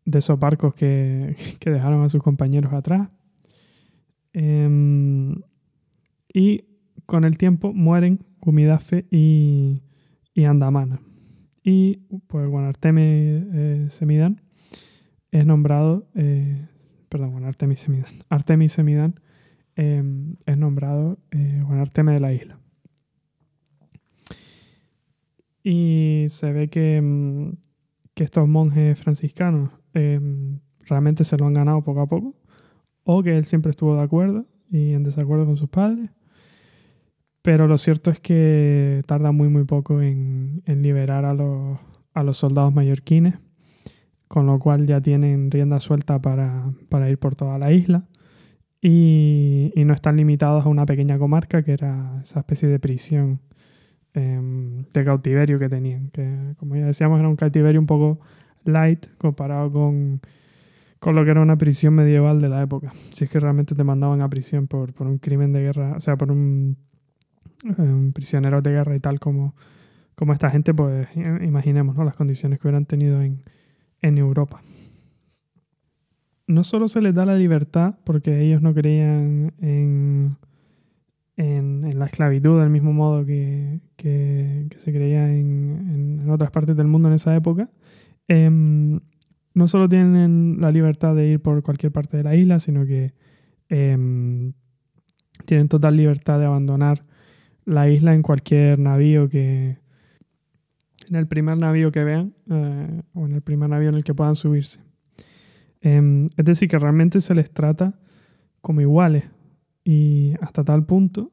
de 0.05 0.19
esos 0.19 0.39
barcos 0.39 0.73
que, 0.75 1.35
dejaron 1.65 2.03
a 2.03 2.09
sus 2.09 2.23
compañeros 2.23 2.73
atrás. 2.73 3.09
Y 6.35 6.65
con 7.05 7.23
el 7.23 7.37
tiempo 7.37 7.73
mueren 7.73 8.19
Gumidafe 8.41 9.05
y, 9.09 9.81
y 10.33 10.43
Andamana. 10.43 10.99
Y 11.63 12.01
pues 12.27 12.47
Guanarteme 12.49 13.47
eh, 13.53 13.87
Semidán 13.89 14.41
es 15.31 15.45
nombrado, 15.45 16.09
eh, 16.13 16.67
perdón, 17.07 17.31
bueno, 17.31 17.47
Artemis 17.47 17.79
Semidán, 17.79 18.11
Artemis 18.29 18.73
Semidán 18.73 19.15
em, 19.77 20.35
es 20.45 20.57
nombrado 20.57 21.19
eh, 21.31 21.63
Artemis 21.69 22.15
de 22.15 22.19
la 22.19 22.33
isla. 22.33 22.59
Y 25.63 26.25
se 26.27 26.51
ve 26.51 26.67
que, 26.67 26.97
em, 26.97 27.55
que 28.13 28.25
estos 28.25 28.45
monjes 28.47 28.99
franciscanos 28.99 29.71
em, 29.93 30.59
realmente 30.81 31.23
se 31.23 31.37
lo 31.37 31.47
han 31.47 31.53
ganado 31.53 31.81
poco 31.81 32.01
a 32.01 32.07
poco, 32.07 32.35
o 33.05 33.23
que 33.23 33.37
él 33.37 33.45
siempre 33.45 33.71
estuvo 33.71 33.95
de 33.95 34.03
acuerdo 34.03 34.45
y 34.69 34.91
en 34.91 35.03
desacuerdo 35.03 35.45
con 35.45 35.55
sus 35.55 35.69
padres. 35.69 36.09
Pero 37.45 37.67
lo 37.67 37.77
cierto 37.77 38.11
es 38.11 38.19
que 38.19 39.03
tarda 39.05 39.31
muy, 39.31 39.47
muy 39.47 39.63
poco 39.63 40.01
en, 40.01 40.63
en 40.65 40.81
liberar 40.81 41.23
a 41.23 41.33
los, 41.33 41.79
a 42.13 42.23
los 42.23 42.37
soldados 42.37 42.73
mallorquines 42.73 43.35
con 44.27 44.45
lo 44.45 44.59
cual 44.59 44.85
ya 44.85 45.01
tienen 45.01 45.51
rienda 45.51 45.79
suelta 45.79 46.21
para, 46.21 46.73
ir 47.09 47.17
por 47.17 47.35
toda 47.35 47.57
la 47.57 47.71
isla 47.71 48.05
y, 48.81 49.71
no 49.85 49.93
están 49.93 50.17
limitados 50.17 50.65
a 50.65 50.69
una 50.69 50.85
pequeña 50.85 51.17
comarca 51.17 51.63
que 51.63 51.73
era 51.73 52.19
esa 52.23 52.39
especie 52.39 52.67
de 52.67 52.79
prisión 52.79 53.39
em, 54.13 54.83
de 54.93 55.05
cautiverio 55.05 55.59
que 55.59 55.69
tenían, 55.69 56.09
que 56.09 56.55
como 56.57 56.75
ya 56.75 56.85
decíamos 56.85 57.19
era 57.19 57.29
un 57.29 57.35
cautiverio 57.35 57.79
un 57.79 57.85
poco 57.85 58.19
light 58.63 59.05
comparado 59.17 59.71
con, 59.71 60.21
lo 61.05 61.23
que 61.23 61.31
era 61.31 61.41
una 61.41 61.57
prisión 61.57 61.93
medieval 61.93 62.41
de 62.41 62.49
la 62.49 62.63
época. 62.63 62.91
Si 63.11 63.25
es 63.25 63.29
que 63.29 63.39
realmente 63.39 63.75
te 63.75 63.83
mandaban 63.83 64.21
a 64.21 64.29
prisión 64.29 64.65
por, 64.67 64.91
un 64.99 65.19
crimen 65.19 65.53
de 65.53 65.61
guerra, 65.61 65.93
o 65.95 66.01
sea, 66.01 66.17
por 66.17 66.31
un, 66.31 66.77
un 67.63 68.11
prisionero 68.13 68.61
de 68.61 68.71
guerra 68.71 68.95
y 68.95 68.99
tal 68.99 69.19
como, 69.19 69.55
como 70.15 70.33
esta 70.33 70.49
gente, 70.49 70.73
pues 70.73 71.07
imaginemos 71.15 71.95
¿no? 71.95 72.03
las 72.03 72.15
condiciones 72.15 72.59
que 72.59 72.67
hubieran 72.67 72.85
tenido 72.85 73.21
en, 73.21 73.43
en 74.01 74.17
Europa. 74.17 74.61
No 76.47 76.63
solo 76.63 76.87
se 76.87 77.01
les 77.01 77.15
da 77.15 77.25
la 77.25 77.35
libertad 77.35 77.95
porque 78.03 78.41
ellos 78.41 78.61
no 78.61 78.73
creían 78.73 79.53
en, 79.59 80.37
en, 81.37 81.97
la 81.97 82.05
esclavitud 82.05 82.59
del 82.59 82.69
mismo 82.69 82.93
modo 82.93 83.25
que, 83.25 83.79
se 83.97 84.93
creía 84.93 85.33
en, 85.33 86.29
otras 86.29 86.51
partes 86.51 86.75
del 86.75 86.87
mundo 86.87 87.07
en 87.07 87.15
esa 87.15 87.35
época, 87.35 87.69
em, 88.27 88.99
no 89.53 89.67
solo 89.67 89.87
tienen 89.87 90.57
la 90.59 90.71
libertad 90.71 91.15
de 91.15 91.27
ir 91.27 91.39
por 91.39 91.61
cualquier 91.63 91.91
parte 91.91 92.17
de 92.17 92.23
la 92.23 92.35
isla, 92.35 92.59
sino 92.59 92.85
que 92.85 93.13
em, 93.69 94.53
tienen 95.45 95.67
total 95.67 95.95
libertad 95.95 96.39
de 96.39 96.45
abandonar 96.45 97.05
la 97.65 97.89
isla 97.89 98.13
en 98.13 98.21
cualquier 98.21 98.79
navío 98.79 99.27
que, 99.27 99.77
en 101.09 101.15
el 101.15 101.27
primer 101.27 101.57
navío 101.57 101.91
que 101.91 102.03
vean 102.03 102.33
eh, 102.49 103.01
o 103.13 103.25
en 103.25 103.33
el 103.33 103.41
primer 103.41 103.69
navío 103.69 103.89
en 103.89 103.95
el 103.95 104.03
que 104.03 104.13
puedan 104.13 104.35
subirse. 104.35 104.79
Em, 105.81 106.25
es 106.37 106.45
decir, 106.45 106.69
que 106.69 106.79
realmente 106.79 107.21
se 107.21 107.35
les 107.35 107.51
trata 107.51 107.99
como 108.61 108.81
iguales 108.81 109.25
y 109.83 110.33
hasta 110.41 110.63
tal 110.63 110.85
punto 110.85 111.31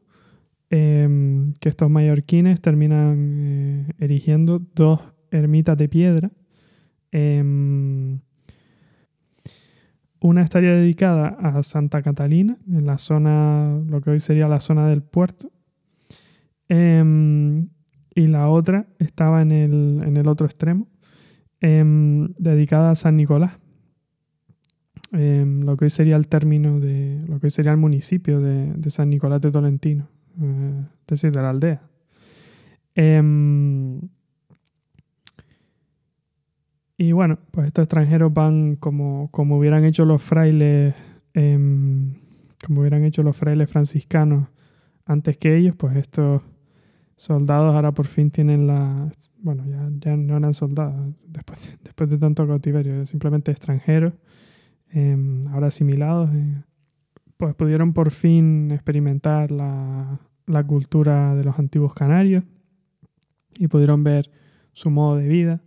em, 0.70 1.54
que 1.54 1.68
estos 1.68 1.90
mallorquines 1.90 2.60
terminan 2.60 3.16
eh, 3.38 3.86
erigiendo 3.98 4.60
dos 4.74 5.14
ermitas 5.30 5.76
de 5.78 5.88
piedra. 5.88 6.30
Em, 7.10 8.20
una 10.20 10.42
estaría 10.42 10.72
dedicada 10.74 11.28
a 11.28 11.62
Santa 11.62 12.00
Catalina, 12.00 12.56
en 12.68 12.86
la 12.86 12.98
zona, 12.98 13.80
lo 13.88 14.00
que 14.00 14.10
hoy 14.10 14.20
sería 14.20 14.48
la 14.48 14.60
zona 14.60 14.86
del 14.86 15.02
puerto 15.02 15.50
y 18.14 18.26
la 18.26 18.48
otra 18.48 18.86
estaba 18.98 19.42
en 19.42 19.52
el, 19.52 20.28
otro 20.28 20.46
extremo, 20.46 20.88
em, 21.60 22.32
dedicada 22.38 22.90
a 22.90 22.94
San 22.94 23.16
Nicolás, 23.16 23.52
em, 25.12 25.62
lo 25.62 25.76
que 25.76 25.86
hoy 25.86 25.90
sería 25.90 26.16
el 26.16 26.28
término 26.28 26.80
de, 26.80 27.24
lo 27.28 27.38
que 27.40 27.46
hoy 27.46 27.50
sería 27.50 27.72
el 27.72 27.78
municipio 27.78 28.40
de, 28.40 28.90
San 28.90 29.10
Nicolás 29.10 29.40
de 29.40 29.50
Tolentino, 29.50 30.08
eh, 30.40 30.84
es 31.00 31.06
decir, 31.06 31.32
de 31.32 31.42
la 31.42 31.50
aldea. 31.50 31.82
Em, 32.94 34.00
y 36.98 37.12
bueno, 37.12 37.38
pues 37.50 37.68
estos 37.68 37.84
extranjeros 37.84 38.32
van 38.32 38.76
como, 38.76 39.28
como 39.30 39.58
hubieran 39.58 39.84
hecho 39.84 40.04
los 40.04 40.22
frailes, 40.22 40.94
como 41.34 42.80
hubieran 42.80 43.04
hecho 43.04 43.22
los 43.22 43.36
frailes 43.36 43.70
franciscanos 43.70 44.48
antes 45.04 45.36
que 45.36 45.56
ellos, 45.56 45.74
pues 45.76 45.96
estos 45.96 46.42
soldados 47.22 47.72
ahora 47.72 47.92
por 47.92 48.08
fin 48.08 48.32
tienen 48.32 48.66
la... 48.66 49.08
Bueno, 49.38 49.64
ya, 49.66 49.88
ya 50.00 50.16
no 50.16 50.36
eran 50.36 50.54
soldados 50.54 51.14
después, 51.24 51.78
después 51.84 52.10
de 52.10 52.18
tanto 52.18 52.46
cautiverio, 52.48 53.06
simplemente 53.06 53.52
extranjeros, 53.52 54.12
em, 54.90 55.46
ahora 55.48 55.68
asimilados, 55.68 56.30
eh, 56.34 56.64
pues 57.36 57.54
pudieron 57.54 57.92
por 57.92 58.10
fin 58.10 58.72
experimentar 58.72 59.52
la, 59.52 60.18
la 60.46 60.64
cultura 60.64 61.36
de 61.36 61.44
los 61.44 61.58
antiguos 61.60 61.94
canarios 61.94 62.42
y 63.56 63.68
pudieron 63.68 64.02
ver 64.02 64.28
su 64.72 64.90
modo 64.90 65.16
de 65.16 65.28
vida. 65.28 65.60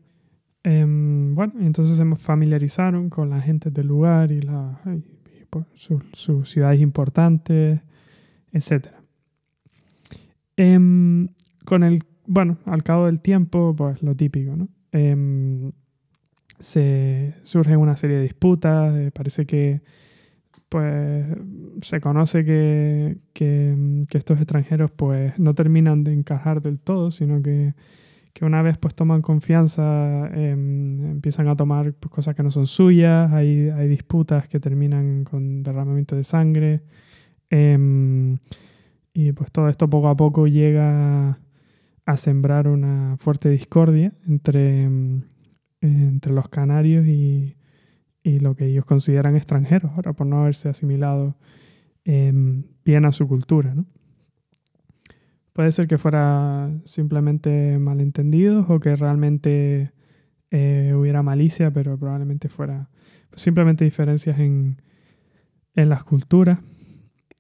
Em, 0.64 1.36
bueno, 1.36 1.54
entonces 1.62 1.96
se 1.96 2.16
familiarizaron 2.18 3.10
con 3.10 3.30
la 3.30 3.40
gente 3.40 3.72
del 3.72 3.88
lugar 3.88 4.34
y, 4.34 4.42
la, 4.42 4.82
pues, 5.50 5.66
sus 5.74 6.50
ciudades 6.50 6.82
importantes, 6.82 7.82
etc. 8.52 8.88
con 11.66 11.84
el, 11.84 12.00
bueno, 12.28 12.58
al 12.66 12.84
cabo 12.84 13.08
del 13.08 13.22
tiempo, 13.22 13.76
pues 13.76 14.02
lo 14.02 14.16
típico, 14.16 14.56
¿no? 14.56 14.70
Em, 14.92 15.72
se 16.60 17.36
surgen 17.44 17.80
una 17.80 17.98
serie 17.98 18.18
de 18.18 18.24
disputas, 18.24 18.96
eh, 18.96 19.12
parece 19.12 19.46
que 19.46 19.82
pues 20.70 21.26
se 21.82 22.02
conoce 22.02 22.44
que, 22.44 23.18
que, 23.34 24.06
estos 24.12 24.40
extranjeros 24.40 24.92
pues 24.92 25.38
no 25.40 25.54
terminan 25.54 26.04
de 26.04 26.14
encajar 26.14 26.62
del 26.62 26.80
todo, 26.80 27.12
sino 27.12 27.42
que, 27.42 27.74
una 28.42 28.62
vez 28.62 28.78
pues 28.78 28.94
toman 28.94 29.22
confianza 29.22 30.28
em, 30.34 31.12
empiezan 31.12 31.48
a 31.48 31.56
tomar 31.56 31.94
pues, 31.94 32.12
cosas 32.12 32.36
que 32.36 32.44
no 32.44 32.52
son 32.52 32.68
suyas, 32.68 33.32
hay, 33.32 33.70
hay, 33.70 33.88
disputas 33.88 34.48
que 34.50 34.60
terminan 34.60 35.24
con 35.24 35.64
derramamiento 35.64 36.18
de 36.18 36.24
sangre 36.26 36.82
em, 37.50 38.38
y 39.14 39.32
pues 39.32 39.52
todo 39.52 39.70
esto 39.70 39.90
poco 39.90 40.10
a 40.10 40.18
poco 40.18 40.48
llega 40.48 41.38
a 42.06 42.18
sembrar 42.18 42.68
una 42.68 43.18
fuerte 43.18 43.50
discordia 43.50 44.14
entre, 44.28 44.84
em, 44.84 45.24
entre 45.82 46.34
los 46.34 46.50
canarios 46.50 47.08
y, 47.08 47.58
y 48.26 48.40
lo 48.40 48.56
que 48.56 48.66
ellos 48.66 48.86
consideran 48.86 49.36
extranjeros, 49.36 49.92
ahora 49.92 50.14
por 50.14 50.26
no 50.26 50.42
haberse 50.42 50.68
asimilado 50.68 51.38
em, 52.04 52.64
bien 52.84 53.06
a 53.06 53.12
su 53.12 53.28
cultura. 53.28 53.76
¿no? 53.76 53.86
Puede 55.54 55.72
ser 55.72 55.88
que 55.88 55.98
fuera 55.98 56.72
simplemente 56.86 57.78
malentendidos 57.78 58.70
o 58.70 58.80
que 58.80 58.96
realmente 58.96 59.92
eh, 60.50 60.94
hubiera 60.96 61.22
malicia, 61.22 61.72
pero 61.72 61.98
probablemente 61.98 62.50
fuera 62.50 62.90
simplemente 63.36 63.86
diferencias 63.86 64.40
en, 64.40 64.82
en 65.76 65.90
las 65.90 66.04
culturas. 66.04 66.60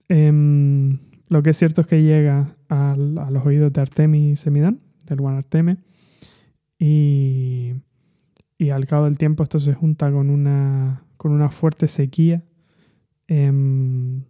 Em, 0.07 0.99
lo 1.29 1.43
que 1.43 1.51
es 1.51 1.57
cierto 1.57 1.81
es 1.81 1.87
que 1.87 2.03
llega 2.03 2.55
a 2.69 2.95
los 2.97 3.45
oídos 3.45 3.73
de 3.73 3.81
Artemis 3.81 4.39
Semidán, 4.39 4.79
del 5.05 5.21
buen 5.21 5.35
Arteme, 5.35 5.77
y 6.77 7.73
y 8.57 8.69
al 8.69 8.85
cabo 8.85 9.05
del 9.05 9.17
tiempo 9.17 9.43
esto 9.43 9.59
se 9.59 9.73
junta 9.73 10.11
con 10.11 10.29
una, 10.29 11.03
con 11.17 11.31
una 11.31 11.49
fuerte 11.49 11.87
sequía, 11.87 12.43
em, 13.27 14.23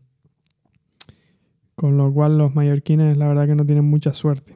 con 1.75 1.97
lo 1.97 2.11
cual 2.11 2.37
los 2.37 2.55
mallorquines 2.55 3.17
la 3.17 3.27
verdad 3.27 3.47
que 3.47 3.55
no 3.55 3.65
tienen 3.65 3.85
mucha 3.85 4.13
suerte. 4.13 4.55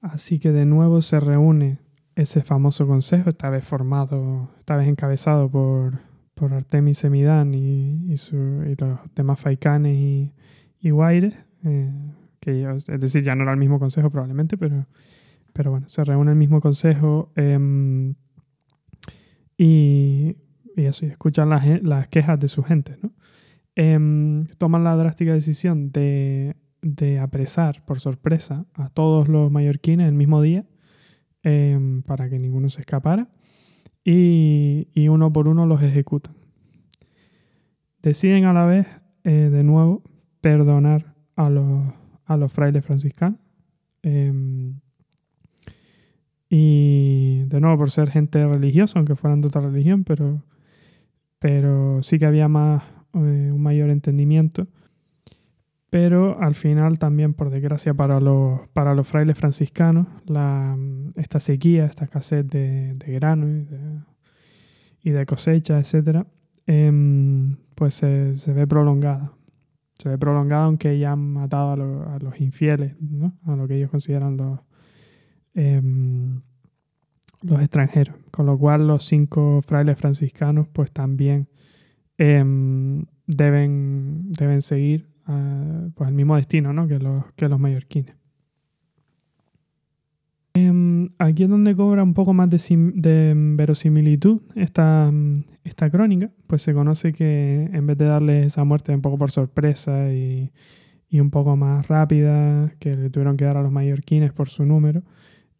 Así 0.00 0.38
que 0.38 0.50
de 0.52 0.66
nuevo 0.66 1.00
se 1.00 1.20
reúne 1.20 1.78
ese 2.16 2.42
famoso 2.42 2.86
consejo, 2.86 3.28
esta 3.28 3.48
vez 3.48 3.64
formado, 3.64 4.50
esta 4.58 4.76
vez 4.76 4.88
encabezado 4.88 5.50
por, 5.50 6.00
por 6.40 6.54
Artemis 6.54 6.96
Semidán 6.96 7.52
y, 7.52 8.06
y, 8.10 8.16
los 8.78 8.98
demás 9.14 9.38
faicanes 9.38 9.94
y, 9.94 10.32
y 10.80 10.88
Guaires, 10.88 11.34
eh, 11.64 11.92
que 12.40 12.66
es 12.74 12.86
decir, 12.86 13.22
ya 13.22 13.34
no 13.34 13.42
era 13.42 13.52
el 13.52 13.58
mismo 13.58 13.78
consejo 13.78 14.08
probablemente, 14.08 14.56
pero 14.56 14.86
pero 15.52 15.70
bueno, 15.70 15.86
se 15.90 16.02
reúne 16.02 16.30
el 16.30 16.38
mismo 16.38 16.62
consejo 16.62 17.30
em, 17.36 18.14
y, 19.58 20.36
y, 20.74 20.82
eso, 20.82 21.04
escuchan 21.04 21.50
las, 21.50 22.08
quejas 22.08 22.40
de 22.40 22.48
su 22.48 22.62
gente. 22.62 22.96
¿no? 23.02 23.12
Em, 23.74 24.46
toman 24.56 24.82
la 24.82 24.96
drástica 24.96 25.34
decisión 25.34 25.92
de, 25.92 26.56
de, 26.80 27.18
apresar 27.18 27.84
por 27.84 28.00
sorpresa 28.00 28.64
a 28.74 28.88
todos 28.88 29.28
los 29.28 29.50
mallorquines 29.50 30.06
el 30.06 30.14
mismo 30.14 30.40
día 30.40 30.64
em, 31.42 32.02
para 32.02 32.30
que 32.30 32.38
ninguno 32.38 32.70
se 32.70 32.80
escapara 32.80 33.28
y, 34.04 35.08
uno 35.08 35.32
por 35.32 35.48
uno 35.48 35.66
los 35.66 35.82
ejecutan. 35.82 36.34
Deciden 38.02 38.44
a 38.44 38.52
la 38.52 38.66
vez, 38.66 38.86
eh, 39.24 39.50
de 39.50 39.62
nuevo, 39.62 40.02
perdonar 40.40 41.14
a 41.36 41.50
los, 41.50 41.92
a 42.24 42.36
los 42.36 42.52
frailes 42.52 42.84
franciscanos. 42.84 43.38
Y 46.52 47.44
de 47.44 47.60
nuevo, 47.60 47.78
por 47.78 47.92
ser 47.92 48.10
gente 48.10 48.44
religiosa, 48.44 48.98
aunque 48.98 49.14
fueran 49.14 49.40
de 49.40 49.46
otra 49.46 49.60
religión, 49.60 50.02
pero, 50.02 50.42
pero 51.38 52.02
sí 52.02 52.18
que 52.18 52.26
había 52.26 52.48
más, 52.48 52.82
eh, 53.14 53.50
un 53.52 53.62
mayor 53.62 53.88
entendimiento. 53.88 54.66
Pero 55.90 56.40
al 56.40 56.54
final 56.54 56.98
también, 56.98 57.34
por 57.34 57.50
desgracia 57.50 57.94
para 57.94 58.20
los, 58.20 58.60
para 58.72 58.94
los 58.94 59.08
frailes 59.08 59.36
franciscanos, 59.36 60.06
la, 60.26 60.76
esta 61.16 61.40
sequía, 61.40 61.84
esta 61.84 62.04
escasez 62.04 62.46
de, 62.46 62.94
de 62.94 63.12
grano 63.12 63.48
y 63.48 63.64
de, 63.64 64.00
y 65.02 65.10
de 65.10 65.26
cosecha, 65.26 65.80
etc., 65.80 66.24
em, 66.66 67.56
pues 67.74 67.94
se, 67.94 68.36
se, 68.36 68.52
ve 68.52 68.66
prolongada. 68.68 69.32
Se 69.98 70.08
ve 70.08 70.16
prolongada 70.16 70.64
aunque 70.64 70.98
ya 70.98 71.12
han 71.12 71.32
matado 71.32 71.72
a, 71.72 72.18
los 72.20 72.40
infieles, 72.40 72.94
¿no? 73.00 73.36
a 73.44 73.56
lo 73.56 73.66
que 73.66 73.76
ellos 73.76 73.90
consideran 73.90 74.36
los, 74.36 74.60
Em, 75.54 76.42
los 77.42 77.60
extranjeros, 77.60 78.14
con 78.30 78.46
lo 78.46 78.58
cual 78.58 78.86
los 78.86 79.04
cinco 79.04 79.62
frailes 79.62 79.98
franciscanos 79.98 80.68
pues 80.68 80.92
también 80.92 81.48
em, 82.18 83.04
deben, 83.26 84.30
deben 84.30 84.62
seguir 84.62 85.09
ah, 85.30 85.88
pues, 85.94 86.08
el 86.08 86.14
mismo 86.14 86.36
destino 86.36 86.72
¿no? 86.72 86.88
que, 86.88 86.98
los, 86.98 87.24
que 87.34 87.48
los 87.48 87.58
mallorquines. 87.58 88.14
Em, 90.54 91.10
aquí 91.18 91.44
es 91.44 91.48
donde 91.48 91.76
cobra 91.76 92.02
un 92.02 92.12
poco 92.12 92.32
más 92.32 92.50
de, 92.50 92.58
de 92.94 93.34
verosimilitud 93.36 94.40
esta, 94.56 95.12
esta, 95.62 95.90
crónica, 95.90 96.30
pues 96.48 96.62
se 96.62 96.74
conoce 96.74 97.12
que 97.12 97.70
en 97.72 97.86
vez 97.86 97.96
de 97.96 98.06
darle 98.06 98.44
esa 98.44 98.64
muerte 98.64 98.92
un 98.92 99.00
poco 99.00 99.16
por 99.16 99.30
sorpresa 99.30 100.12
y, 100.12 100.50
y 101.08 101.20
un 101.20 101.30
poco 101.30 101.56
más 101.56 101.86
rápida 101.86 102.72
que 102.80 102.94
le 102.94 103.10
tuvieron 103.10 103.36
que 103.36 103.44
dar 103.44 103.56
a 103.58 103.62
los 103.62 103.70
mallorquines 103.70 104.32
por 104.32 104.48
su 104.48 104.66
número, 104.66 105.02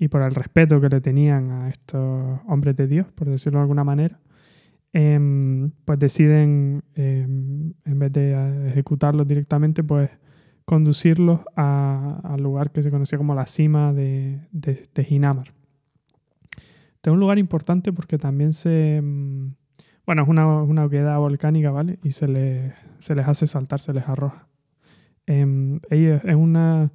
y 0.01 0.09
por 0.09 0.23
el 0.23 0.35
respeto 0.35 0.81
que 0.81 0.89
le 0.89 1.03
tenían 1.03 1.51
a 1.51 1.68
estos 1.68 2.41
hombres 2.49 2.75
de 2.75 2.87
Dios, 2.87 3.07
por 3.14 3.29
decirlo 3.29 3.59
de 3.59 3.64
alguna 3.64 3.85
manera, 3.85 4.18
em, 4.93 5.70
pues 5.84 5.99
deciden, 5.99 6.82
em, 6.95 7.72
en 7.84 7.99
vez 7.99 8.12
de 8.12 8.68
ejecutarlos 8.68 9.26
directamente, 9.26 9.82
pues 9.84 10.11
conducirlos 10.64 11.41
al 11.57 12.43
lugar 12.43 12.70
que 12.70 12.82
se 12.82 12.91
conocía 12.91 13.18
como 13.18 13.34
la 13.34 13.47
cima 13.47 13.93
de, 13.93 14.41
de, 14.53 14.74
de. 14.74 14.80
Este 16.95 17.11
es 17.11 17.12
un 17.12 17.20
lugar 17.20 17.38
importante 17.38 17.93
porque 17.93 18.18
también 18.18 18.53
se... 18.53 18.97
Em, 18.97 19.55
bueno, 20.07 20.22
es 20.22 20.28
una, 20.28 20.62
una 20.62 20.84
oquedad 20.84 21.18
volcánica, 21.18 21.70
¿vale? 21.70 21.99
Y 22.03 22.12
se, 22.12 22.26
les, 22.26 22.74
se 22.99 23.14
les 23.14 23.28
hace 23.28 23.47
saltar, 23.47 23.80
se 23.80 23.93
les 23.93 24.09
arroja. 24.09 24.49
ellos, 25.26 26.24
es 26.24 26.34
una 26.34 26.91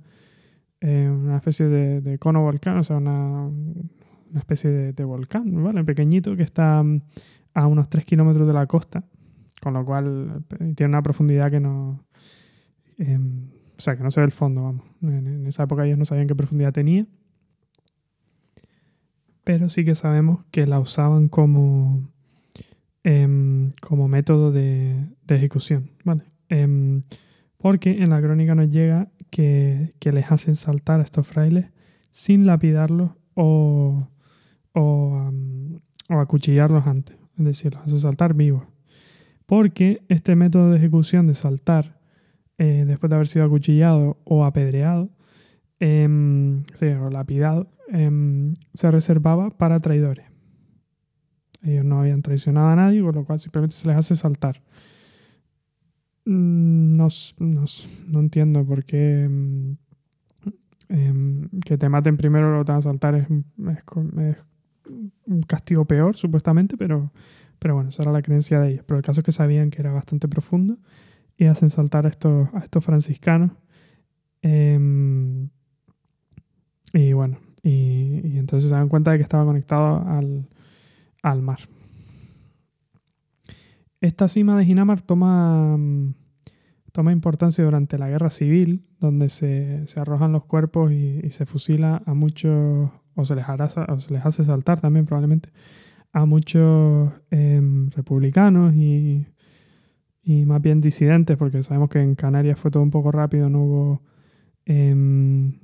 eh, 0.87 1.09
una 1.09 1.37
especie 1.37 1.67
de, 1.67 2.19
cono 2.19 2.41
volcán, 2.41 2.77
o 2.77 2.83
sea, 2.83 2.97
una, 2.97 3.47
una 3.47 4.39
especie 4.39 4.93
de, 4.93 5.03
volcán, 5.03 5.63
¿vale? 5.63 5.83
Pequeñito 5.83 6.35
que 6.35 6.43
está 6.43 6.83
a 7.55 7.65
unos 7.65 7.89
3 7.89 8.05
kilómetros 8.05 8.45
de 8.45 8.53
la 8.53 8.67
costa, 8.67 9.03
con 9.61 9.73
lo 9.73 9.83
cual 9.83 10.43
eh, 10.59 10.73
tiene 10.75 10.89
una 10.89 11.01
profundidad 11.01 11.49
que 11.49 11.59
no... 11.59 12.05
Em, 12.97 13.49
o 13.77 13.81
sea, 13.81 13.97
que 13.97 14.03
no 14.03 14.11
se 14.11 14.19
ve 14.19 14.27
el 14.27 14.31
fondo, 14.31 14.63
vamos. 14.63 14.85
En, 15.01 15.47
esa 15.47 15.63
época 15.63 15.85
ellos 15.85 15.97
no 15.97 16.05
sabían 16.05 16.27
qué 16.27 16.35
profundidad 16.35 16.71
tenía. 16.71 17.05
Pero 19.43 19.69
sí 19.69 19.83
que 19.83 19.95
sabemos 19.95 20.43
que 20.51 20.67
la 20.67 20.79
usaban 20.79 21.27
como, 21.27 22.09
em, 23.03 23.71
como 23.81 24.07
método 24.07 24.51
de, 24.51 25.07
ejecución, 25.27 25.91
¿vale? 26.03 26.23
Em, 26.49 27.01
porque 27.57 28.03
en 28.03 28.09
la 28.09 28.21
crónica 28.21 28.55
nos 28.55 28.69
llega 28.69 29.09
que, 29.29 29.93
les 30.01 30.31
hacen 30.31 30.55
saltar 30.55 30.99
a 30.99 31.03
estos 31.03 31.27
frailes 31.27 31.65
sin 32.11 32.45
lapidarlos 32.45 33.11
o, 33.33 34.07
o, 34.73 35.31
acuchillarlos 36.09 36.87
antes. 36.87 37.17
Es 37.37 37.45
decir, 37.45 37.73
los 37.73 37.83
hacen 37.83 37.99
saltar 37.99 38.33
vivos. 38.33 38.63
Porque 39.45 40.03
este 40.09 40.35
método 40.35 40.71
de 40.71 40.77
ejecución 40.77 41.27
de 41.27 41.35
saltar 41.35 41.99
eh, 42.57 42.85
después 42.87 43.09
de 43.09 43.15
haber 43.15 43.27
sido 43.27 43.45
acuchillado 43.45 44.17
o 44.23 44.45
apedreado, 44.45 45.09
em, 45.79 46.63
o 47.01 47.09
lapidado, 47.09 47.67
em, 47.89 48.53
se 48.73 48.89
reservaba 48.89 49.49
para 49.49 49.79
traidores. 49.81 50.25
Ellos 51.63 51.83
no 51.83 51.99
habían 51.99 52.21
traicionado 52.21 52.69
a 52.69 52.75
nadie, 52.75 53.01
con 53.01 53.15
lo 53.15 53.25
cual 53.25 53.39
simplemente 53.39 53.75
se 53.75 53.87
les 53.87 53.97
hace 53.97 54.15
saltar. 54.15 54.61
Mm, 56.25 56.95
no, 56.95 57.07
no, 57.39 58.19
entiendo 58.19 58.65
por 58.65 58.83
qué 58.85 59.23
em, 60.89 61.49
que 61.65 61.77
te 61.77 61.89
maten 61.89 62.17
primero 62.17 62.49
luego 62.49 62.65
te 62.65 62.71
van 62.71 62.79
a 62.79 62.81
saltar 62.81 63.15
es, 63.15 63.27
un 64.87 65.41
castigo 65.43 65.85
peor, 65.85 66.15
supuestamente, 66.15 66.77
pero, 66.77 67.11
pero 67.59 67.75
bueno, 67.75 67.89
esa 67.89 68.03
era 68.03 68.11
la 68.11 68.21
creencia 68.21 68.59
de 68.59 68.71
ellos. 68.71 68.85
Pero 68.85 68.97
el 68.97 69.03
caso 69.03 69.21
es 69.21 69.25
que 69.25 69.31
sabían 69.31 69.69
que 69.69 69.81
era 69.81 69.91
bastante 69.91 70.27
profundo 70.27 70.77
y 71.37 71.45
hacen 71.45 71.69
saltar 71.69 72.05
a 72.05 72.09
estos, 72.09 72.53
a 72.53 72.59
estos 72.59 72.83
franciscanos. 72.83 73.51
Em, 74.41 75.49
y 76.93 77.13
bueno, 77.13 77.39
y, 77.63 78.37
entonces 78.37 78.69
se 78.69 78.75
dan 78.75 78.89
cuenta 78.89 79.11
de 79.11 79.17
que 79.17 79.23
estaba 79.23 79.43
conectado 79.43 80.07
al, 80.07 80.47
al 81.23 81.41
mar. 81.41 81.59
Esta 84.01 84.27
cima 84.27 84.55
de 84.55 84.65
Ginamar 84.65 85.01
toma, 85.01 85.77
mm, 85.77 86.13
toma 86.91 87.11
importancia 87.11 87.63
durante 87.63 87.97
la 87.97 88.07
guerra 88.07 88.29
civil, 88.29 88.85
donde 88.99 89.29
se, 89.29 89.85
arrojan 89.95 90.31
los 90.31 90.45
cuerpos 90.45 90.91
y, 90.91 91.29
se 91.31 91.45
fusila 91.45 92.03
a 92.05 92.13
muchos, 92.13 92.91
o 93.15 93.25
se 93.25 93.35
les, 93.35 93.45
o 93.47 93.99
se 93.99 94.13
les 94.13 94.25
hace 94.25 94.43
saltar 94.43 94.81
también 94.81 95.05
probablemente, 95.05 95.49
a 96.11 96.25
muchos 96.25 97.11
em, 97.31 97.89
republicanos 97.89 98.73
y 98.73 99.25
y 100.25 100.43
más 100.47 100.59
bien 100.59 100.81
disidentes, 100.81 101.37
porque 101.37 101.61
sabemos 101.61 101.89
que 101.89 102.01
en 102.01 102.15
Canarias 102.15 102.59
fue 102.59 102.71
todo 102.71 102.81
un 102.81 102.89
poco 102.89 103.11
rápido, 103.11 103.47
no 103.47 103.63
hubo, 103.63 104.01
em, 104.65 105.59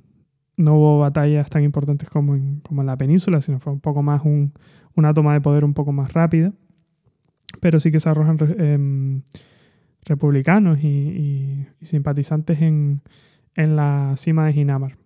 no 0.56 0.76
hubo 0.76 1.00
batallas 1.00 1.50
tan 1.50 1.64
importantes 1.64 2.08
como 2.08 2.36
en, 2.36 2.60
como 2.60 2.80
en 2.80 2.86
la 2.86 2.96
península, 2.96 3.40
sino 3.40 3.58
fue 3.58 3.72
un 3.72 3.80
poco 3.80 4.04
más 4.04 4.22
una 4.94 5.12
toma 5.12 5.32
de 5.34 5.40
poder 5.40 5.64
un 5.64 5.74
poco 5.74 5.90
más 5.90 6.12
rápida. 6.12 6.52
Pero 7.60 7.80
sí 7.80 7.90
que 7.90 7.98
se 7.98 8.08
arrojan 8.08 8.38
em, 8.58 9.22
republicanos 10.04 10.78
y, 10.82 11.66
simpatizantes 11.82 12.62
en, 12.62 13.02
la 13.56 14.14
cima 14.16 14.46
de 14.46 14.52
Ginamar. 14.52 14.96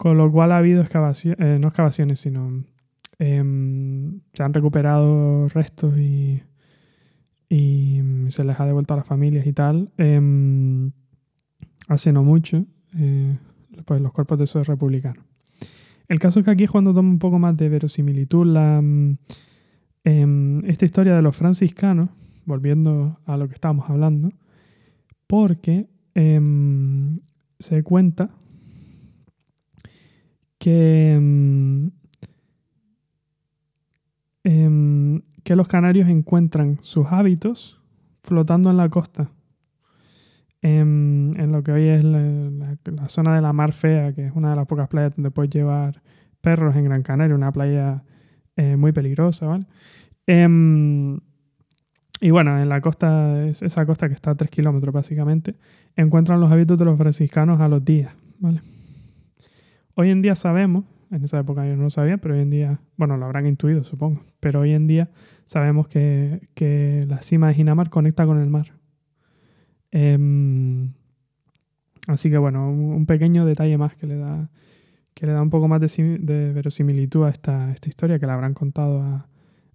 Con 0.00 0.16
lo 0.16 0.32
cual 0.32 0.50
ha 0.52 0.56
habido 0.56 0.80
excavaciones, 0.80 1.38
eh, 1.40 1.58
no 1.58 1.68
excavaciones, 1.68 2.20
sino 2.20 2.64
em, 3.18 4.22
se 4.32 4.42
han 4.42 4.54
recuperado 4.54 5.46
restos 5.50 5.98
y, 5.98 6.42
y 7.50 8.00
se 8.30 8.42
les 8.44 8.58
ha 8.58 8.64
devuelto 8.64 8.94
a 8.94 8.96
las 8.96 9.06
familias 9.06 9.46
y 9.46 9.52
tal. 9.52 9.92
Em, 9.98 10.92
hace 11.86 12.14
no 12.14 12.24
mucho, 12.24 12.64
eh, 12.96 13.36
pues 13.84 14.00
los 14.00 14.10
cuerpos 14.12 14.38
de 14.38 14.44
esos 14.44 14.66
republicanos. 14.66 15.22
El 16.08 16.18
caso 16.18 16.40
es 16.40 16.46
que 16.46 16.52
aquí 16.52 16.64
es 16.64 16.70
cuando 16.70 16.94
toma 16.94 17.10
un 17.10 17.18
poco 17.18 17.38
más 17.38 17.54
de 17.58 17.68
verosimilitud 17.68 18.46
la, 18.46 18.78
em, 18.78 20.64
esta 20.64 20.86
historia 20.86 21.14
de 21.14 21.20
los 21.20 21.36
franciscanos, 21.36 22.08
volviendo 22.46 23.20
a 23.26 23.36
lo 23.36 23.48
que 23.48 23.52
estábamos 23.52 23.90
hablando, 23.90 24.30
porque 25.26 25.90
se 27.58 27.82
cuenta 27.82 28.30
que, 30.60 31.14
em, 31.14 31.90
em, 34.44 35.22
que 35.42 35.56
los 35.56 35.66
canarios 35.66 36.08
encuentran 36.08 36.78
sus 36.82 37.06
hábitos 37.10 37.80
flotando 38.22 38.70
en 38.70 38.76
la 38.76 38.90
costa, 38.90 39.30
en, 40.60 41.32
lo 41.50 41.62
que 41.62 41.72
hoy 41.72 41.88
es 41.88 42.04
la, 42.04 43.08
zona 43.08 43.34
de 43.34 43.40
la 43.40 43.54
Mar 43.54 43.72
Fea, 43.72 44.12
que 44.12 44.26
es 44.26 44.32
una 44.34 44.50
de 44.50 44.56
las 44.56 44.66
pocas 44.66 44.88
playas 44.88 45.16
donde 45.16 45.30
puedes 45.30 45.50
llevar 45.50 46.02
perros 46.42 46.76
en 46.76 46.84
Gran 46.84 47.02
Canaria, 47.02 47.34
una 47.34 47.52
playa 47.52 48.04
eh, 48.56 48.76
muy 48.76 48.92
peligrosa, 48.92 49.46
¿vale? 49.46 49.66
Y 52.20 52.30
bueno, 52.30 52.60
en 52.60 52.68
la 52.68 52.82
costa, 52.82 53.46
esa 53.46 53.86
costa 53.86 54.08
que 54.08 54.14
está 54.14 54.32
a 54.32 54.34
3 54.34 54.50
kilómetros 54.50 54.92
básicamente, 54.92 55.56
encuentran 55.96 56.38
los 56.38 56.52
hábitos 56.52 56.76
de 56.76 56.84
los 56.84 56.98
franciscanos 56.98 57.60
a 57.60 57.68
los 57.68 57.82
días. 57.82 58.14
¿vale? 58.38 58.60
Hoy 60.00 60.08
en 60.08 60.22
día 60.22 60.34
sabemos, 60.34 60.86
en 61.10 61.24
esa 61.24 61.40
época 61.40 61.66
yo 61.66 61.76
no 61.76 61.82
lo 61.82 61.90
sabía, 61.90 62.16
pero 62.16 62.34
hoy 62.34 62.40
en 62.40 62.48
día, 62.48 62.80
bueno, 62.96 63.18
lo 63.18 63.26
habrán 63.26 63.46
intuido 63.46 63.84
supongo, 63.84 64.22
pero 64.40 64.60
hoy 64.60 64.72
en 64.72 64.86
día 64.86 65.10
sabemos 65.44 65.88
que, 65.88 66.48
que 66.54 67.04
la 67.06 67.20
cima 67.20 67.48
de 67.48 67.54
Ginamar 67.54 67.90
conecta 67.90 68.24
con 68.24 68.40
el 68.40 68.48
mar. 68.48 68.72
Em, 69.90 70.94
así 72.06 72.30
que 72.30 72.38
bueno, 72.38 72.70
un, 72.70 73.04
pequeño 73.04 73.44
detalle 73.44 73.76
más 73.76 73.94
que 73.94 74.06
le 74.06 74.16
da, 74.16 74.48
que 75.12 75.26
le 75.26 75.34
da 75.34 75.42
un 75.42 75.50
poco 75.50 75.68
más 75.68 75.82
de, 75.82 76.52
verosimilitud 76.54 77.26
a 77.26 77.28
esta, 77.28 77.70
esta 77.70 77.90
historia 77.90 78.18
que 78.18 78.24
le 78.24 78.32
habrán 78.32 78.54
contado 78.54 79.02
a, 79.02 79.28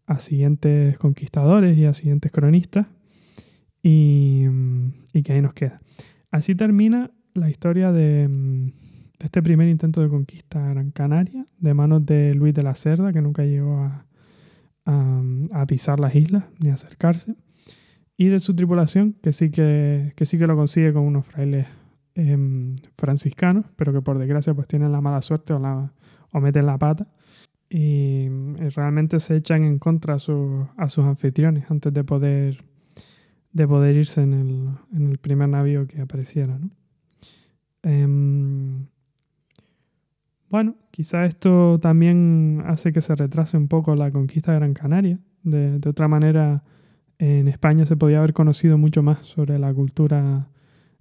a 0.07 0.17
siguientes 0.17 0.97
conquistadores 0.97 1.77
y 1.77 1.85
a 1.85 1.93
siguientes 1.93 2.31
cronistas 2.31 2.87
y, 3.83 4.47
que 5.23 5.33
ahí 5.33 5.41
nos 5.43 5.53
queda. 5.53 5.81
Así 6.31 6.55
termina 6.55 7.11
la 7.35 7.47
historia 7.47 7.91
de, 7.91 8.73
este 9.19 9.41
primer 9.41 9.67
intento 9.67 10.01
de 10.01 10.09
conquista 10.09 10.65
a 10.65 10.69
Gran 10.69 10.91
Canaria 10.91 11.45
de 11.57 11.73
manos 11.73 12.05
de 12.05 12.33
Luis 12.35 12.53
de 12.53 12.63
la 12.63 12.75
Cerda, 12.75 13.13
que 13.13 13.21
nunca 13.21 13.43
llegó 13.43 13.79
a, 13.79 14.05
pisar 15.67 15.99
las 15.99 16.13
islas 16.13 16.43
ni 16.59 16.69
a 16.69 16.73
acercarse, 16.73 17.35
y 18.17 18.27
de 18.27 18.39
su 18.39 18.55
tripulación, 18.55 19.13
que 19.13 19.33
sí 19.33 19.49
que, 19.49 20.13
sí 20.21 20.37
que 20.37 20.47
lo 20.47 20.55
consigue 20.55 20.93
con 20.93 21.03
unos 21.03 21.25
frailes 21.25 21.65
em, 22.13 22.75
franciscanos, 22.97 23.65
pero 23.75 23.91
que 23.93 24.01
por 24.01 24.19
desgracia 24.19 24.53
pues 24.53 24.67
tienen 24.67 24.91
la 24.91 25.01
mala 25.01 25.21
suerte 25.21 25.53
o, 25.53 25.59
la, 25.59 25.91
o 26.31 26.39
meten 26.39 26.67
la 26.67 26.77
pata 26.77 27.07
y, 27.69 28.29
realmente 28.75 29.19
se 29.19 29.35
echan 29.35 29.63
en 29.63 29.79
contra 29.79 30.15
a, 30.15 30.19
sus 30.19 31.05
anfitriones 31.05 31.69
antes 31.69 31.93
de 31.93 32.03
poder, 32.03 32.63
de 33.51 33.67
poder 33.67 33.95
irse 33.95 34.21
en 34.21 34.33
el, 34.33 34.69
en 34.93 35.11
el 35.11 35.17
primer 35.17 35.49
navío 35.49 35.87
que 35.87 36.01
apareciera. 36.01 36.57
¿no? 36.57 36.69
Em, 37.83 38.87
bueno, 40.49 40.75
quizá 40.91 41.25
esto 41.25 41.79
también 41.79 42.63
hace 42.65 42.93
que 42.93 43.01
se 43.01 43.15
retrase 43.15 43.57
un 43.57 43.67
poco 43.67 43.95
la 43.95 44.11
conquista 44.11 44.51
de 44.51 44.59
Gran 44.59 44.73
Canaria. 44.73 45.19
De, 45.43 45.79
otra 45.87 46.07
manera, 46.07 46.63
en 47.17 47.47
España 47.47 47.85
se 47.85 47.97
podía 47.97 48.19
haber 48.19 48.33
conocido 48.33 48.77
mucho 48.77 49.03
más 49.03 49.19
sobre 49.19 49.59
la 49.59 49.73
cultura 49.73 50.47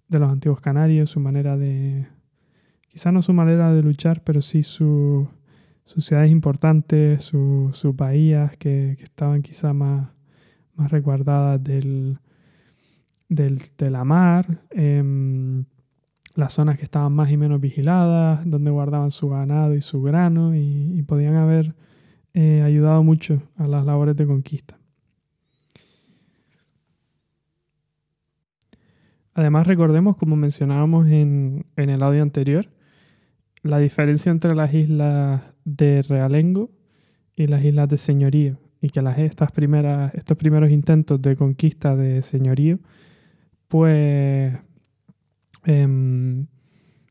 de 0.08 0.18
los 0.18 0.30
antiguos 0.30 0.60
canarios, 0.60 1.10
su 1.10 1.20
manera 1.20 1.56
de, 1.56 2.06
quizá 2.88 3.10
no 3.10 3.22
su 3.22 3.32
manera 3.32 3.72
de 3.72 3.82
luchar, 3.82 4.22
pero 4.22 4.40
sí 4.42 4.62
su, 4.62 5.28
sus 5.84 6.04
ciudades 6.04 6.30
importantes, 6.30 7.24
sus 7.24 7.96
bahías 7.96 8.56
que, 8.56 8.92
estaban 9.02 9.42
quizá 9.42 9.72
más, 9.72 10.08
más 10.74 10.90
resguardadas 10.90 11.62
del, 11.62 12.18
de 13.28 13.90
la 13.90 14.04
mar, 14.04 14.62
em, 14.70 15.64
las 16.34 16.52
zonas 16.52 16.76
que 16.76 16.84
estaban 16.84 17.12
más 17.12 17.30
y 17.30 17.36
menos 17.36 17.60
vigiladas, 17.60 18.42
donde 18.44 18.70
guardaban 18.70 19.10
su 19.10 19.28
ganado 19.28 19.74
y 19.74 19.80
su 19.80 20.02
grano 20.02 20.54
y, 20.54 21.02
podían 21.02 21.36
haber 21.36 21.74
eh, 22.32 22.62
ayudado 22.62 23.02
mucho 23.02 23.42
a 23.56 23.66
las 23.68 23.84
labores 23.84 24.16
de 24.16 24.26
conquista. 24.26 24.78
Además 29.34 29.66
recordemos, 29.66 30.16
como 30.16 30.36
mencionábamos 30.36 31.08
en, 31.08 31.66
el 31.76 32.02
audio 32.02 32.22
anterior, 32.22 32.66
la 33.62 33.78
diferencia 33.78 34.30
entre 34.30 34.54
las 34.54 34.72
islas 34.74 35.52
de 35.64 36.02
Realengo 36.02 36.70
y 37.34 37.48
las 37.48 37.64
islas 37.64 37.88
de 37.88 37.98
Señorío, 37.98 38.58
y 38.80 38.90
que 38.90 39.02
las, 39.02 39.18
estas 39.18 39.50
primeras, 39.50 40.14
estos 40.14 40.36
primeros 40.36 40.70
intentos 40.70 41.20
de 41.20 41.34
conquista 41.34 41.96
de 41.96 42.22
Señorío, 42.22 42.78
pues, 43.66 44.54
em, 45.64 46.46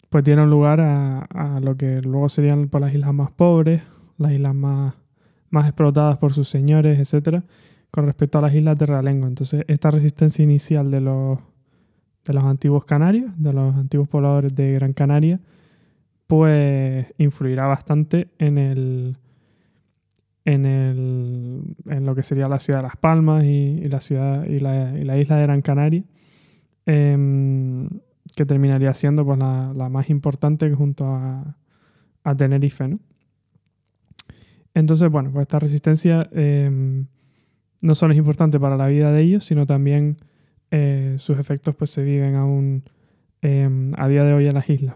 pues 0.09 0.23
dieron 0.23 0.49
lugar 0.49 0.79
a, 0.79 1.59
lo 1.61 1.75
que 1.75 2.01
luego 2.01 2.29
serían 2.29 2.67
por 2.67 2.81
las 2.81 2.93
islas 2.93 3.13
más 3.13 3.31
pobres, 3.31 3.81
las 4.17 4.31
islas 4.31 4.53
más, 4.53 4.95
más 5.49 5.65
explotadas 5.65 6.17
por 6.19 6.33
sus 6.33 6.47
señores, 6.47 6.99
etcétera, 6.99 7.43
con 7.89 8.05
respecto 8.05 8.37
a 8.37 8.41
las 8.41 8.53
islas 8.53 8.77
de 8.77 8.85
Realengo. 8.85 9.27
Entonces, 9.27 9.63
esta 9.67 9.89
resistencia 9.89 10.43
inicial 10.43 10.91
de 10.91 11.01
los, 11.01 11.39
de 12.25 12.33
los 12.33 12.43
antiguos 12.43 12.85
canarios, 12.85 13.31
de 13.37 13.53
los 13.53 13.75
antiguos 13.75 14.07
pobladores 14.07 14.53
de 14.53 14.73
Gran 14.73 14.93
Canaria, 14.93 15.39
pues 16.27 17.07
influirá 17.17 17.65
bastante 17.65 18.27
en 18.37 18.57
el, 18.57 19.17
en, 20.45 20.65
el, 20.65 21.75
en 21.87 22.05
lo 22.05 22.15
que 22.15 22.23
sería 22.23 22.47
la 22.47 22.59
ciudad 22.59 22.79
de 22.79 22.83
Las 22.83 22.97
Palmas 22.97 23.43
y, 23.45 23.83
la 23.85 23.99
ciudad 23.99 24.45
y 24.45 24.59
la, 24.59 25.17
isla 25.17 25.37
de 25.37 25.41
Gran 25.43 25.61
Canaria, 25.61 26.03
em, 26.85 27.89
que 28.35 28.45
terminaría 28.45 28.93
siendo 28.93 29.25
pues, 29.25 29.37
la, 29.37 29.89
más 29.89 30.09
importante 30.09 30.71
junto 30.73 31.05
a, 31.05 31.57
a 32.23 32.35
Tenerife. 32.35 32.97
Entonces, 34.73 35.09
bueno, 35.09 35.31
pues 35.31 35.43
esta 35.43 35.59
resistencia 35.59 36.27
em, 36.31 37.05
no 37.81 37.95
solo 37.95 38.13
es 38.13 38.17
importante 38.17 38.59
para 38.59 38.77
la 38.77 38.87
vida 38.87 39.11
de 39.11 39.21
ellos, 39.21 39.43
sino 39.45 39.65
también 39.67 40.17
eh, 40.71 41.15
sus 41.19 41.37
efectos 41.37 41.75
pues, 41.75 41.91
se 41.91 42.01
viven 42.03 42.35
aún 42.35 42.83
em, 43.41 43.91
a 43.97 44.07
día 44.07 44.23
de 44.23 44.33
hoy 44.33 44.45
en 44.45 44.53
las 44.55 44.69
islas. 44.69 44.95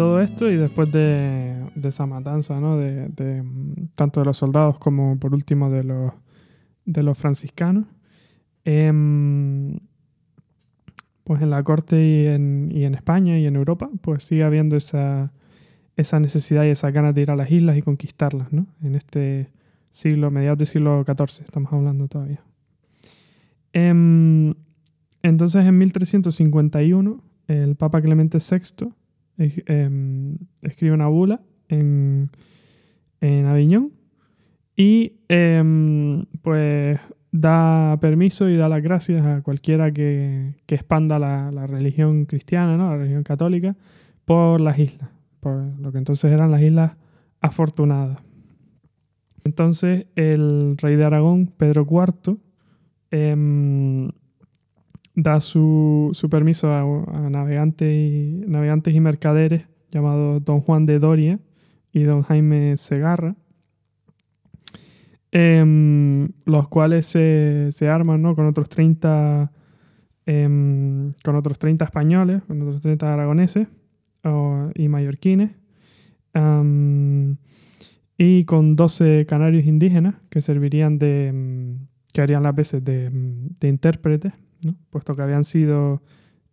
Todo 0.00 0.22
esto 0.22 0.50
y 0.50 0.56
después 0.56 0.90
de, 0.90 1.62
esa 1.82 2.06
matanza, 2.06 2.58
¿no? 2.58 2.78
de, 2.78 3.44
tanto 3.94 4.20
de 4.20 4.26
los 4.26 4.38
soldados 4.38 4.78
como 4.78 5.18
por 5.18 5.34
último 5.34 5.68
de 5.70 5.84
los, 5.84 7.18
franciscanos, 7.18 7.84
Em, 8.64 9.78
pues 11.24 11.42
en 11.42 11.50
la 11.50 11.62
corte 11.62 12.02
y 12.02 12.26
en, 12.26 12.94
España 12.94 13.38
y 13.38 13.46
en 13.46 13.56
Europa, 13.56 13.90
pues 14.00 14.24
sigue 14.24 14.42
habiendo 14.42 14.76
esa, 14.76 15.32
esa 15.96 16.18
necesidad 16.18 16.64
y 16.64 16.68
esa 16.68 16.90
ganas 16.90 17.14
de 17.14 17.22
ir 17.22 17.30
a 17.30 17.36
las 17.36 17.50
islas 17.50 17.76
y 17.76 17.82
conquistarlas, 17.82 18.52
¿no? 18.52 18.66
En 18.82 18.94
este 18.94 19.50
siglo, 19.90 20.30
mediados 20.30 20.58
del 20.58 20.66
siglo 20.66 21.04
XIV, 21.04 21.44
estamos 21.44 21.72
hablando 21.72 22.08
todavía. 22.08 22.42
Em, 23.74 24.54
entonces, 25.22 25.60
en 25.66 25.76
1351, 25.78 27.22
el 27.48 27.76
Papa 27.76 28.00
Clemente 28.00 28.38
VI 28.38 28.92
em, 29.40 30.36
escribe 30.62 30.94
una 30.94 31.08
bula 31.08 31.40
en, 31.68 32.30
en 33.20 33.46
Aviñón. 33.46 33.92
Y 34.76 35.20
em, 35.28 36.24
pues 36.42 36.98
da 37.32 37.98
permiso 38.00 38.48
y 38.48 38.56
da 38.56 38.68
las 38.68 38.82
gracias 38.82 39.22
a 39.22 39.42
cualquiera 39.42 39.92
que, 39.92 40.54
expanda 40.68 41.18
la, 41.18 41.66
religión 41.66 42.24
cristiana, 42.24 42.76
¿no? 42.76 42.90
la 42.90 42.96
religión 42.96 43.22
católica, 43.22 43.76
por 44.24 44.60
las 44.60 44.78
islas, 44.78 45.10
por 45.40 45.62
lo 45.80 45.92
que 45.92 45.98
entonces 45.98 46.32
eran 46.32 46.50
las 46.50 46.62
islas 46.62 46.96
afortunadas. 47.40 48.18
Entonces 49.44 50.06
el 50.16 50.76
rey 50.78 50.96
de 50.96 51.04
Aragón, 51.04 51.46
Pedro 51.46 51.86
IV, 51.88 52.38
da 55.22 55.40
su, 55.40 56.12
permiso 56.30 56.72
a, 56.72 57.28
navegantes, 57.28 57.92
y, 57.92 59.00
mercaderes 59.00 59.66
llamados 59.90 60.44
don 60.44 60.60
Juan 60.60 60.86
de 60.86 60.98
Doria 60.98 61.38
y 61.92 62.02
don 62.04 62.22
Jaime 62.22 62.76
Segarra, 62.76 63.36
em, 65.32 66.28
los 66.46 66.68
cuales 66.68 67.06
se, 67.06 67.88
arman 67.88 68.34
con 68.34 68.46
otros 68.46 68.68
30 68.68 69.52
em, 70.26 71.12
con 71.24 71.36
otros 71.36 71.58
30 71.58 71.84
españoles, 71.84 72.42
con 72.46 72.62
otros 72.62 72.80
30 72.80 73.12
aragoneses 73.12 73.68
y 74.74 74.88
mallorquines, 74.88 75.50
y 78.16 78.44
con 78.44 78.76
12 78.76 79.26
canarios 79.26 79.64
indígenas 79.66 80.14
que 80.30 80.40
servirían 80.40 80.98
de, 80.98 81.28
em, 81.28 81.78
que 82.12 82.22
harían 82.22 82.42
las 82.42 82.54
veces 82.54 82.84
de 82.84 83.10
intérpretes, 83.62 84.32
puesto 84.90 85.14
que 85.14 85.22
habían 85.22 85.44
sido 85.44 86.02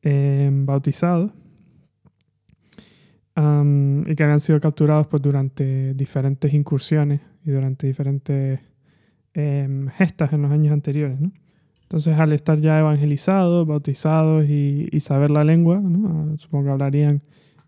bautizados. 0.03 1.31
Y 3.35 4.15
que 4.15 4.23
habían 4.23 4.39
sido 4.39 4.59
capturados 4.59 5.07
pues, 5.07 5.21
durante 5.21 5.93
diferentes 5.93 6.53
incursiones 6.53 7.21
y 7.45 7.51
durante 7.51 7.85
diferentes 7.85 8.59
em, 9.33 9.87
gestas 9.89 10.33
en 10.33 10.41
los 10.41 10.51
años 10.51 10.73
anteriores. 10.73 11.19
Entonces, 11.87 12.19
al 12.19 12.33
estar 12.33 12.59
ya 12.59 12.79
evangelizados, 12.79 13.65
bautizados 13.65 14.49
y, 14.49 14.89
saber 14.99 15.31
la 15.31 15.45
lengua, 15.45 15.81
ah, 15.81 16.33
supongo 16.35 16.65
que 16.65 16.71
hablarían 16.71 17.21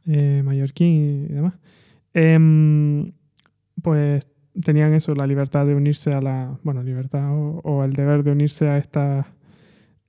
eh, 0.05 0.41
mallorquín 0.43 1.27
y 1.29 1.33
demás, 1.33 1.53
em, 2.13 3.13
pues 3.81 4.27
tenían 4.61 4.93
eso, 4.93 5.15
la 5.15 5.25
libertad 5.25 5.65
de 5.65 5.73
unirse 5.73 6.09
a 6.09 6.19
la, 6.19 6.59
bueno, 6.63 6.83
libertad 6.83 7.29
o, 7.31 7.85
el 7.85 7.93
deber 7.93 8.23
de 8.23 8.31
unirse 8.31 8.67
a 8.67 8.77
esta, 8.77 9.27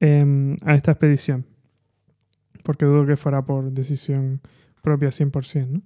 em, 0.00 0.56
a 0.64 0.74
esta 0.74 0.92
expedición, 0.92 1.44
porque 2.64 2.84
dudo 2.84 3.06
que 3.06 3.16
fuera 3.16 3.44
por 3.44 3.70
decisión 3.70 4.40
propia 4.82 5.10
100%. 5.10 5.66
¿no? 5.68 5.82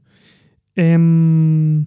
Em, 0.77 1.87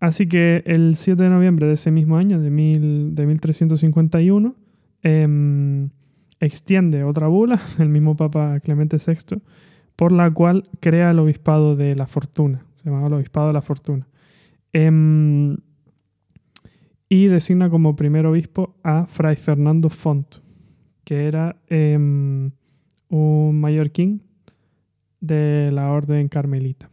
así 0.00 0.26
que 0.26 0.62
el 0.66 0.96
7 0.96 1.22
de 1.22 1.30
noviembre 1.30 1.66
de 1.66 1.74
ese 1.74 1.90
mismo 1.90 2.16
año, 2.16 2.40
de, 2.40 2.50
mil, 2.50 3.14
de 3.14 3.26
1351, 3.26 4.56
em, 5.02 5.90
extiende 6.40 7.04
otra 7.04 7.28
bula, 7.28 7.60
el 7.78 7.88
mismo 7.88 8.16
Papa 8.16 8.60
Clemente 8.60 8.98
VI, 8.98 9.40
por 9.96 10.12
la 10.12 10.30
cual 10.30 10.68
crea 10.80 11.10
el 11.10 11.18
obispado 11.18 11.76
de 11.76 11.94
la 11.94 12.06
fortuna. 12.06 12.64
Se 12.76 12.90
llamaba 12.90 13.06
el 13.06 13.14
obispado 13.14 13.46
de 13.48 13.52
la 13.52 13.62
fortuna. 13.62 14.08
Y 17.08 17.26
designa 17.26 17.70
como 17.70 17.94
primer 17.94 18.26
obispo 18.26 18.74
a 18.82 19.06
Fray 19.06 19.36
Fernando 19.36 19.88
Font, 19.88 20.38
que 21.04 21.26
era 21.26 21.56
un 21.68 23.60
mallorquín 23.60 24.22
de 25.20 25.70
la 25.72 25.90
orden 25.90 26.28
carmelita. 26.28 26.90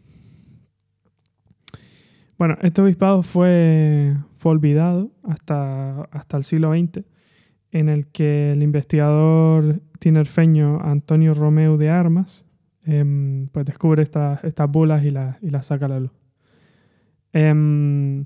Bueno, 2.38 2.58
este 2.62 2.82
obispado 2.82 3.22
fue, 3.22 4.16
fue 4.36 4.54
olvidado 4.54 5.12
hasta, 5.24 6.02
hasta 6.06 6.38
el 6.38 6.44
siglo 6.44 6.74
XX, 6.74 7.04
en 7.72 7.90
el 7.90 8.08
que 8.08 8.54
el 8.54 8.64
investigador 8.64 9.82
tinerfeño 10.00 10.82
Antonio 10.82 11.34
Romeo 11.34 11.78
de 11.78 11.90
Armas 11.90 12.44
em, 12.84 13.48
pues 13.50 13.66
descubre 13.66 14.02
estas, 14.02 14.44
estas 14.44 14.70
bulas 14.70 15.04
y 15.04 15.12
las 15.12 15.38
y 15.44 15.52
saca 15.62 15.86
a 15.86 15.90
la 15.90 16.00
luz. 16.00 16.12
Em, 17.34 18.26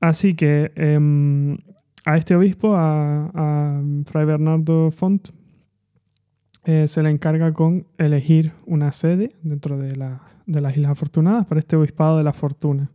así 0.00 0.34
que 0.34 0.72
em, 0.76 1.58
a 2.06 2.16
este 2.16 2.36
obispo, 2.36 2.74
a, 2.76 3.82
Fray 4.04 4.24
Bernardo 4.24 4.92
Font, 4.92 5.28
eh, 6.64 6.86
se 6.86 7.02
le 7.02 7.10
encarga 7.10 7.52
con 7.52 7.86
elegir 7.98 8.52
una 8.64 8.92
sede 8.92 9.34
dentro 9.42 9.76
de, 9.76 9.96
las 9.96 10.76
Islas 10.76 10.92
Afortunadas 10.92 11.46
para 11.46 11.58
este 11.58 11.76
obispado 11.76 12.16
de 12.16 12.24
la 12.24 12.32
fortuna. 12.32 12.90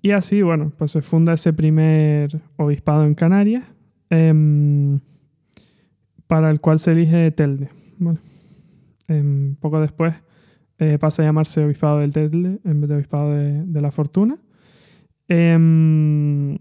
y 0.00 0.10
así, 0.12 0.40
bueno, 0.40 0.72
pues 0.78 0.92
se 0.92 1.02
funda 1.02 1.34
ese 1.34 1.52
primer 1.52 2.40
obispado 2.56 3.04
en 3.04 3.14
Canarias, 3.14 3.64
em, 4.08 4.98
para 6.26 6.50
el 6.50 6.60
cual 6.60 6.80
se 6.80 6.92
elige 6.92 7.30
Telde. 7.32 7.68
Em, 9.08 9.56
poco 9.56 9.80
después 9.80 10.14
eh, 10.78 10.98
pasa 10.98 11.22
a 11.22 11.26
llamarse 11.26 11.64
obispado 11.64 12.00
del 12.00 12.12
Telde 12.12 12.58
en 12.64 12.80
vez 12.80 12.88
de 12.88 12.96
obispado 12.96 13.32
de, 13.32 13.80
la 13.80 13.90
fortuna. 13.90 14.38
Em, 15.28 16.58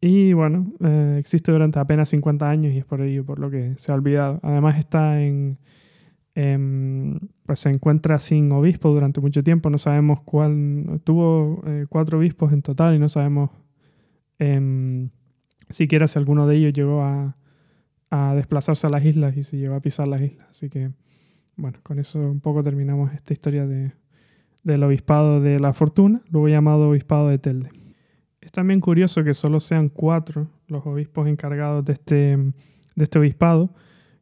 y 0.00 0.32
bueno, 0.32 0.72
eh, 0.80 1.16
existe 1.18 1.52
durante 1.52 1.78
apenas 1.78 2.08
50 2.10 2.48
años 2.48 2.72
y 2.72 2.78
es 2.78 2.84
por 2.84 3.00
ello 3.02 3.24
por 3.24 3.38
lo 3.38 3.50
que 3.50 3.74
se 3.76 3.92
ha 3.92 3.94
olvidado. 3.94 4.40
Además 4.42 4.78
está 4.78 5.22
en, 5.22 5.58
pues 7.44 7.60
se 7.60 7.68
encuentra 7.68 8.18
sin 8.18 8.50
obispo 8.52 8.90
durante 8.90 9.20
mucho 9.20 9.42
tiempo. 9.42 9.70
No 9.70 9.78
sabemos 9.78 10.22
cuál. 10.22 11.00
Tuvo 11.04 11.62
eh, 11.66 11.86
cuatro 11.88 12.18
obispos 12.18 12.52
en 12.52 12.62
total 12.62 12.94
y 12.94 12.98
no 12.98 13.08
sabemos 13.08 13.50
em, 14.38 15.10
siquiera 15.68 16.08
si 16.08 16.18
alguno 16.18 16.46
de 16.46 16.56
ellos 16.56 16.72
llegó 16.72 17.02
a, 17.02 17.36
a, 18.10 18.34
desplazarse 18.34 18.86
a 18.86 18.90
las 18.90 19.04
islas 19.04 19.36
y 19.36 19.42
si 19.42 19.58
llegó 19.58 19.74
a 19.74 19.80
pisar 19.80 20.08
las 20.08 20.22
islas. 20.22 20.48
Así 20.50 20.68
que, 20.68 20.90
bueno, 21.56 21.78
con 21.82 21.98
eso 21.98 22.18
un 22.18 22.40
poco 22.40 22.62
terminamos 22.62 23.12
esta 23.12 23.32
historia 23.32 23.66
de, 23.66 23.92
del 24.62 24.82
obispado 24.82 25.40
de 25.40 25.58
la 25.60 25.72
fortuna, 25.72 26.22
luego 26.30 26.48
llamado 26.48 26.88
obispado 26.88 27.28
de 27.28 27.38
Telde. 27.38 27.68
Es 28.40 28.52
también 28.52 28.80
curioso 28.80 29.22
que 29.22 29.34
solo 29.34 29.60
sean 29.60 29.88
cuatro 29.88 30.48
los 30.66 30.84
obispos 30.86 31.28
encargados 31.28 31.84
de 31.84 31.92
este, 31.92 32.36
de 32.36 33.04
este 33.04 33.18
obispado, 33.18 33.74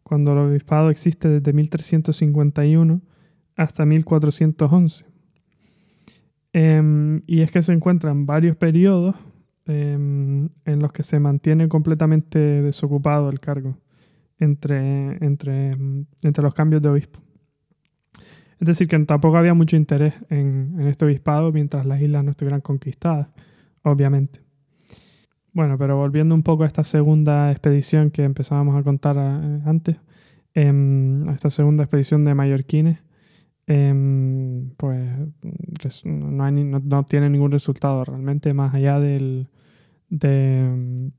cuando 0.03 0.33
el 0.33 0.39
obispado 0.39 0.91
existe 0.91 1.28
desde 1.28 1.53
1351 1.53 3.01
hasta 3.57 3.87
1411. 3.87 5.07
Em, 6.53 7.22
y 7.26 7.43
es 7.43 7.51
que 7.51 7.62
se 7.62 7.72
encuentran 7.72 8.26
varios 8.26 8.57
periodos 8.57 9.14
em, 9.66 10.49
en 10.64 10.78
los 10.81 10.93
que 10.93 11.05
se 11.05 11.20
mantiene 11.20 11.68
completamente 11.68 12.39
desocupado 12.39 13.31
el 13.31 13.39
cargo 13.39 13.76
entre, 14.41 15.24
entre, 15.24 15.70
entre 16.22 16.43
los 16.43 16.55
cambios 16.55 16.82
de 16.82 16.88
obispo. 16.88 17.20
Es 18.59 18.66
decir, 18.66 18.88
que 18.88 18.99
tampoco 19.01 19.36
había 19.36 19.55
mucho 19.55 19.76
interés 19.76 20.14
en, 20.28 20.76
en 20.78 20.86
este 20.88 21.05
obispado 21.05 21.53
mientras 21.53 21.86
las 21.86 22.01
islas 22.01 22.24
no 22.24 22.32
estuvieran 22.32 22.61
conquistadas 22.61 23.28
obviamente. 23.82 24.41
Bueno, 25.53 25.76
pero 25.78 25.97
volviendo 25.97 26.34
un 26.34 26.43
poco 26.43 26.62
a 26.62 26.66
esta 26.66 26.84
segunda 26.84 27.51
expedición 27.51 28.11
que 28.11 28.22
empezábamos 28.22 28.76
a 28.76 28.82
contar 28.84 29.16
eh, 29.18 29.61
antes, 29.64 29.97
em, 30.55 31.24
a 31.28 31.32
esta 31.32 31.51
segunda 31.51 31.84
expedición 31.84 32.24
de 32.24 32.34
mallorquines, 32.34 32.99
em, 33.66 34.70
pues 34.76 35.11
no, 36.05 36.51
no, 36.51 37.05
tiene 37.05 37.30
ningún 37.30 37.51
resultado 37.53 38.05
realmente 38.05 38.53
más 38.55 38.74
allá 38.74 39.01
del, 39.01 39.49
de, 40.09 41.11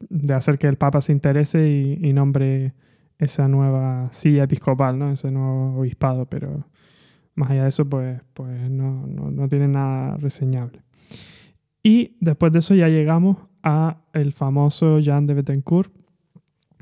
de 0.00 0.34
hacer 0.34 0.58
que 0.58 0.66
el 0.66 0.76
Papa 0.76 1.00
se 1.00 1.12
interese 1.12 1.68
y, 1.68 2.12
nombre 2.12 2.74
esa 3.18 3.48
nueva 3.48 4.08
silla 4.12 4.44
episcopal, 4.44 4.98
¿no? 4.98 5.12
ese 5.12 5.30
nuevo 5.30 5.78
obispado, 5.78 6.26
pero 6.26 6.66
más 7.34 7.50
allá 7.50 7.62
de 7.62 7.68
eso, 7.68 7.88
pues, 7.88 8.20
pues 8.34 8.70
no, 8.70 9.06
no 9.06 9.48
tiene 9.48 9.68
nada 9.68 10.16
reseñable. 10.16 10.82
Y 11.82 12.16
después 12.20 12.52
de 12.52 12.60
eso 12.60 12.74
ya 12.74 12.88
llegamos 12.88 13.36
a 13.62 13.98
el 14.12 14.32
famoso 14.32 14.98
Jean 14.98 15.26
de 15.26 15.34
Bettencourt, 15.34 15.92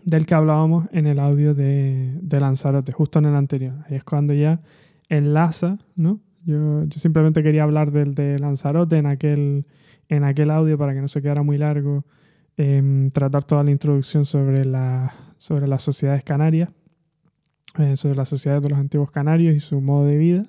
del 0.04 0.26
que 0.26 0.34
hablábamos 0.34 0.88
en 0.92 1.06
el 1.06 1.18
audio 1.18 1.54
de, 1.54 2.18
Lanzarote, 2.30 2.92
justo 2.92 3.18
en 3.18 3.26
el 3.26 3.34
anterior. 3.34 3.74
Ahí 3.88 3.96
es 3.96 4.04
cuando 4.04 4.34
ya 4.34 4.60
enlaza, 5.08 5.78
¿no? 5.96 6.20
Yo, 6.44 6.84
simplemente 6.96 7.42
quería 7.42 7.62
hablar 7.62 7.92
del 7.92 8.14
de 8.14 8.38
Lanzarote 8.38 8.96
en 8.96 9.06
aquel, 9.06 9.66
en 10.08 10.24
aquel 10.24 10.50
audio 10.50 10.76
para 10.76 10.92
que 10.94 11.00
no 11.00 11.08
se 11.08 11.22
quedara 11.22 11.42
muy 11.42 11.58
largo, 11.58 12.04
em, 12.56 13.10
tratar 13.10 13.44
toda 13.44 13.62
la 13.64 13.70
introducción 13.70 14.24
sobre, 14.24 14.64
la, 14.64 15.14
sobre 15.38 15.66
las 15.66 15.82
sociedades 15.82 16.24
canarias, 16.24 16.70
eh, 17.78 17.96
sobre 17.96 18.16
las 18.16 18.28
sociedades 18.28 18.62
de 18.62 18.70
los 18.70 18.78
antiguos 18.78 19.10
canarios 19.10 19.54
y 19.54 19.60
su 19.60 19.80
modo 19.80 20.06
de 20.06 20.16
vida. 20.16 20.42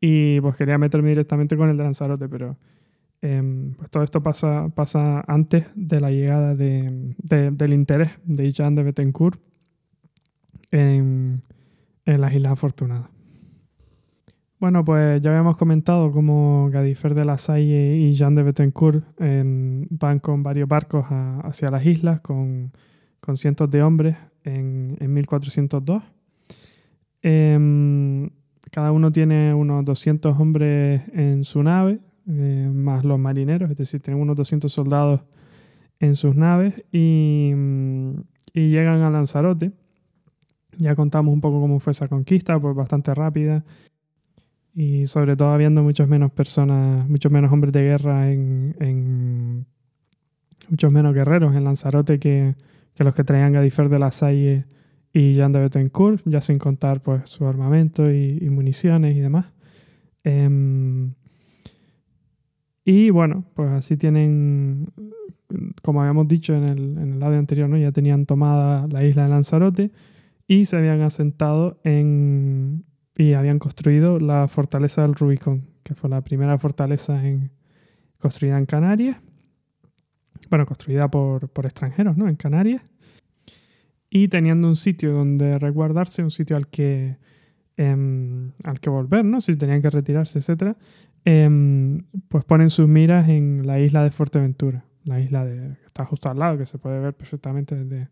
Y 0.00 0.40
pues 0.40 0.56
quería 0.56 0.78
meterme 0.78 1.10
directamente 1.10 1.56
con 1.56 1.70
el 1.70 1.76
de 1.76 1.84
Lanzarote, 1.84 2.28
pero 2.28 2.56
Em, 3.24 3.72
pues 3.72 3.88
todo 3.88 4.02
esto 4.02 4.22
pasa, 4.22 4.68
pasa 4.68 5.24
antes 5.26 5.64
de 5.74 5.98
la 5.98 6.10
llegada 6.10 6.54
del 6.54 7.72
interés 7.72 8.10
de 8.22 8.52
Jean 8.52 8.74
de 8.74 8.82
Bettencourt 8.82 9.40
en, 10.70 11.42
las 12.04 12.34
Islas 12.34 12.52
Afortunadas. 12.52 13.08
Bueno, 14.64 14.82
pues 14.82 15.20
ya 15.20 15.28
habíamos 15.28 15.58
comentado 15.58 16.10
cómo 16.10 16.70
Gadifer 16.70 17.14
de 17.14 17.26
la 17.26 17.36
Salle 17.36 17.98
y 17.98 18.12
Jean 18.14 18.34
de 18.34 18.42
Bettencourt 18.42 19.04
van 19.18 20.20
con 20.20 20.42
varios 20.42 20.66
barcos 20.66 21.04
hacia 21.10 21.70
las 21.70 21.84
islas 21.84 22.20
con, 22.20 22.72
cientos 23.34 23.70
de 23.70 23.82
hombres 23.82 24.16
en, 24.42 24.96
1402. 25.06 26.02
Em, 27.20 28.30
cada 28.70 28.90
uno 28.90 29.12
tiene 29.12 29.52
unos 29.52 29.84
200 29.84 30.40
hombres 30.40 31.02
en 31.12 31.44
su 31.44 31.62
nave, 31.62 32.00
eh, 32.26 32.70
más 32.72 33.04
los 33.04 33.18
marineros, 33.18 33.70
es 33.70 33.76
decir, 33.76 34.00
tienen 34.00 34.22
unos 34.22 34.34
200 34.34 34.72
soldados 34.72 35.20
en 36.00 36.16
sus 36.16 36.36
naves 36.36 36.82
y, 36.90 37.52
y 38.54 38.70
llegan 38.70 39.02
a 39.02 39.10
Lanzarote. 39.10 39.72
Ya 40.78 40.96
contamos 40.96 41.34
un 41.34 41.42
poco 41.42 41.60
cómo 41.60 41.80
fue 41.80 41.90
esa 41.90 42.08
conquista, 42.08 42.58
pues 42.58 42.74
bastante 42.74 43.14
rápida 43.14 43.62
y 44.74 45.06
sobre 45.06 45.36
todo 45.36 45.50
habiendo 45.50 45.82
muchos 45.82 46.08
menos 46.08 46.32
personas, 46.32 47.08
muchos 47.08 47.30
menos 47.30 47.52
hombres 47.52 47.72
de 47.72 47.82
guerra 47.82 48.32
en, 48.32 49.66
muchos 50.68 50.90
menos 50.90 51.14
guerreros 51.14 51.54
en 51.54 51.64
Lanzarote 51.64 52.18
que, 52.18 52.56
los 52.96 53.14
que 53.14 53.22
traían 53.22 53.52
Gadifer 53.52 53.88
de 53.88 53.98
la 53.98 54.10
Salle 54.10 54.64
y 55.12 55.34
Jean 55.34 55.52
de 55.52 55.60
Betancourt, 55.60 56.22
ya 56.24 56.40
sin 56.40 56.58
contar 56.58 57.02
pues 57.02 57.30
su 57.30 57.46
armamento 57.46 58.10
y, 58.10 58.48
municiones 58.50 59.14
y 59.14 59.20
demás. 59.20 59.54
Em, 60.24 61.14
y 62.84 63.10
bueno, 63.10 63.44
pues 63.54 63.70
así 63.70 63.96
tienen, 63.96 64.88
como 65.82 66.00
habíamos 66.00 66.26
dicho 66.26 66.54
en 66.54 66.64
el, 66.64 66.98
en 66.98 67.12
el 67.14 67.22
audio 67.22 67.38
anterior, 67.38 67.68
¿no? 67.68 67.76
ya 67.76 67.92
tenían 67.92 68.26
tomada 68.26 68.88
la 68.88 69.04
isla 69.04 69.22
de 69.24 69.28
Lanzarote 69.28 69.90
y 70.48 70.66
se 70.66 70.76
habían 70.76 71.00
asentado 71.02 71.78
en, 71.84 72.84
y 73.16 73.34
habían 73.34 73.58
construido 73.58 74.18
la 74.18 74.48
fortaleza 74.48 75.02
del 75.02 75.14
Rubicón, 75.14 75.66
que 75.82 75.94
fue 75.94 76.10
la 76.10 76.22
primera 76.22 76.58
fortaleza 76.58 77.26
en, 77.26 77.50
construida 78.18 78.58
en 78.58 78.66
Canarias, 78.66 79.18
bueno, 80.50 80.66
construida 80.66 81.10
por, 81.10 81.50
extranjeros, 81.64 82.16
¿no? 82.16 82.28
En 82.28 82.36
Canarias, 82.36 82.82
y 84.10 84.28
teniendo 84.28 84.68
un 84.68 84.76
sitio 84.76 85.12
donde 85.12 85.58
resguardarse, 85.58 86.22
un 86.22 86.30
sitio 86.30 86.56
al 86.56 86.68
que, 86.68 87.16
em, 87.76 88.52
al 88.64 88.80
que 88.80 88.90
volver, 88.90 89.24
¿no? 89.24 89.40
Si 89.40 89.54
tenían 89.56 89.82
que 89.82 89.90
retirarse, 89.90 90.38
etc., 90.38 90.76
em, 91.24 92.04
pues 92.28 92.44
ponen 92.44 92.70
sus 92.70 92.88
miras 92.88 93.28
en 93.28 93.66
la 93.66 93.78
isla 93.78 94.02
de 94.02 94.10
Fuerteventura, 94.10 94.84
la 95.04 95.20
isla 95.20 95.44
de, 95.44 95.76
que 95.76 95.86
está 95.86 96.04
justo 96.04 96.30
al 96.30 96.38
lado, 96.38 96.58
que 96.58 96.66
se 96.66 96.78
puede 96.78 96.98
ver 97.00 97.14
perfectamente 97.14 97.74
desde, 97.76 98.08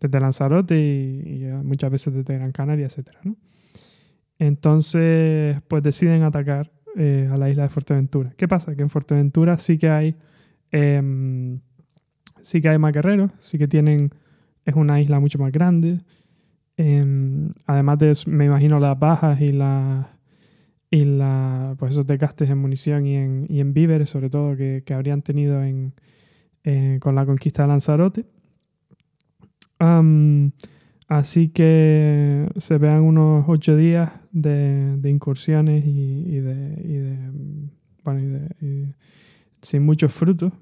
desde 0.00 0.20
Lanzarote 0.20 0.78
y, 0.78 1.44
y 1.44 1.52
muchas 1.64 1.90
veces 1.90 2.14
desde 2.14 2.34
Gran 2.34 2.52
Canaria, 2.52 2.86
etc., 2.86 3.10
¿no? 3.24 3.36
Entonces, 4.38 5.60
pues 5.68 5.82
deciden 5.82 6.22
atacar 6.22 6.70
eh, 6.96 7.28
a 7.30 7.36
la 7.36 7.50
isla 7.50 7.64
de 7.64 7.68
Fuerteventura. 7.68 8.32
¿Qué 8.36 8.48
pasa? 8.48 8.74
Que 8.74 8.82
en 8.82 8.90
Fuerteventura 8.90 9.58
sí 9.58 9.78
que 9.78 9.88
hay, 9.88 10.16
em, 10.70 11.60
sí 12.42 12.60
que 12.60 12.68
hay 12.68 12.78
más 12.78 12.92
guerreros, 12.92 13.30
sí 13.38 13.58
que 13.58 13.68
tienen, 13.68 14.10
es 14.64 14.74
una 14.74 15.00
isla 15.00 15.20
mucho 15.20 15.38
más 15.38 15.52
grande. 15.52 15.98
Em, 16.76 17.52
además 17.66 17.98
de, 17.98 18.12
me 18.26 18.44
imagino, 18.46 18.78
las 18.80 18.98
bajas 18.98 19.40
y 19.40 19.52
las 19.52 20.06
y 20.90 21.04
la, 21.04 21.74
pues 21.78 21.92
esos 21.92 22.06
desgastes 22.06 22.48
en 22.48 22.58
munición 22.58 23.06
y 23.06 23.16
en, 23.16 23.46
y 23.48 23.60
en 23.60 23.74
víveres, 23.74 24.08
sobre 24.10 24.30
todo, 24.30 24.56
que, 24.56 24.82
que 24.86 24.94
habrían 24.94 25.22
tenido 25.22 25.62
en, 25.62 25.94
eh, 26.64 26.98
con 27.00 27.14
la 27.14 27.26
conquista 27.26 27.62
de 27.62 27.68
Lanzarote. 27.68 28.24
Así 31.08 31.48
que 31.50 32.48
se 32.56 32.78
vean 32.78 33.02
unos 33.02 33.44
ocho 33.46 33.76
días 33.76 34.10
de, 34.32 34.98
incursiones 35.04 35.84
y, 35.86 36.40
de, 36.40 37.18
bueno, 38.02 38.48
y 38.60 38.92
sin 39.62 39.84
muchos 39.84 40.12
frutos. 40.12 40.52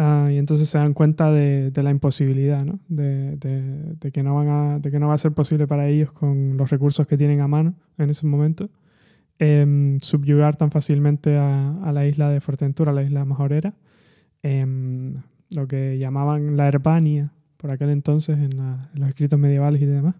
Ah, 0.00 0.28
y 0.30 0.36
entonces 0.36 0.68
se 0.68 0.78
dan 0.78 0.94
cuenta 0.94 1.32
de, 1.32 1.72
la 1.82 1.90
imposibilidad, 1.90 2.64
¿no? 2.64 2.78
De, 2.88 3.38
que 4.12 4.22
no 4.22 4.36
van 4.36 4.48
a, 4.48 4.78
de 4.78 4.92
que 4.92 5.00
no 5.00 5.08
va 5.08 5.14
a 5.14 5.18
ser 5.18 5.32
posible 5.32 5.66
para 5.66 5.88
ellos 5.88 6.12
con 6.12 6.56
los 6.56 6.70
recursos 6.70 7.08
que 7.08 7.16
tienen 7.16 7.40
a 7.40 7.48
mano 7.48 7.74
en 7.98 8.10
ese 8.10 8.24
momento 8.24 8.70
em, 9.40 9.98
subyugar 9.98 10.54
tan 10.54 10.70
fácilmente 10.70 11.36
a, 11.36 11.90
la 11.92 12.06
isla 12.06 12.30
de 12.30 12.40
Fuerteventura, 12.40 12.92
la 12.92 13.02
isla 13.02 13.24
majorera, 13.24 13.74
em, 14.44 15.14
lo 15.50 15.66
que 15.66 15.98
llamaban 15.98 16.56
la 16.56 16.68
Herbania 16.68 17.32
por 17.58 17.70
aquel 17.70 17.90
entonces 17.90 18.38
en, 18.38 18.56
los 18.94 19.08
escritos 19.08 19.38
medievales 19.38 19.82
y 19.82 19.86
demás. 19.86 20.14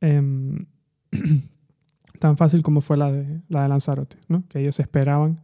Em, 0.00 0.66
tan 2.18 2.36
fácil 2.36 2.62
como 2.62 2.82
fue 2.82 2.98
la 2.98 3.10
de, 3.10 3.40
la 3.48 3.62
de 3.62 3.68
Lanzarote, 3.68 4.16
¿no? 4.28 4.44
que 4.48 4.60
ellos 4.60 4.78
esperaban 4.78 5.40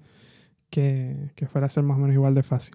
que, 0.69 1.31
fuera 1.49 1.67
a 1.67 1.71
ser 1.71 1.85
más 1.85 1.97
o 1.97 2.01
menos 2.01 2.15
igual 2.15 2.35
de 2.35 2.43
fácil. 2.43 2.75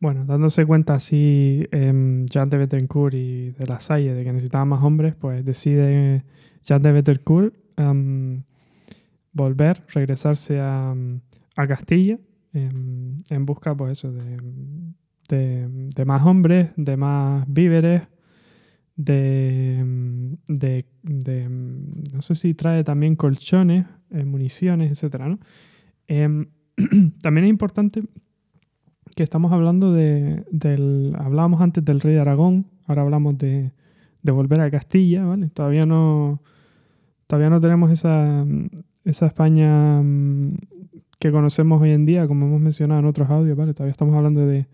Bueno, 0.00 0.24
dándose 0.24 0.66
cuenta 0.66 0.94
así 0.94 1.66
eh, 1.70 2.24
Jean 2.30 2.50
de 2.50 2.58
Bettencourt 2.58 3.14
y 3.14 3.50
de 3.50 3.66
la 3.66 3.80
Salle 3.80 4.14
de 4.14 4.24
que 4.24 4.32
necesitaban 4.32 4.68
más 4.68 4.82
hombres, 4.82 5.14
pues 5.14 5.44
decide 5.44 6.24
Jean 6.64 6.82
de 6.82 6.92
Bettencourt 6.92 7.54
em, 7.76 8.42
volver, 9.32 9.82
regresarse 9.88 10.60
a, 10.60 10.94
a 11.56 11.66
Castilla 11.66 12.18
en, 12.54 13.46
busca 13.46 13.76
pues 13.76 13.98
eso, 13.98 14.12
de, 15.28 16.04
más 16.06 16.24
hombres, 16.24 16.70
de 16.76 16.96
más 16.96 17.44
víveres, 17.48 18.02
de, 18.96 19.84
de, 20.46 21.48
no 22.12 22.22
sé 22.22 22.34
si 22.36 22.54
trae 22.54 22.84
también 22.84 23.16
colchones, 23.16 23.86
eh, 24.10 24.24
municiones, 24.24 25.02
etc. 25.02 25.36
Em, 26.06 26.46
también 27.20 27.46
es 27.46 27.50
importante 27.50 28.04
que 29.16 29.22
estamos 29.22 29.52
hablando 29.52 29.92
de, 29.92 30.44
del, 30.50 31.14
hablábamos 31.18 31.60
antes 31.60 31.84
del 31.84 32.00
rey 32.00 32.14
de 32.14 32.20
Aragón, 32.20 32.66
ahora 32.86 33.02
hablamos 33.02 33.36
de, 33.38 33.72
de 34.22 34.32
volver 34.32 34.60
a 34.60 34.70
Castilla, 34.70 35.24
¿vale? 35.24 35.48
Todavía 35.50 35.86
no, 35.86 36.40
todavía 37.26 37.50
no 37.50 37.60
tenemos 37.60 37.90
esa, 37.90 38.46
esa 39.04 39.26
España 39.26 40.02
que 41.18 41.32
conocemos 41.32 41.80
hoy 41.80 41.90
en 41.90 42.06
día, 42.06 42.26
como 42.26 42.46
hemos 42.46 42.60
mencionado 42.60 43.00
en 43.00 43.06
otros 43.06 43.30
audios, 43.30 43.56
¿vale? 43.56 43.74
Todavía 43.74 43.92
estamos 43.92 44.14
hablando 44.14 44.46
de, 44.46 44.66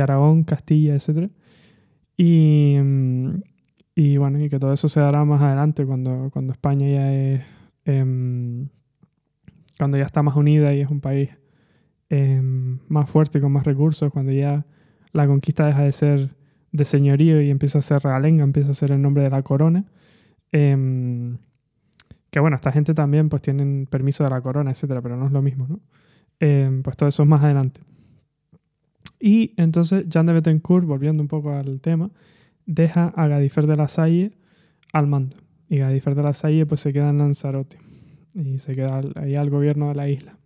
Aragón, 0.00 0.44
Castilla, 0.44 0.94
etc. 0.94 1.30
Y, 2.16 2.76
mm, 2.82 3.42
y, 3.94 4.16
bueno, 4.16 4.42
y 4.42 4.48
que 4.48 4.58
todo 4.58 4.72
eso 4.72 4.88
se 4.88 5.00
dará 5.00 5.24
más 5.24 5.40
adelante 5.42 5.84
cuando, 5.84 6.30
cuando 6.32 6.52
España 6.52 6.88
ya 6.88 7.12
es... 7.12 7.42
Em, 7.84 8.68
cuando 9.78 9.96
ya 9.96 10.04
está 10.04 10.22
más 10.22 10.36
unida 10.36 10.72
y 10.74 10.80
es 10.80 10.88
un 10.88 11.00
país 11.00 11.30
em, 12.08 12.78
más 12.88 13.08
fuerte, 13.10 13.40
con 13.40 13.52
más 13.52 13.64
recursos, 13.64 14.12
cuando 14.12 14.32
ya 14.32 14.64
la 15.12 15.26
conquista 15.26 15.66
deja 15.66 15.82
de 15.82 15.92
ser 15.92 16.36
de 16.72 16.84
señorío 16.84 17.40
y 17.42 17.50
empieza 17.50 17.78
a 17.78 17.82
ser 17.82 18.00
realenga, 18.00 18.44
empieza 18.44 18.70
a 18.70 18.74
ser 18.74 18.92
el 18.92 19.02
nombre 19.02 19.22
de 19.22 19.30
la 19.30 19.42
corona. 19.42 19.84
Em, 20.52 21.38
que 22.32 22.40
bueno, 22.40 22.56
esta 22.56 22.72
gente 22.72 22.94
también 22.94 23.28
pues 23.28 23.42
tienen 23.42 23.86
permiso 23.86 24.24
de 24.24 24.30
la 24.30 24.40
corona, 24.40 24.70
etcétera, 24.70 25.02
pero 25.02 25.18
no 25.18 25.26
es 25.26 25.32
lo 25.32 25.42
mismo, 25.42 25.66
¿no? 25.68 25.80
Eh, 26.40 26.80
pues 26.82 26.96
todo 26.96 27.10
eso 27.10 27.24
es 27.24 27.28
más 27.28 27.42
adelante. 27.42 27.82
Y 29.20 29.52
entonces 29.58 30.08
Jean 30.08 30.24
de 30.24 30.32
Bettencourt, 30.32 30.86
volviendo 30.86 31.22
un 31.22 31.28
poco 31.28 31.52
al 31.52 31.82
tema, 31.82 32.10
deja 32.64 33.08
a 33.08 33.26
Gadifer 33.26 33.66
de 33.66 33.76
la 33.76 33.86
Salle 33.86 34.30
al 34.94 35.08
mando. 35.08 35.36
Y 35.68 35.76
Gadifer 35.76 36.14
de 36.14 36.22
la 36.22 36.32
Salle 36.32 36.64
pues 36.64 36.80
se 36.80 36.94
queda 36.94 37.10
en 37.10 37.18
Lanzarote 37.18 37.76
y 38.34 38.58
se 38.58 38.74
queda 38.74 39.02
ahí 39.16 39.36
al 39.36 39.50
gobierno 39.50 39.88
de 39.88 39.94
la 39.94 40.08
isla. 40.08 40.38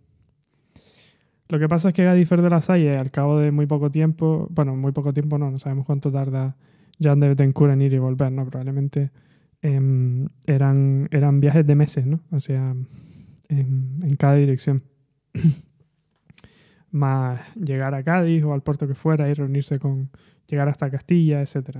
Lo 1.47 1.57
que 1.57 1.69
pasa 1.69 1.89
es 1.89 1.95
que 1.95 2.03
Gadifer 2.03 2.41
de 2.41 2.49
la 2.49 2.59
Salle, 2.59 2.91
al 2.97 3.11
cabo 3.11 3.39
de 3.39 3.51
muy 3.51 3.65
poco 3.65 3.91
tiempo, 3.91 4.49
bueno, 4.51 4.75
muy 4.75 4.91
poco 4.91 5.13
tiempo 5.13 5.37
no, 5.37 5.51
no 5.51 5.57
sabemos 5.57 5.85
cuánto 5.85 6.11
tarda 6.11 6.57
Jean 6.99 7.21
de 7.21 7.29
Bettencourt 7.29 7.71
en 7.71 7.81
ir 7.81 7.93
y 7.93 7.97
volver, 7.97 8.29
¿no? 8.33 8.45
Probablemente 8.45 9.09
Em, 9.61 10.27
eran, 10.45 11.07
eran 11.11 11.39
viajes 11.39 11.65
de 11.65 11.75
meses, 11.75 12.05
¿no? 12.05 12.21
O 12.31 12.39
sea, 12.39 12.75
en, 13.49 14.15
cada 14.17 14.35
dirección. 14.35 14.83
Más 16.91 17.55
llegar 17.55 17.93
a 17.93 18.03
Cádiz 18.03 18.43
o 18.43 18.53
al 18.53 18.61
puerto 18.63 18.87
que 18.87 18.93
fuera 18.93 19.29
y 19.29 19.33
reunirse 19.33 19.79
con, 19.79 20.09
llegar 20.47 20.69
hasta 20.69 20.89
Castilla, 20.89 21.41
etc. 21.41 21.79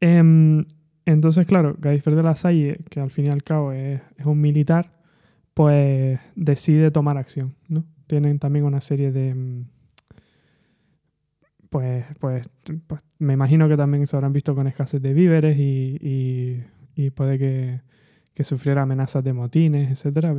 Em, 0.00 0.64
entonces, 1.04 1.46
claro, 1.46 1.76
Gadifer 1.78 2.14
de 2.14 2.22
la 2.22 2.36
Salle, 2.36 2.78
que 2.90 3.00
al 3.00 3.10
fin 3.10 3.26
y 3.26 3.30
al 3.30 3.42
cabo 3.42 3.72
es, 3.72 4.00
es, 4.16 4.26
un 4.26 4.40
militar, 4.40 4.90
pues 5.54 6.20
decide 6.36 6.90
tomar 6.90 7.16
acción, 7.16 7.54
¿no? 7.68 7.84
Tienen 8.06 8.38
también 8.38 8.64
una 8.64 8.80
serie 8.80 9.10
de, 9.10 9.64
pues, 11.70 12.06
pues, 12.18 12.48
pues, 12.86 13.02
me 13.18 13.34
imagino 13.34 13.68
que 13.68 13.76
también 13.76 14.06
se 14.06 14.16
habrán 14.16 14.32
visto 14.32 14.54
con 14.54 14.66
escasez 14.66 15.02
de 15.02 15.12
víveres 15.12 15.56
y, 15.58 16.64
puede 17.14 17.38
que, 17.38 18.44
sufriera 18.44 18.82
amenazas 18.82 19.24
de 19.24 19.32
motines, 19.32 20.04
etc. 20.04 20.34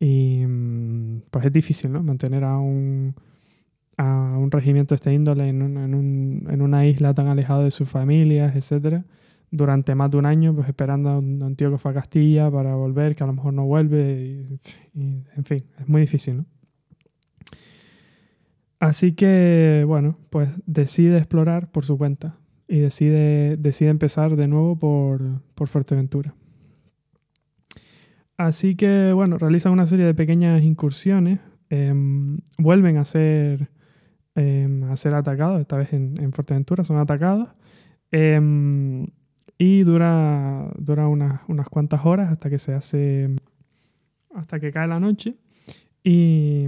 Y, 0.00 0.44
mm, 0.46 1.22
pues 1.30 1.44
es 1.46 1.52
difícil, 1.52 1.92
¿no? 1.92 2.02
Mantener 2.02 2.44
a 2.44 2.58
un, 2.58 3.14
regimiento 4.50 4.94
de 4.94 4.96
este 4.96 5.12
índole 5.12 5.48
en, 5.48 6.62
una 6.62 6.86
isla 6.86 7.14
tan 7.14 7.28
alejado 7.28 7.64
de 7.64 7.70
sus 7.70 7.88
familias, 7.88 8.56
etc. 8.56 9.04
durante 9.50 9.94
más 9.94 10.10
de 10.10 10.16
un 10.16 10.26
año, 10.26 10.54
pues 10.54 10.68
esperando 10.68 11.10
a 11.10 11.18
un, 11.18 11.42
a 11.42 11.46
un 11.46 11.56
tío 11.56 11.70
que 11.70 11.78
fue 11.78 11.90
a 11.92 11.94
Castilla 11.94 12.50
para 12.50 12.74
volver, 12.74 13.14
que 13.14 13.24
a 13.24 13.26
lo 13.26 13.34
mejor 13.34 13.52
no 13.54 13.66
vuelve, 13.66 14.22
y, 14.22 15.00
y, 15.00 15.24
en 15.36 15.44
fin, 15.44 15.64
es 15.78 15.88
muy 15.88 16.00
difícil, 16.02 16.38
¿no? 16.38 16.46
Así 18.80 19.12
que, 19.12 19.84
bueno, 19.86 20.16
pues 20.30 20.48
decide 20.64 21.18
explorar 21.18 21.70
por 21.70 21.84
su 21.84 21.98
cuenta 21.98 22.38
y 22.66 22.78
decide, 22.78 23.58
decide 23.58 23.90
empezar 23.90 24.36
de 24.36 24.48
nuevo 24.48 24.78
por, 24.78 25.42
por 25.54 25.68
Fuerteventura. 25.68 26.34
Así 28.38 28.76
que, 28.76 29.12
bueno, 29.12 29.36
realizan 29.36 29.72
una 29.72 29.86
serie 29.86 30.06
de 30.06 30.14
pequeñas 30.14 30.62
incursiones, 30.62 31.40
em, 31.68 32.38
vuelven 32.56 32.96
a 32.96 33.04
ser, 33.04 33.68
em, 34.34 34.84
a 34.84 34.96
ser 34.96 35.14
atacados, 35.14 35.60
esta 35.60 35.76
vez 35.76 35.92
en, 35.92 36.18
en 36.18 36.32
Fuerteventura, 36.32 36.82
son 36.82 36.96
atacados, 36.96 37.50
em, 38.12 39.08
y 39.58 39.82
dura, 39.82 40.72
dura 40.78 41.06
unas, 41.06 41.42
unas 41.48 41.68
cuantas 41.68 42.06
horas 42.06 42.32
hasta 42.32 42.48
que 42.48 42.58
se 42.58 42.72
hace, 42.72 43.36
hasta 44.34 44.58
que 44.58 44.72
cae 44.72 44.88
la 44.88 45.00
noche 45.00 45.36
y, 46.02 46.64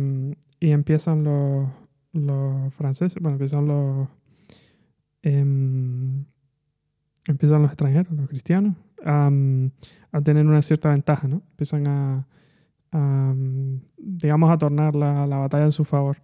y 0.60 0.70
empiezan 0.72 1.24
los, 1.24 1.68
los 2.12 2.74
franceses, 2.74 3.20
bueno, 3.20 3.36
empiezan 3.36 3.66
los, 3.66 4.08
em, 5.22 6.24
empiezan 7.26 7.62
los 7.62 7.70
extranjeros, 7.70 8.12
los 8.12 8.28
cristianos, 8.28 8.76
a, 9.04 9.30
tener 10.22 10.46
una 10.46 10.62
cierta 10.62 10.90
ventaja, 10.90 11.26
¿no? 11.26 11.42
Empiezan 11.50 11.88
a, 11.88 12.26
digamos, 13.96 14.50
a 14.50 14.58
tornar 14.58 14.94
la, 14.94 15.26
la, 15.26 15.38
batalla 15.38 15.64
en 15.64 15.72
su 15.72 15.84
favor. 15.84 16.18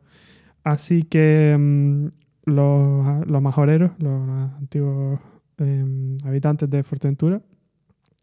Así 0.62 1.03
que 1.03 1.55
um, 1.57 2.11
los, 2.45 3.26
los, 3.26 3.43
majoreros, 3.43 3.93
los 3.99 4.28
antiguos 4.28 5.18
eh, 5.59 6.18
habitantes 6.24 6.68
de 6.68 6.82
Fuerteventura, 6.82 7.41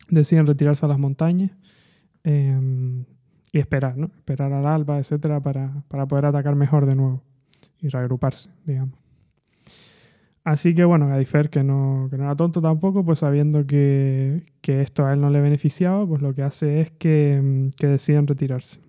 deciden 0.09 0.45
retirarse 0.45 0.85
a 0.85 0.89
las 0.89 0.99
montañas 0.99 1.51
y 2.23 3.59
esperar, 3.59 3.97
¿no? 3.97 4.07
Esperar 4.17 4.51
al 4.53 4.65
alba, 4.65 4.97
etcétera, 4.99 5.39
para, 5.41 5.83
para 5.87 6.07
poder 6.07 6.25
atacar 6.25 6.55
mejor 6.55 6.85
de 6.85 6.95
nuevo 6.95 7.23
y 7.85 7.89
reagruparse, 7.89 8.49
digamos. 8.65 8.97
Así 10.43 10.75
que 10.75 10.85
bueno, 10.85 11.07
Gadifer, 11.07 11.49
que 11.49 11.63
no, 11.63 12.07
que 12.09 12.17
no 12.17 12.25
era 12.25 12.35
tonto 12.35 12.61
tampoco, 12.61 13.03
pues 13.03 13.19
sabiendo 13.19 13.65
que, 13.65 14.43
que, 14.61 14.81
esto 14.81 15.05
a 15.05 15.13
él 15.13 15.21
no 15.21 15.29
le 15.29 15.41
beneficiaba, 15.41 16.05
pues 16.05 16.21
lo 16.21 16.35
que 16.35 16.43
hace 16.43 16.81
es 16.81 16.91
que, 16.91 17.71
que 17.77 17.87
deciden 17.87 18.27
retirarse. 18.27 18.79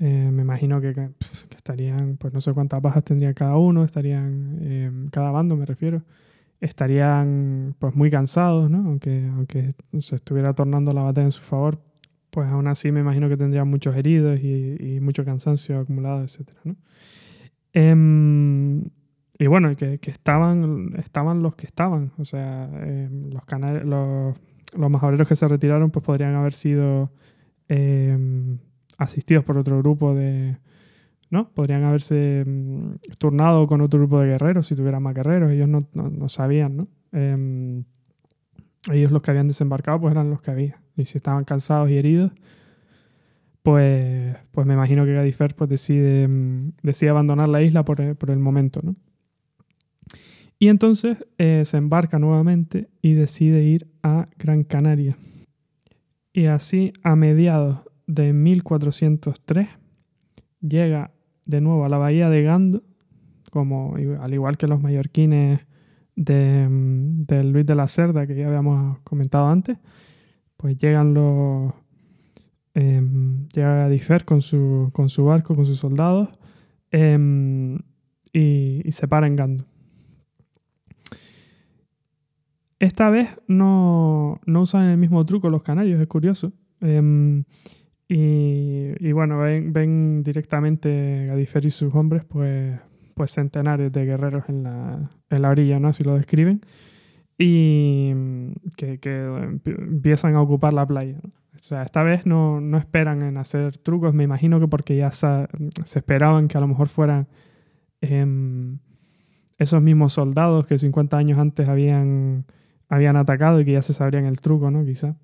Eh, 0.00 0.30
me 0.32 0.42
imagino 0.42 0.80
que, 0.80 0.92
que, 0.92 1.10
estarían, 1.56 2.16
pues 2.16 2.32
no 2.32 2.40
sé 2.40 2.52
cuántas 2.52 2.82
bajas 2.82 3.04
tendría 3.04 3.34
cada 3.34 3.56
uno, 3.56 3.84
estarían, 3.84 4.58
eh, 4.60 4.90
cada 5.12 5.30
bando 5.30 5.56
me 5.56 5.66
refiero, 5.66 6.02
estarían 6.60 7.76
pues 7.78 7.94
muy 7.94 8.10
cansados, 8.10 8.70
¿no? 8.70 8.78
Aunque, 8.88 9.24
aunque 9.34 9.74
se 10.00 10.16
estuviera 10.16 10.52
tornando 10.52 10.92
la 10.92 11.02
batalla 11.02 11.26
en 11.26 11.32
su 11.32 11.42
favor, 11.42 11.78
pues 12.38 12.50
aún 12.50 12.68
así 12.68 12.92
me 12.92 13.00
imagino 13.00 13.28
que 13.28 13.36
tendrían 13.36 13.66
muchos 13.66 13.96
heridos 13.96 14.38
y, 14.40 15.00
mucho 15.00 15.24
cansancio 15.24 15.80
acumulado, 15.80 16.22
etc. 16.22 16.48
¿no? 16.62 16.76
Eh, 17.72 18.88
y 19.40 19.46
bueno, 19.48 19.74
que, 19.74 19.98
estaban, 20.02 20.94
estaban 20.98 21.42
los 21.42 21.56
que 21.56 21.66
estaban. 21.66 22.12
O 22.16 22.24
sea, 22.24 22.70
eh, 22.74 23.08
los, 23.32 23.44
canales, 23.44 23.84
los, 23.84 24.36
los 24.72 24.88
majoreros 24.88 25.26
que 25.26 25.34
se 25.34 25.48
retiraron 25.48 25.90
pues 25.90 26.04
podrían 26.04 26.36
haber 26.36 26.52
sido 26.52 27.10
eh, 27.68 28.16
asistidos 28.98 29.42
por 29.42 29.58
otro 29.58 29.76
grupo 29.78 30.14
de... 30.14 30.58
¿no? 31.30 31.50
Podrían 31.50 31.82
haberse 31.82 32.46
turnado 33.18 33.66
con 33.66 33.80
otro 33.80 33.98
grupo 33.98 34.20
de 34.20 34.28
guerreros 34.28 34.68
si 34.68 34.76
tuvieran 34.76 35.02
más 35.02 35.14
guerreros. 35.16 35.50
Ellos 35.50 35.66
no, 35.66 35.88
no, 35.92 36.28
sabían, 36.28 36.76
¿no? 36.76 36.88
Ellos 38.92 39.10
los 39.10 39.22
que 39.22 39.32
habían 39.32 39.48
desembarcado 39.48 40.00
pues 40.02 40.12
eran 40.12 40.30
los 40.30 40.40
que 40.40 40.52
había. 40.52 40.80
Y 40.98 41.04
si 41.04 41.16
estaban 41.16 41.44
cansados 41.44 41.88
y 41.88 41.96
heridos, 41.96 42.32
pues, 43.62 44.36
pues 44.50 44.66
me 44.66 44.74
imagino 44.74 45.04
que 45.04 45.14
Gadifer 45.14 45.54
pues 45.54 45.70
decide, 45.70 46.26
um, 46.26 46.72
decide 46.82 47.10
abandonar 47.10 47.48
la 47.48 47.62
isla 47.62 47.84
por, 47.84 48.16
por 48.16 48.30
el 48.30 48.38
momento, 48.38 48.80
¿no? 48.82 48.96
Y 50.58 50.68
entonces 50.68 51.24
eh, 51.38 51.62
se 51.64 51.76
embarca 51.76 52.18
nuevamente 52.18 52.88
y 53.00 53.12
decide 53.12 53.62
ir 53.62 53.86
a 54.02 54.28
Gran 54.38 54.64
Canaria. 54.64 55.16
Y 56.32 56.46
así, 56.46 56.92
a 57.04 57.14
mediados 57.14 57.84
de 58.06 58.32
1403, 58.32 59.68
llega 60.60 61.12
de 61.44 61.60
nuevo 61.60 61.84
a 61.84 61.88
la 61.88 61.98
bahía 61.98 62.28
de 62.28 62.42
Gando, 62.42 62.82
como, 63.50 63.94
al 64.20 64.34
igual 64.34 64.56
que 64.56 64.66
los 64.66 64.82
mallorquines 64.82 65.60
de, 66.16 66.66
de 66.68 67.44
Luis 67.44 67.64
de 67.64 67.74
la 67.76 67.86
Cerda, 67.86 68.26
que 68.26 68.34
ya 68.34 68.48
habíamos 68.48 68.98
comentado 69.00 69.46
antes, 69.46 69.78
pues 70.58 70.76
llegan 70.76 71.14
los... 71.14 71.72
Eh, 72.74 73.02
llega 73.54 73.88
Difer 73.88 74.24
con 74.24 74.42
su, 74.42 74.90
con 74.92 75.08
su 75.08 75.24
barco, 75.24 75.56
con 75.56 75.64
sus 75.64 75.78
soldados, 75.78 76.28
eh, 76.92 77.78
y, 78.32 78.92
se 78.92 79.08
para 79.08 79.26
en 79.26 79.36
Gando. 79.36 79.64
Esta 82.78 83.10
vez 83.10 83.30
no, 83.48 84.40
no, 84.46 84.60
usan 84.60 84.84
el 84.84 84.98
mismo 84.98 85.24
truco 85.24 85.48
los 85.48 85.62
canarios, 85.62 86.00
es 86.00 86.06
curioso. 86.06 86.52
Eh, 86.80 87.42
y, 88.08 88.92
y, 89.00 89.12
bueno, 89.12 89.38
ven, 89.38 90.22
directamente 90.22 91.26
Gadifer 91.28 91.64
y 91.64 91.70
sus 91.70 91.94
hombres, 91.94 92.24
pues, 92.24 92.78
pues 93.14 93.32
centenares 93.32 93.90
de 93.92 94.04
guerreros 94.04 94.44
en 94.48 94.62
la, 94.62 95.10
en 95.30 95.42
la 95.42 95.50
orilla, 95.50 95.80
¿no? 95.80 95.88
Así 95.88 96.04
lo 96.04 96.14
describen. 96.14 96.60
Y 97.38 98.12
que, 98.76 98.98
que 98.98 99.52
empiezan 99.64 100.34
a 100.34 100.42
ocupar 100.42 100.72
la 100.72 100.86
playa. 100.86 101.18
O 101.54 101.58
sea, 101.60 101.82
esta 101.82 102.02
vez 102.02 102.26
no, 102.26 102.60
no, 102.60 102.78
esperan 102.78 103.22
en 103.22 103.36
hacer 103.36 103.78
trucos, 103.78 104.14
me 104.14 104.24
imagino 104.24 104.60
que 104.60 104.68
porque 104.68 104.96
ya 104.96 105.10
se, 105.10 105.46
se 105.84 106.00
esperaban 106.00 106.48
que 106.48 106.58
a 106.58 106.60
lo 106.60 106.68
mejor 106.68 106.88
fueran 106.88 107.28
eh, 108.00 108.26
esos 109.58 109.82
mismos 109.82 110.12
soldados 110.12 110.66
que 110.66 110.78
50 110.78 111.16
años 111.16 111.38
antes 111.38 111.68
habían 111.68 112.44
habían 112.88 113.16
atacado 113.16 113.60
y 113.60 113.64
que 113.64 113.72
ya 113.72 113.82
se 113.82 113.92
sabrían 113.92 114.24
el 114.24 114.40
truco, 114.40 114.70
¿no? 114.70 114.84
Quizá. 114.84 115.16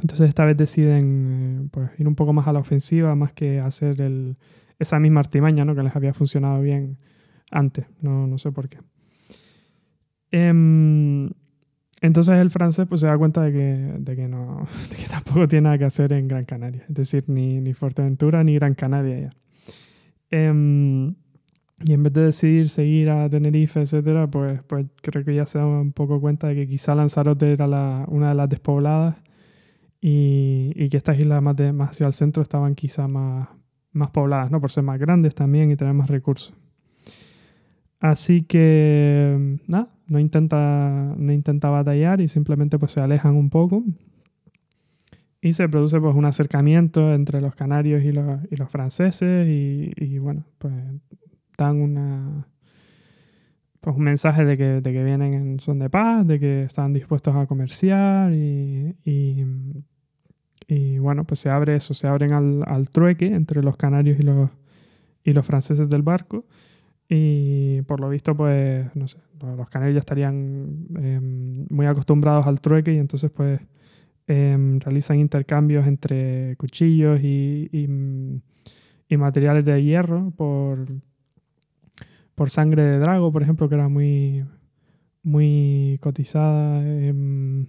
Entonces 0.00 0.28
esta 0.28 0.44
vez 0.44 0.56
deciden 0.56 1.64
eh, 1.64 1.68
pues, 1.70 1.90
ir 1.98 2.08
un 2.08 2.14
poco 2.14 2.32
más 2.32 2.48
a 2.48 2.52
la 2.52 2.60
ofensiva, 2.60 3.14
más 3.14 3.32
que 3.32 3.60
hacer 3.60 4.00
el, 4.00 4.38
esa 4.78 4.98
misma 4.98 5.20
artimaña, 5.20 5.64
¿no? 5.64 5.74
Que 5.74 5.82
les 5.82 5.94
había 5.94 6.14
funcionado 6.14 6.60
bien 6.62 6.96
antes, 7.50 7.86
no, 8.00 8.26
no 8.26 8.38
sé 8.38 8.50
por 8.50 8.68
qué. 8.68 8.78
Eh, 10.32 11.30
entonces 12.02 12.38
el 12.38 12.50
francés 12.50 12.86
pues, 12.88 13.02
se 13.02 13.06
da 13.06 13.18
cuenta 13.18 13.42
de 13.42 13.52
que, 13.52 13.94
de 13.98 14.16
que, 14.16 14.28
no, 14.28 14.66
de 14.90 14.96
que 14.96 15.06
tampoco 15.08 15.46
tiene 15.48 15.64
nada 15.64 15.78
que 15.78 15.84
hacer 15.84 16.12
en 16.12 16.28
Gran 16.28 16.44
Canaria, 16.44 16.84
es 16.88 16.94
decir, 16.94 17.24
ni, 17.26 17.60
ni 17.60 17.74
Fuerteventura 17.74 18.42
ni 18.42 18.54
Gran 18.54 18.74
Canaria 18.74 19.20
ya. 19.20 19.30
Eh, 20.30 21.12
y 21.82 21.94
en 21.94 22.02
vez 22.02 22.12
de 22.12 22.24
decidir 22.24 22.68
seguir 22.68 23.08
a 23.08 23.28
Tenerife, 23.28 23.80
etcétera, 23.80 24.30
pues, 24.30 24.62
pues 24.64 24.86
creo 25.00 25.24
que 25.24 25.34
ya 25.34 25.46
se 25.46 25.58
da 25.58 25.66
un 25.66 25.92
poco 25.92 26.20
cuenta 26.20 26.48
de 26.48 26.54
que 26.54 26.68
quizá 26.68 26.94
Lanzarote 26.94 27.52
era 27.52 27.66
la, 27.66 28.04
una 28.08 28.28
de 28.28 28.34
las 28.34 28.48
despobladas 28.50 29.16
y, 30.00 30.72
y 30.76 30.90
que 30.90 30.98
estas 30.98 31.18
islas 31.18 31.42
más, 31.42 31.56
de, 31.56 31.72
más 31.72 31.92
hacia 31.92 32.06
el 32.06 32.12
centro 32.12 32.42
estaban 32.42 32.74
quizá 32.74 33.08
más, 33.08 33.48
más 33.92 34.10
pobladas, 34.10 34.50
¿no? 34.50 34.60
Por 34.60 34.70
ser 34.70 34.84
más 34.84 34.98
grandes 34.98 35.34
también 35.34 35.70
y 35.70 35.76
tener 35.76 35.94
más 35.94 36.08
recursos. 36.08 36.54
Así 37.98 38.42
que, 38.42 39.58
nada, 39.66 39.88
no 40.10 40.18
intenta, 40.18 41.14
no 41.16 41.32
intenta 41.32 41.70
batallar 41.70 42.20
y 42.20 42.26
simplemente 42.26 42.78
pues 42.78 42.92
se 42.92 43.00
alejan 43.00 43.36
un 43.36 43.48
poco. 43.48 43.84
Y 45.40 45.52
se 45.52 45.68
produce 45.68 46.00
pues 46.00 46.16
un 46.16 46.24
acercamiento 46.24 47.14
entre 47.14 47.40
los 47.40 47.54
canarios 47.54 48.04
y 48.04 48.12
los, 48.12 48.40
y 48.50 48.56
los 48.56 48.68
franceses 48.70 49.48
y, 49.48 49.92
y 49.96 50.18
bueno, 50.18 50.44
pues 50.58 50.74
dan 51.56 51.80
una, 51.80 52.48
pues 53.80 53.96
un 53.96 54.02
mensaje 54.02 54.44
de 54.44 54.58
que, 54.58 54.80
de 54.80 54.92
que 54.92 55.04
vienen 55.04 55.32
en 55.32 55.60
son 55.60 55.78
de 55.78 55.88
paz, 55.88 56.26
de 56.26 56.40
que 56.40 56.64
están 56.64 56.92
dispuestos 56.92 57.36
a 57.36 57.46
comerciar 57.46 58.32
y, 58.32 58.96
y, 59.04 59.46
y 60.66 60.98
bueno, 60.98 61.24
pues 61.24 61.38
se 61.38 61.50
abre 61.50 61.76
eso, 61.76 61.94
se 61.94 62.08
abren 62.08 62.32
al, 62.32 62.64
al, 62.66 62.90
trueque 62.90 63.26
entre 63.26 63.62
los 63.62 63.76
canarios 63.76 64.18
y 64.18 64.24
los, 64.24 64.50
y 65.22 65.32
los 65.34 65.46
franceses 65.46 65.88
del 65.88 66.02
barco 66.02 66.44
y 67.12 67.82
por 67.82 67.98
lo 67.98 68.08
visto 68.08 68.36
pues, 68.36 68.94
no 68.94 69.08
sé, 69.08 69.18
los 69.40 69.68
canarios 69.68 69.94
ya 69.96 69.98
estarían 69.98 70.86
eh, 70.96 71.18
muy 71.68 71.86
acostumbrados 71.86 72.46
al 72.46 72.60
trueque 72.60 72.94
y 72.94 72.98
entonces 72.98 73.32
pues 73.32 73.60
eh, 74.28 74.78
realizan 74.78 75.18
intercambios 75.18 75.88
entre 75.88 76.54
cuchillos 76.56 77.20
y, 77.20 77.68
y, 77.72 79.16
materiales 79.16 79.64
de 79.64 79.82
hierro 79.82 80.30
por 80.36 80.86
por 82.36 82.48
sangre 82.48 82.82
de 82.82 82.98
drago, 83.00 83.30
por 83.30 83.42
ejemplo, 83.42 83.68
que 83.68 83.74
era 83.74 83.90
muy, 83.90 84.46
muy 85.22 85.98
cotizada 86.00 86.80
en, 86.80 87.68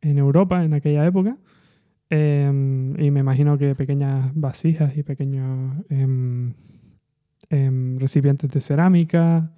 Europa 0.00 0.64
en 0.64 0.72
aquella 0.72 1.04
época. 1.04 1.36
Eh, 2.08 2.46
y 2.98 3.10
me 3.10 3.20
imagino 3.20 3.58
que 3.58 3.74
pequeñas 3.74 4.30
vasijas 4.34 4.96
y 4.96 5.02
pequeños 5.02 5.76
eh, 7.50 7.96
recipientes 7.98 8.50
de 8.50 8.60
cerámica, 8.60 9.50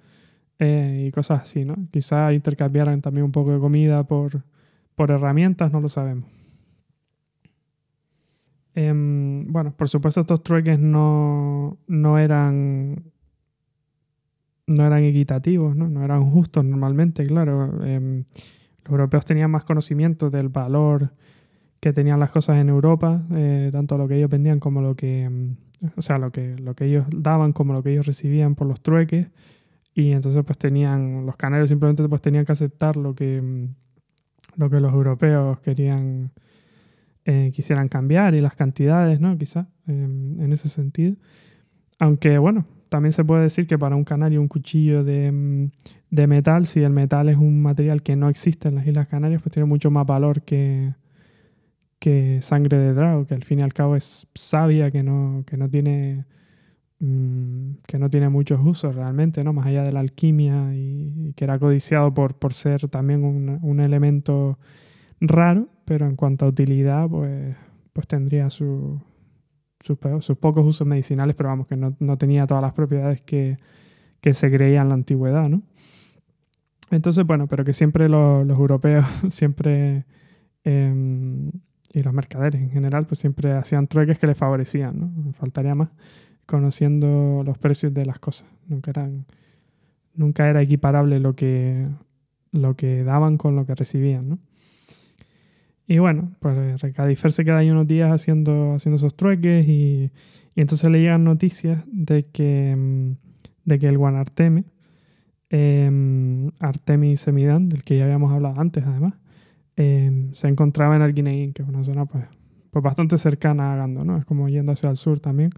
eh, 0.59 1.05
y 1.07 1.11
cosas 1.11 1.43
así, 1.43 1.63
¿no? 1.63 1.75
Quizá 1.89 2.33
intercambiaran 2.33 3.01
también 3.01 3.23
un 3.23 3.31
poco 3.31 3.53
de 3.53 3.59
comida 3.59 4.03
por, 4.03 4.43
por 4.93 5.09
herramientas, 5.09 5.71
no 5.71 5.79
lo 5.79 5.87
sabemos. 5.87 6.29
Em, 8.75 9.51
bueno, 9.51 9.73
por 9.75 9.87
supuesto 9.87 10.21
estos 10.21 10.43
trueques 10.43 10.77
no, 10.77 11.77
no 11.87 12.17
eran 12.17 13.11
no 14.67 14.85
eran 14.85 15.03
equitativos, 15.03 15.75
¿no? 15.75 15.89
no 15.89 16.03
eran 16.03 16.29
justos 16.29 16.63
normalmente, 16.63 17.25
claro. 17.25 17.83
Em, 17.83 18.25
los 18.83 18.91
europeos 18.91 19.25
tenían 19.25 19.49
más 19.49 19.63
conocimiento 19.63 20.29
del 20.29 20.49
valor 20.49 21.11
que 21.79 21.93
tenían 21.93 22.19
las 22.19 22.29
cosas 22.31 22.57
en 22.57 22.69
Europa, 22.69 23.23
eh, 23.35 23.69
tanto 23.71 23.97
lo 23.97 24.07
que 24.07 24.17
ellos 24.17 24.29
vendían 24.29 24.59
como 24.59 24.81
lo 24.81 24.95
que, 24.95 25.23
em, 25.23 25.55
o 25.95 26.01
sea, 26.01 26.17
lo 26.17 26.31
que, 26.31 26.55
lo 26.57 26.75
que 26.75 26.85
ellos 26.85 27.05
daban 27.15 27.53
como 27.53 27.73
lo 27.73 27.83
que 27.83 27.91
ellos 27.91 28.05
recibían 28.05 28.55
por 28.55 28.67
los 28.67 28.81
trueques. 28.81 29.27
Y 29.93 30.11
entonces 30.11 30.43
pues 30.45 30.57
tenían, 30.57 31.25
los 31.25 31.35
canarios 31.35 31.69
simplemente 31.69 32.07
pues 32.07 32.21
tenían 32.21 32.45
que 32.45 32.51
aceptar 32.51 32.95
lo 32.95 33.15
que, 33.15 33.67
lo 34.55 34.69
que 34.69 34.79
los 34.79 34.93
europeos 34.93 35.59
querían, 35.59 36.31
eh, 37.25 37.51
quisieran 37.53 37.89
cambiar 37.89 38.35
y 38.35 38.41
las 38.41 38.55
cantidades, 38.55 39.19
¿no? 39.19 39.37
Quizá, 39.37 39.67
en 39.87 40.51
ese 40.53 40.69
sentido. 40.69 41.15
Aunque 41.99 42.37
bueno, 42.37 42.65
también 42.89 43.13
se 43.13 43.23
puede 43.23 43.43
decir 43.43 43.67
que 43.67 43.77
para 43.77 43.95
un 43.95 44.03
canario 44.03 44.41
un 44.41 44.47
cuchillo 44.47 45.01
mm, 45.01 45.69
de, 46.09 46.27
metal, 46.27 46.65
si 46.67 46.81
el 46.81 46.91
metal 46.91 47.29
es 47.29 47.37
un 47.37 47.61
material 47.61 48.03
que 48.03 48.15
no 48.15 48.29
existe 48.29 48.67
en 48.67 48.75
las 48.75 48.87
Islas 48.87 49.07
Canarias, 49.07 49.41
pues 49.41 49.53
tiene 49.53 49.67
mucho 49.67 49.91
más 49.91 50.05
valor 50.05 50.41
que, 50.41 50.93
que 51.99 52.41
sangre 52.41 52.77
de 52.77 52.93
drago, 52.93 53.27
que 53.27 53.35
al 53.35 53.43
fin 53.43 53.59
y 53.59 53.63
al 53.63 53.73
cabo 53.73 53.95
es 53.95 54.27
sabia, 54.35 54.91
que 54.91 55.03
no, 55.03 55.43
que 55.45 55.57
no 55.57 55.69
tiene 55.69 56.25
mm, 56.99 57.73
que 57.87 57.99
no 57.99 58.09
tiene 58.09 58.29
muchos 58.29 58.59
usos 58.63 58.95
realmente, 58.95 59.43
¿no? 59.43 59.53
Más 59.53 59.67
allá 59.67 59.83
de 59.83 59.91
la 59.91 59.99
alquimia 59.99 60.73
y, 60.73 61.33
que 61.35 61.43
era 61.45 61.59
codiciado 61.59 62.13
por, 62.13 62.35
por 62.35 62.53
ser 62.53 62.87
también 62.89 63.23
un, 63.23 63.59
un, 63.61 63.79
elemento 63.79 64.57
raro, 65.21 65.67
pero 65.85 66.07
en 66.07 66.15
cuanto 66.15 66.45
a 66.45 66.49
utilidad, 66.49 67.09
pues, 67.09 67.55
pues 67.93 68.07
tendría 68.07 68.49
su, 68.49 69.01
sus, 69.79 70.37
pocos 70.37 70.65
usos 70.65 70.85
medicinales, 70.85 71.35
pero 71.35 71.49
vamos, 71.49 71.67
que 71.67 71.77
no, 71.77 72.17
tenía 72.17 72.45
todas 72.45 72.61
las 72.61 72.73
propiedades 72.73 73.21
que, 73.21 73.57
se 74.33 74.51
creía 74.51 74.81
en 74.81 74.89
la 74.89 74.95
antigüedad, 74.95 75.47
¿no? 75.49 75.61
Entonces, 76.91 77.25
bueno, 77.25 77.47
pero 77.47 77.63
que 77.63 77.73
siempre 77.73 78.09
los, 78.09 78.47
europeos, 78.49 79.05
siempre, 79.29 80.05
em, 80.63 81.51
y 81.93 82.03
los 82.03 82.13
mercaderes 82.13 82.61
en 82.61 82.69
general, 82.69 83.05
pues 83.05 83.19
siempre 83.19 83.53
hacían 83.53 83.87
trueques 83.87 84.19
que 84.19 84.27
les 84.27 84.37
favorecían, 84.37 84.99
¿no? 84.99 85.33
Faltaría 85.33 85.75
más, 85.75 85.89
conociendo 86.45 87.43
los 87.45 87.57
precios 87.57 87.93
de 87.93 88.05
las 88.05 88.19
cosas. 88.19 88.47
Nunca, 88.67 88.91
eran, 88.91 89.25
nunca 90.13 90.49
era 90.49 90.61
equiparable 90.61 91.19
lo 91.19 91.35
que, 91.35 91.87
lo 92.51 92.75
que 92.75 93.03
daban 93.03 93.37
con 93.37 93.55
lo 93.55 93.65
que 93.65 93.75
recibían, 93.75 94.29
¿no? 94.29 94.39
Y 95.87 95.97
bueno, 95.97 96.31
pues 96.39 96.79
Recadifer 96.81 97.31
se 97.31 97.43
queda 97.43 97.57
ahí 97.57 97.71
unos 97.71 97.87
días 97.87 98.11
haciendo, 98.11 98.75
haciendo 98.75 98.97
esos 98.97 99.15
trueques 99.15 99.67
y, 99.67 100.11
entonces 100.55 100.91
le 100.91 100.99
llegan 100.99 101.23
noticias 101.23 101.83
de 101.87 102.21
que, 102.21 102.75
mm, 102.77 103.11
de 103.65 103.79
que 103.79 103.87
el 103.87 103.97
Guanarteme, 103.97 104.65
eh, 105.49 106.51
Artemis 106.59 107.21
Semidán, 107.21 107.69
del 107.69 107.83
que 107.83 107.97
ya 107.97 108.03
habíamos 108.03 108.31
hablado 108.31 108.59
antes 108.59 108.83
además, 108.85 109.15
em, 109.79 110.33
se 110.33 110.47
encontraba 110.47 110.95
en 110.95 111.01
Arguineguín, 111.01 111.53
que 111.53 111.63
es 111.63 111.69
una 111.69 111.83
zona 111.83 112.05
pues, 112.05 112.25
pues 112.71 112.83
bastante 112.83 113.17
cercana 113.17 113.73
a 113.73 113.75
Gando, 113.77 114.03
¿no? 114.03 114.17
Es 114.17 114.25
como 114.25 114.47
yendo 114.49 114.71
hacia 114.71 114.89
el 114.89 114.97
sur 114.97 115.19
también. 115.19 115.51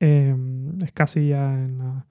Em, 0.00 0.82
es 0.82 0.92
casi 0.92 1.28
ya 1.28 1.54
en 1.54 1.78
la... 1.78 2.06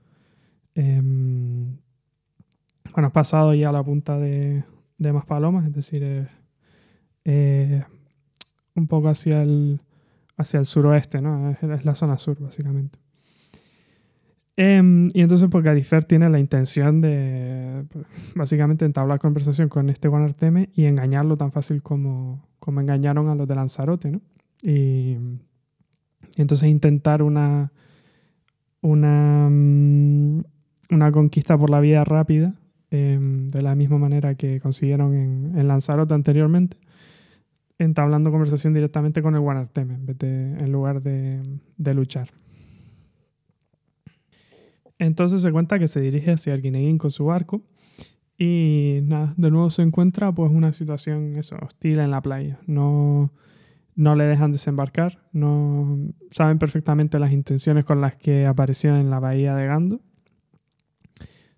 bueno, 2.93 3.11
pasado 3.11 3.53
ya 3.53 3.69
a 3.69 3.71
la 3.71 3.83
punta 3.83 4.17
de, 4.17 4.63
de 4.97 5.13
Maspalomas, 5.13 5.65
es 5.65 5.73
decir, 5.73 6.29
eh, 7.25 7.81
un 8.75 8.87
poco 8.87 9.09
hacia 9.09 9.43
el, 9.43 9.81
hacia 10.37 10.59
el 10.59 10.65
suroeste, 10.65 11.21
¿no? 11.21 11.49
Es, 11.51 11.85
la 11.85 11.95
zona 11.95 12.17
sur, 12.17 12.39
básicamente. 12.39 12.99
Em, 14.63 15.09
y 15.15 15.21
entonces, 15.21 15.49
pues 15.49 15.63
Garifer 15.63 16.03
tiene 16.03 16.29
la 16.29 16.39
intención 16.39 17.01
de, 17.01 17.83
pues, 17.89 18.05
básicamente, 18.35 18.85
entablar 18.85 19.17
conversación 19.17 19.69
con 19.69 19.89
este 19.89 20.07
Juan 20.07 20.21
Arteme 20.21 20.69
y 20.75 20.85
engañarlo 20.85 21.35
tan 21.35 21.51
fácil 21.51 21.81
como, 21.81 22.47
como 22.59 22.79
engañaron 22.79 23.27
a 23.29 23.33
los 23.33 23.47
de 23.47 23.55
Lanzarote, 23.55 24.11
¿no? 24.11 24.21
Y, 24.61 25.17
entonces 26.37 26.69
intentar 26.69 27.23
una, 27.23 27.71
una, 28.81 29.49
mm, 29.49 30.43
una 30.91 31.11
conquista 31.11 31.57
por 31.57 31.71
la 31.71 31.79
vía 31.79 32.03
rápida, 32.03 32.53
em, 32.91 33.47
de 33.47 33.63
la 33.63 33.73
misma 33.73 33.97
manera 33.97 34.35
que 34.35 34.59
consiguieron 34.59 35.15
en, 35.57 35.67
Lanzarote 35.67 36.13
anteriormente 36.13 36.77
entablando 37.79 38.29
conversación 38.29 38.75
directamente 38.75 39.23
con 39.23 39.33
el 39.33 39.41
Guanarteme 39.41 39.95
en, 39.95 40.57
en 40.61 40.71
lugar 40.71 41.01
de, 41.01 41.41
luchar. 41.95 42.29
Entonces 45.01 45.41
se 45.41 45.51
cuenta 45.51 45.79
que 45.79 45.87
se 45.87 45.99
dirige 45.99 46.31
hacia 46.31 46.53
Arguineguín 46.53 46.99
con 46.99 47.09
su 47.09 47.25
barco 47.25 47.63
y 48.37 48.99
nada, 49.01 49.33
de 49.35 49.49
nuevo 49.49 49.71
se 49.71 49.81
encuentra 49.81 50.31
pues 50.31 50.51
una 50.51 50.73
situación 50.73 51.35
eso, 51.37 51.57
hostil 51.59 51.99
en 51.99 52.11
la 52.11 52.21
playa. 52.21 52.59
No, 52.67 53.33
no 53.95 54.15
le 54.15 54.25
dejan 54.25 54.51
desembarcar, 54.51 55.17
no 55.31 55.97
saben 56.29 56.59
perfectamente 56.59 57.17
las 57.17 57.31
intenciones 57.31 57.83
con 57.83 57.99
las 57.99 58.15
que 58.15 58.45
apareció 58.45 58.95
en 58.95 59.09
la 59.09 59.19
bahía 59.19 59.55
de 59.55 59.65
Gando. 59.65 60.01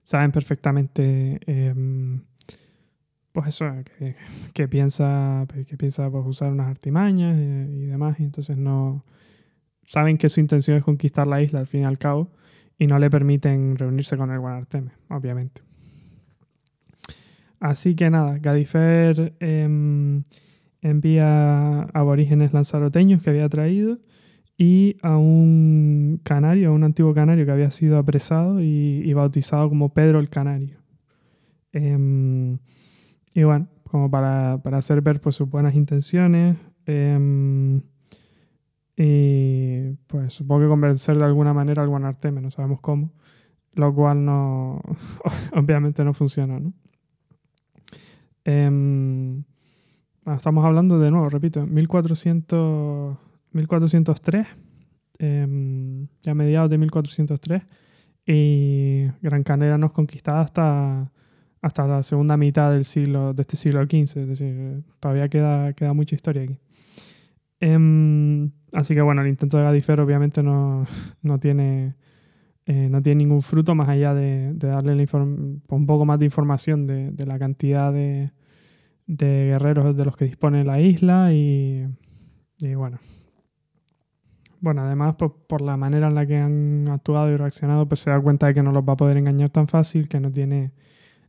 Saben 0.04 0.32
perfectamente 0.32 1.42
em, 1.46 2.22
pues 3.34 3.48
eso, 3.48 3.66
que, 4.54 4.68
piensa, 4.70 5.46
que 5.68 5.76
piensa 5.76 6.10
pues, 6.10 6.26
usar 6.26 6.54
unas 6.54 6.68
artimañas 6.68 7.36
eh, 7.38 7.68
y, 7.70 7.86
demás, 7.88 8.22
entonces 8.22 8.56
no 8.56 9.04
saben 9.84 10.18
que 10.18 10.30
su 10.30 10.40
intención 10.40 10.78
es 10.78 10.84
conquistar 10.84 11.28
la 11.28 11.42
isla 11.42 11.60
al 11.60 11.68
fin 11.68 11.82
y 11.82 11.86
al 11.86 11.98
cabo, 11.98 12.32
y 12.84 12.88
no 12.88 13.00
le 13.00 13.10
permiten 13.10 13.78
reunirse 13.78 14.18
con 14.18 14.30
el 14.30 14.40
Guanarteme, 14.40 14.92
obviamente. 15.08 15.62
Así 17.62 17.96
que 17.96 18.10
nada, 18.10 18.40
Gadifer 18.40 19.38
em, 19.40 20.24
envía 20.82 21.84
aborígenes 21.94 22.52
lanzaroteños 22.52 23.24
que 23.24 23.30
había 23.30 23.48
traído 23.48 24.00
y 24.58 24.98
a 25.02 25.16
un 25.16 26.20
canario, 26.24 26.72
a 26.72 26.74
un 26.74 26.84
antiguo 26.84 27.14
canario 27.14 27.46
que 27.46 27.54
había 27.54 27.72
sido 27.72 27.98
apresado 27.98 28.62
y, 28.62 29.14
bautizado 29.14 29.70
como 29.70 29.94
Pedro 29.94 30.20
el 30.20 30.28
Canario. 30.28 30.80
Em, 31.72 32.58
y 33.34 33.44
bueno, 33.44 33.70
como 33.86 34.12
para, 34.12 34.56
hacer 34.56 35.02
ver 35.02 35.22
pues, 35.22 35.36
sus 35.36 35.50
buenas 35.50 35.74
intenciones. 35.74 36.58
Em, 36.86 37.82
y 38.96 39.94
pues 40.08 40.34
supongo 40.34 40.62
que 40.62 40.68
convencer 40.68 41.18
de 41.18 41.26
alguna 41.26 41.54
manera 41.54 41.82
al 41.82 41.90
Guanarteme, 41.90 42.42
no 42.42 42.52
sabemos 42.52 42.80
cómo. 42.82 43.12
Lo 43.74 43.94
cual 43.94 44.24
no, 44.24 44.82
obviamente 45.56 46.04
no 46.04 46.14
funciona, 46.14 46.60
¿no? 46.60 46.74
Em, 48.46 49.44
estamos 50.36 50.64
hablando 50.66 51.00
de 51.00 51.10
nuevo, 51.10 51.30
repito, 51.30 51.66
1400, 51.66 53.18
1403, 53.52 54.48
eh, 55.20 56.08
ya 56.22 56.34
mediados 56.36 56.70
de 56.70 56.78
1403, 56.78 57.64
y 58.26 59.06
Gran 59.22 59.44
Canaria 59.44 59.78
no 59.78 59.88
es 59.88 59.92
conquistada 59.94 60.42
hasta 60.42 61.12
hasta 61.64 61.88
la 61.88 62.04
segunda 62.04 62.36
mitad 62.36 62.72
del 62.72 62.84
siglo, 62.84 63.34
de 63.34 63.42
este 63.42 63.56
siglo 63.56 63.82
XV, 63.86 64.20
es 64.20 64.28
decir, 64.28 64.84
todavía 65.00 65.30
queda, 65.30 65.72
queda 65.72 65.94
mucha 65.94 66.14
historia 66.14 66.44
aquí. 66.44 66.58
Em, 67.66 68.52
así 68.74 68.94
que 68.94 69.02
bueno, 69.02 69.22
el 69.22 69.30
intento 69.30 69.56
de 69.56 69.64
Gadifer 69.64 70.02
obviamente 70.02 70.44
no, 70.44 70.86
no 71.22 71.40
tiene, 71.40 71.96
eh, 72.66 72.90
no 72.90 73.02
tiene 73.02 73.20
ningún 73.24 73.42
fruto 73.42 73.74
más 73.74 73.88
allá 73.88 74.14
de, 74.14 74.54
darle 74.56 75.08
un 75.14 75.86
poco 75.88 76.04
más 76.04 76.20
de 76.20 76.26
información 76.26 76.88
de, 76.88 77.12
de 77.12 77.26
la 77.26 77.40
cantidad 77.40 77.94
de, 77.94 78.34
de, 79.08 79.46
guerreros 79.52 79.96
de 79.96 80.04
los 80.04 80.18
que 80.18 80.26
dispone 80.26 80.66
la 80.66 80.82
isla 80.82 81.32
y, 81.32 81.88
bueno. 82.76 83.00
Bueno, 84.60 84.82
además 84.82 85.16
por, 85.16 85.62
la 85.62 85.78
manera 85.78 86.08
en 86.08 86.16
la 86.16 86.26
que 86.26 86.38
han 86.38 86.90
actuado 86.90 87.32
y 87.32 87.38
reaccionado, 87.38 87.88
pues 87.88 88.02
se 88.02 88.10
da 88.10 88.20
cuenta 88.20 88.48
de 88.48 88.56
que 88.56 88.64
no 88.64 88.74
los 88.74 88.84
va 88.84 88.94
a 88.94 88.98
poder 88.98 89.16
engañar 89.16 89.52
tan 89.52 89.70
fácil, 89.70 90.10
que 90.10 90.20
no 90.20 90.34
tiene 90.34 90.74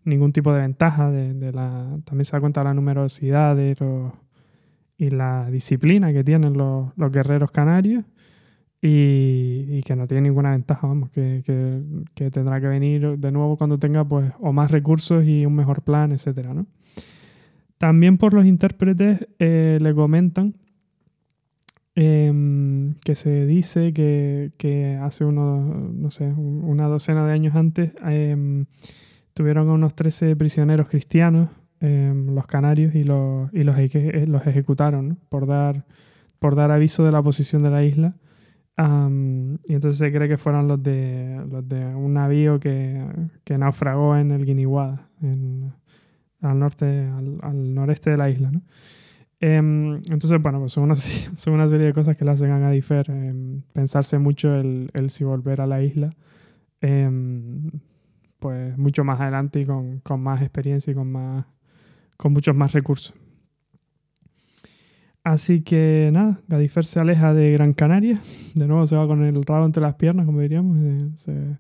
ningún 0.03 0.33
tipo 0.33 0.53
de 0.53 0.63
ventaja. 0.63 1.13
De, 1.13 1.53
la, 1.53 1.97
también 2.05 2.25
se 2.25 2.33
da 2.33 2.41
cuenta 2.41 2.61
de 2.61 2.65
la 2.65 2.75
numerosidad 2.75 3.55
y 4.97 5.11
la 5.11 5.51
disciplina 5.51 6.13
que 6.13 6.25
tienen 6.25 6.55
los, 6.55 6.93
guerreros 7.11 7.51
canarios 7.51 8.05
y, 8.81 9.83
que 9.83 9.97
no 9.97 10.07
tiene 10.07 10.23
ninguna 10.29 10.51
ventaja, 10.51 10.87
vamos, 10.87 11.11
que, 11.11 11.43
tendrá 12.15 12.61
que 12.61 12.67
venir 12.69 13.19
de 13.19 13.33
nuevo 13.33 13.57
cuando 13.57 13.79
tenga 13.79 14.05
pues 14.07 14.33
o 14.41 14.53
más 14.53 14.71
recursos 14.71 15.25
y 15.25 15.47
un 15.47 15.55
mejor 15.55 15.83
plan, 15.83 16.13
etc. 16.13 16.49
¿no? 16.55 16.67
También 17.79 18.19
por 18.19 18.35
los 18.35 18.47
intérpretes 18.47 19.27
eh, 19.39 19.79
le 19.81 19.95
comentan 19.95 20.55
em, 21.95 22.95
que 23.05 23.15
se 23.15 23.47
dice 23.47 23.93
que, 23.93 24.99
hace 25.03 25.25
unos, 25.25 25.93
no 25.93 26.11
sé, 26.11 26.27
una 26.33 26.87
docena 26.87 27.27
de 27.27 27.33
años 27.33 27.57
antes 27.57 27.93
em, 28.05 28.67
tuvieron 29.33 29.69
a 29.69 29.73
unos 29.73 29.95
13 29.95 30.37
prisioneros 30.37 30.89
cristianos, 30.89 31.49
em, 31.85 32.35
los 32.35 32.47
canarios, 32.47 32.95
y 32.95 33.05
los, 33.05 33.53
y 33.53 33.63
los, 33.63 33.77
los 34.27 34.47
ejecutaron 34.47 35.19
por, 35.29 35.47
dar, 35.47 35.85
por 36.39 36.57
dar 36.57 36.71
aviso 36.71 37.05
de 37.05 37.13
la 37.13 37.23
posición 37.23 37.63
de 37.63 37.71
la 37.71 37.85
isla. 37.85 38.17
y 38.79 39.73
entonces 39.75 39.99
se 39.99 40.13
cree 40.13 40.29
que 40.29 40.39
fueron 40.39 40.67
los 40.67 40.83
de, 40.83 41.45
los 41.51 41.69
de 41.69 41.85
un 41.95 42.15
navío 42.15 42.59
que, 42.59 43.05
que 43.45 43.59
naufragó 43.59 44.17
en 44.17 44.31
el 44.31 44.45
Guiniguada, 44.47 45.09
al, 46.41 46.59
norte, 46.59 47.07
al, 47.43 47.75
noreste 47.75 48.11
de 48.11 48.17
la 48.17 48.31
isla. 48.31 48.51
¿no? 48.51 48.63
Em, 49.41 49.97
entonces, 50.11 50.41
bueno, 50.41 50.61
pues 50.61 50.73
son 50.73 50.85
una, 50.85 50.97
son 50.97 51.53
una 51.53 51.69
serie 51.69 51.89
de 51.89 51.93
cosas 51.93 52.17
que 52.17 52.25
le 52.25 52.31
hacen 52.31 52.51
a 52.51 52.59
Gadifer 52.59 53.11
em, 53.11 53.61
pensarse 53.75 54.19
mucho 54.19 54.55
el, 54.55 54.91
el, 54.95 55.11
si 55.11 55.25
volver 55.25 55.61
a 55.61 55.67
la 55.67 55.83
isla, 55.83 56.11
pues 58.39 58.77
mucho 58.79 59.05
más 59.05 59.21
adelante 59.21 59.61
y 59.61 59.67
con, 59.67 60.01
con, 60.01 60.23
más 60.23 60.41
experiencia 60.41 60.91
y 60.91 60.95
con, 60.95 61.13
más, 61.13 61.47
con 62.17 62.33
muchos 62.33 62.55
más 62.55 62.73
recursos. 62.73 63.15
Así 65.23 65.63
que 65.63 66.11
nada, 66.13 66.41
Gadifer 66.49 66.85
se 66.85 67.01
aleja 67.01 67.33
de 67.33 67.53
Gran 67.53 67.73
Canaria, 67.73 68.21
de 68.55 68.67
nuevo 68.67 68.87
se 68.87 68.97
va 68.97 69.07
con 69.07 69.25
el 69.25 69.43
rabo 69.43 69.65
entre 69.65 69.83
las 69.83 69.95
piernas, 69.95 70.27
como 70.27 70.41
diríamos, 70.41 70.77
se, 71.17 71.59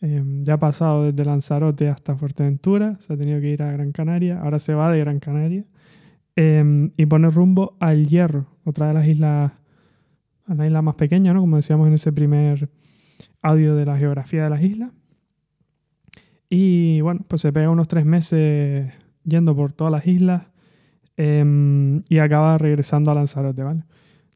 ya 0.00 0.54
ha 0.54 0.58
pasado 0.58 1.04
desde 1.04 1.24
Lanzarote 1.24 1.88
hasta 1.88 2.16
Fuerteventura, 2.16 2.96
se 3.00 3.12
ha 3.12 3.16
tenido 3.16 3.40
que 3.40 3.50
ir 3.50 3.62
a 3.62 3.72
Gran 3.72 3.92
Canaria, 3.92 4.40
ahora 4.40 4.58
se 4.58 4.72
va 4.72 4.90
de 4.90 5.00
Gran 5.00 5.18
Canaria 5.18 5.66
Em, 6.36 6.90
y 6.96 7.06
pone 7.06 7.30
rumbo 7.30 7.76
al 7.78 8.08
Hierro, 8.08 8.46
otra 8.64 8.88
de 8.88 8.94
las 8.94 9.06
islas, 9.06 9.52
la 10.48 10.66
isla 10.66 10.82
más 10.82 10.96
pequeña, 10.96 11.32
¿no? 11.32 11.40
como 11.40 11.56
decíamos 11.56 11.86
en 11.86 11.94
ese 11.94 12.12
primer 12.12 12.68
audio 13.40 13.76
de 13.76 13.86
la 13.86 13.96
geografía 13.96 14.44
de 14.44 14.50
las 14.50 14.62
islas. 14.62 14.90
Y 16.50 17.00
bueno, 17.02 17.24
pues 17.28 17.42
se 17.42 17.52
pega 17.52 17.70
unos 17.70 17.88
tres 17.88 18.04
meses 18.04 18.92
yendo 19.24 19.54
por 19.56 19.72
todas 19.72 19.92
las 19.92 20.06
islas 20.06 20.44
em, 21.16 22.02
y 22.08 22.18
acaba 22.18 22.58
regresando 22.58 23.10
a 23.10 23.14
Lanzarote, 23.14 23.62
¿vale? 23.62 23.84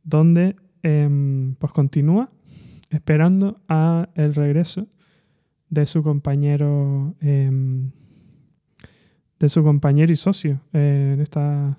Donde 0.04 0.56
em, 0.82 1.54
pues 1.56 1.72
continúa 1.72 2.30
esperando 2.90 3.60
a 3.68 4.08
el 4.14 4.34
regreso 4.34 4.86
de 5.68 5.84
su 5.84 6.02
compañero 6.02 7.14
de 9.38 9.48
su 9.48 9.62
compañero 9.62 10.12
y 10.12 10.16
socio 10.16 10.60
eh, 10.72 11.12
en 11.14 11.20
esta 11.20 11.78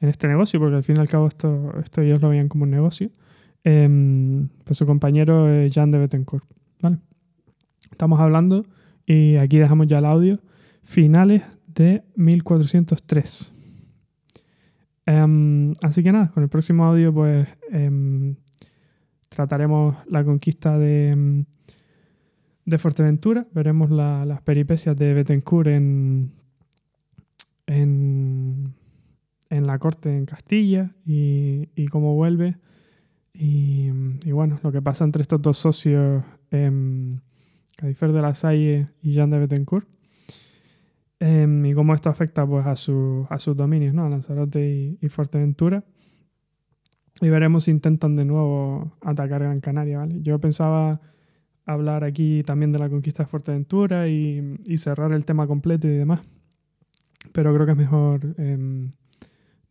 en 0.00 0.08
este 0.08 0.28
negocio, 0.28 0.58
porque 0.58 0.76
al 0.76 0.84
fin 0.84 0.96
y 0.96 1.00
al 1.00 1.08
cabo 1.08 1.26
esto, 1.26 1.74
esto 1.78 2.00
ellos 2.00 2.22
lo 2.22 2.30
veían 2.30 2.48
como 2.48 2.64
un 2.64 2.70
negocio, 2.70 3.10
eh, 3.64 4.48
pues 4.64 4.78
su 4.78 4.86
compañero 4.86 5.46
es 5.46 5.72
Jean 5.74 5.90
de 5.90 5.98
Bettencourt. 5.98 6.44
¿vale? 6.80 6.98
Estamos 7.90 8.18
hablando, 8.18 8.64
y 9.04 9.36
aquí 9.36 9.58
dejamos 9.58 9.88
ya 9.88 9.98
el 9.98 10.06
audio, 10.06 10.40
finales 10.84 11.42
de 11.82 12.02
1403. 12.16 13.52
Em, 15.06 15.72
así 15.82 16.02
que 16.02 16.12
nada, 16.12 16.30
con 16.30 16.42
el 16.42 16.48
próximo 16.48 16.84
audio 16.84 17.12
pues 17.12 17.48
em, 17.70 18.36
trataremos 19.28 19.96
la 20.06 20.24
conquista 20.24 20.78
de, 20.78 21.44
de 22.64 22.78
Fuerteventura, 22.78 23.46
veremos 23.52 23.90
las 23.90 24.40
peripecias 24.42 24.96
de 24.96 25.14
Bettencourt 25.14 25.68
en, 25.68 26.32
en 27.66 28.74
en 29.50 29.66
la 29.66 29.78
corte 29.78 30.16
en 30.16 30.24
Castilla 30.24 30.94
y, 31.04 31.68
y 31.74 31.88
cómo 31.88 32.14
vuelve. 32.14 32.56
Y, 33.34 33.90
bueno, 34.30 34.60
lo 34.62 34.72
que 34.72 34.82
pasa 34.82 35.04
entre 35.04 35.22
estos 35.22 35.42
dos 35.42 35.58
socios, 35.58 36.22
Cadifer 36.50 38.12
de 38.12 38.22
la 38.22 38.34
Salle 38.34 38.88
y 39.02 39.12
Jean 39.12 39.30
de 39.30 39.38
Bettencourt. 39.40 39.88
Em, 41.22 41.66
y 41.66 41.74
cómo 41.74 41.94
esto 41.94 42.08
afecta 42.08 42.46
pues, 42.46 42.66
a, 42.66 42.74
su, 42.76 43.26
a 43.28 43.38
sus 43.38 43.54
dominios, 43.54 43.92
¿no? 43.92 44.06
a 44.06 44.08
Lanzarote 44.08 44.96
y, 45.00 45.08
Fuerteventura. 45.10 45.84
Y 47.20 47.28
veremos 47.28 47.64
si 47.64 47.70
intentan 47.70 48.16
de 48.16 48.24
nuevo 48.24 48.96
atacar 49.02 49.42
Gran 49.42 49.60
Canaria. 49.60 49.98
¿vale? 49.98 50.22
Yo 50.22 50.40
pensaba 50.40 51.02
hablar 51.66 52.04
aquí 52.04 52.42
también 52.42 52.72
de 52.72 52.78
la 52.78 52.88
conquista 52.88 53.22
de 53.24 53.28
Fuerteventura 53.28 54.08
y, 54.08 54.58
y 54.64 54.78
cerrar 54.78 55.12
el 55.12 55.26
tema 55.26 55.46
completo 55.46 55.86
y 55.86 55.90
demás. 55.90 56.22
Pero 57.32 57.52
creo 57.52 57.66
que 57.66 57.72
es 57.72 57.78
mejor 57.78 58.34
em, 58.38 58.92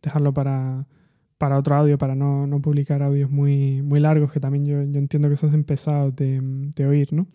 dejarlo 0.00 0.32
para, 0.32 0.86
para 1.36 1.58
otro 1.58 1.74
audio, 1.74 1.98
para 1.98 2.14
no, 2.14 2.46
no, 2.46 2.62
publicar 2.62 3.02
audios 3.02 3.28
muy, 3.28 3.82
muy 3.82 3.98
largos, 3.98 4.30
que 4.30 4.38
también 4.38 4.66
yo, 4.66 4.82
yo 4.84 4.98
entiendo 5.00 5.28
que 5.28 5.34
son 5.34 5.64
pesados 5.64 6.14
de, 6.14 6.40
de, 6.76 6.86
oír, 6.86 7.12
¿no? 7.12 7.26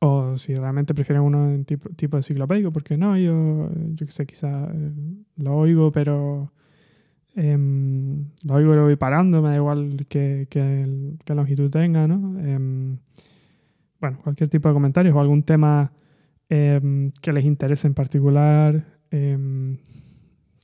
O 0.06 0.38
si 0.38 0.54
realmente 0.54 0.94
prefieren 0.94 1.24
uno 1.24 1.50
en 1.50 1.64
tipo, 1.64 1.88
tipo 1.92 2.18
enciclopédico, 2.18 2.74
porque 2.74 2.98
no, 2.98 3.18
yo, 3.18 3.70
yo 3.94 4.06
qué 4.06 4.12
sé, 4.12 4.26
quizá 4.26 4.66
eh, 4.66 4.92
lo 5.38 5.56
oigo, 5.56 5.94
pero 5.94 6.52
em, 7.36 8.26
lo 8.44 8.84
voy 8.84 8.96
parando, 8.96 9.42
me 9.42 9.50
da 9.50 9.56
igual 9.56 10.06
que, 10.08 10.48
que, 10.50 11.34
longitud 11.34 11.70
tenga, 11.70 12.08
¿no? 12.08 12.40
Em, 12.40 12.98
bueno, 14.00 14.20
cualquier 14.24 14.50
tipo 14.50 14.68
de 14.68 14.74
comentarios 14.74 15.16
o 15.16 15.20
algún 15.20 15.44
tema 15.44 15.92
em, 16.50 17.12
que 17.22 17.34
les 17.34 17.46
interese 17.46 17.88
en 17.88 17.94
particular. 17.94 18.86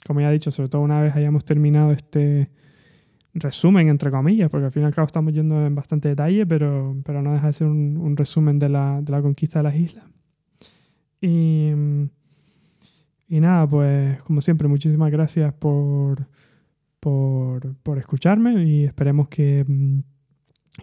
como 0.06 0.22
ya 0.22 0.30
he 0.30 0.34
dicho, 0.34 0.52
sobre 0.52 0.70
todo 0.70 0.82
una 0.82 1.02
vez 1.02 1.16
hayamos 1.16 1.46
terminado 1.46 1.92
este, 1.92 2.50
resumen, 3.34 3.90
entre 3.90 4.12
comillas, 4.12 4.50
porque 4.50 4.66
al 4.66 4.72
fin 4.72 4.84
y 4.84 4.86
al 4.86 4.94
cabo 4.94 5.06
estamos 5.06 5.34
yendo 5.34 5.66
en 5.66 5.76
bastante 5.76 6.10
detalle, 6.10 6.46
pero, 6.46 6.96
pero 7.04 7.22
no 7.22 7.34
deja 7.34 7.48
de 7.48 7.54
ser 7.54 7.68
un, 7.68 8.16
resumen 8.18 8.60
de 8.60 8.70
la, 8.70 9.02
de 9.02 9.12
la, 9.12 9.22
conquista 9.22 9.60
de 9.60 9.64
las 9.64 9.76
islas. 9.76 10.06
Y, 11.22 11.72
y, 13.28 13.40
nada, 13.40 13.68
pues 13.68 14.22
como 14.24 14.42
siempre, 14.42 14.68
muchísimas 14.68 15.12
gracias 15.12 15.54
por, 15.54 16.28
por, 17.00 17.76
por 17.78 17.98
escucharme 17.98 18.64
y 18.64 18.86
esperemos 18.86 19.30
que, 19.30 19.66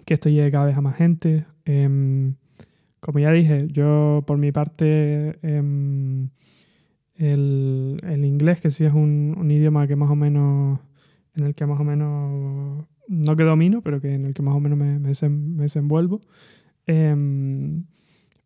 que, 0.05 0.15
esto 0.15 0.29
llegue 0.29 0.51
cada 0.51 0.67
vez 0.67 0.77
a 0.77 0.81
más 0.81 0.97
gente. 0.97 1.47
Em, 1.65 2.35
como 3.01 3.19
ya 3.19 3.33
dije, 3.33 3.69
yo 3.69 4.25
por 4.27 4.39
mi 4.39 4.53
parte... 4.53 5.39
Em, 5.43 6.31
el, 7.17 7.99
el, 8.03 8.27
inglés, 8.27 8.61
que 8.61 8.71
sí 8.71 8.85
es 8.85 8.93
un, 8.93 9.35
un 9.39 9.51
idioma 9.51 9.87
que 9.87 9.97
más 9.97 10.11
o 10.11 10.17
menos 10.17 10.81
en 11.37 11.45
el 11.45 11.55
que 11.55 11.67
más 11.67 11.79
o 11.81 11.85
menos, 11.85 12.87
no 13.09 13.37
que 13.37 13.45
domino, 13.45 13.83
pero 13.83 14.01
que 14.01 14.15
en 14.15 14.25
el 14.25 14.35
que 14.35 14.43
más 14.43 14.55
o 14.55 14.61
menos 14.61 14.79
me, 14.79 14.99
me, 14.99 15.13
desenvuelvo, 15.63 16.21
em, 16.87 17.85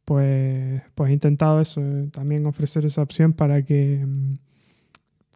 pues, 0.04 0.82
pues 0.94 1.10
he 1.10 1.12
intentado 1.14 1.60
eso, 1.60 1.80
también 2.12 2.46
ofrecer 2.46 2.84
esa 2.84 3.02
opción 3.02 3.32
para 3.32 3.62
que, 3.64 4.04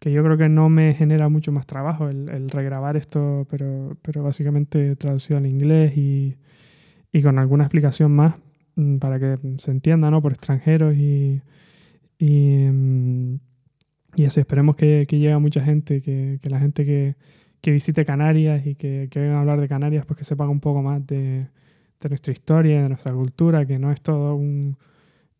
que 0.04 0.12
yo 0.12 0.22
creo 0.22 0.36
que 0.36 0.50
no 0.50 0.68
me 0.68 0.92
genera 0.92 1.30
mucho 1.30 1.50
más 1.50 1.64
trabajo 1.64 2.10
el, 2.10 2.50
regrabar 2.50 2.94
esto, 2.94 3.46
pero, 3.48 3.96
pero 4.02 4.22
básicamente 4.22 4.96
traducido 4.96 5.38
al 5.38 5.46
inglés 5.46 5.96
y, 5.96 6.36
y 7.10 7.22
con 7.22 7.38
alguna 7.38 7.64
explicación 7.64 8.12
más 8.12 8.34
mm, 8.76 8.96
para 8.96 9.18
que 9.18 9.38
se 9.56 9.70
entienda 9.70 10.10
¿no? 10.10 10.20
por 10.20 10.32
extranjeros 10.32 10.94
y, 10.94 11.40
y, 12.18 12.64
em, 12.64 13.38
y 14.14 14.26
así 14.26 14.40
esperemos 14.40 14.76
que, 14.76 15.06
que 15.08 15.18
llegue 15.18 15.32
a 15.32 15.38
mucha 15.38 15.64
gente, 15.64 16.02
que, 16.02 16.38
que 16.42 16.50
la 16.50 16.60
gente 16.60 16.84
que, 16.84 17.16
que 17.62 17.70
visite 17.70 18.04
Canarias 18.04 18.66
y 18.66 18.74
que, 18.74 19.08
vengan 19.14 19.36
a 19.36 19.40
hablar 19.40 19.58
de 19.58 19.68
Canarias, 19.68 20.04
pues 20.04 20.18
que 20.18 20.24
sepan 20.26 20.50
un 20.50 20.60
poco 20.60 20.82
más 20.82 21.06
de, 21.06 21.48
de 21.98 22.08
nuestra 22.10 22.30
historia, 22.30 22.82
de 22.82 22.88
nuestra 22.90 23.14
cultura, 23.14 23.64
que 23.64 23.78
no 23.78 23.90
es 23.90 24.02
todo 24.02 24.34
un... 24.34 24.76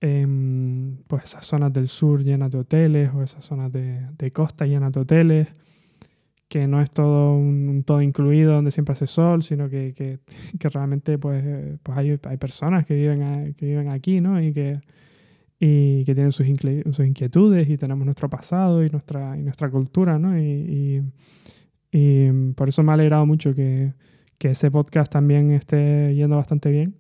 Em, 0.07 0.99
pues 1.07 1.25
esas 1.25 1.47
zonas 1.47 1.73
del 1.73 1.89
sur 1.89 2.23
llenas 2.23 2.51
de 2.51 2.59
hoteles 2.59 3.11
o 3.15 3.23
esas 3.23 3.43
zonas 3.43 3.73
de, 3.73 4.07
de 4.19 4.31
costa 4.33 4.67
llenas 4.67 4.93
de 4.93 5.01
hoteles, 5.01 5.49
que 6.47 6.69
no 6.69 6.83
es 6.83 6.91
todo 6.91 7.35
un, 7.35 7.85
todo 7.87 8.03
incluido 8.03 8.53
donde 8.53 8.71
siempre 8.71 8.93
hace 8.93 9.07
sol, 9.07 9.43
sino 9.43 9.71
que, 9.71 9.95
que, 9.95 10.19
que 10.61 10.69
realmente 10.69 11.17
pues, 11.17 11.43
pues 11.83 11.97
hay, 11.97 12.21
hay, 12.23 12.37
personas 12.37 12.85
que 12.85 12.95
viven, 12.95 13.55
que 13.55 13.65
viven 13.65 13.89
aquí, 13.89 14.21
¿no? 14.21 14.43
Y 14.43 14.53
que, 14.53 14.83
y 15.59 16.05
que 16.05 16.15
tienen 16.15 16.33
sus, 16.33 16.47
sus, 16.47 17.07
inquietudes 17.07 17.71
y 17.71 17.79
tenemos 17.79 18.05
nuestro 18.05 18.29
pasado 18.29 18.85
y 18.85 18.91
nuestra, 18.91 19.39
y 19.39 19.43
nuestra 19.43 19.71
cultura, 19.71 20.19
¿no? 20.19 20.39
Y, 20.39 20.43
y, 20.43 21.03
y 21.93 22.53
por 22.53 22.69
eso 22.69 22.83
me 22.83 22.91
ha 22.91 22.95
alegrado 22.95 23.25
mucho 23.25 23.55
que, 23.55 23.95
que 24.37 24.51
ese 24.51 24.71
podcast 24.71 25.11
también 25.11 25.51
esté 25.53 26.15
yendo 26.15 26.37
bastante 26.37 26.71
bien. 26.71 26.95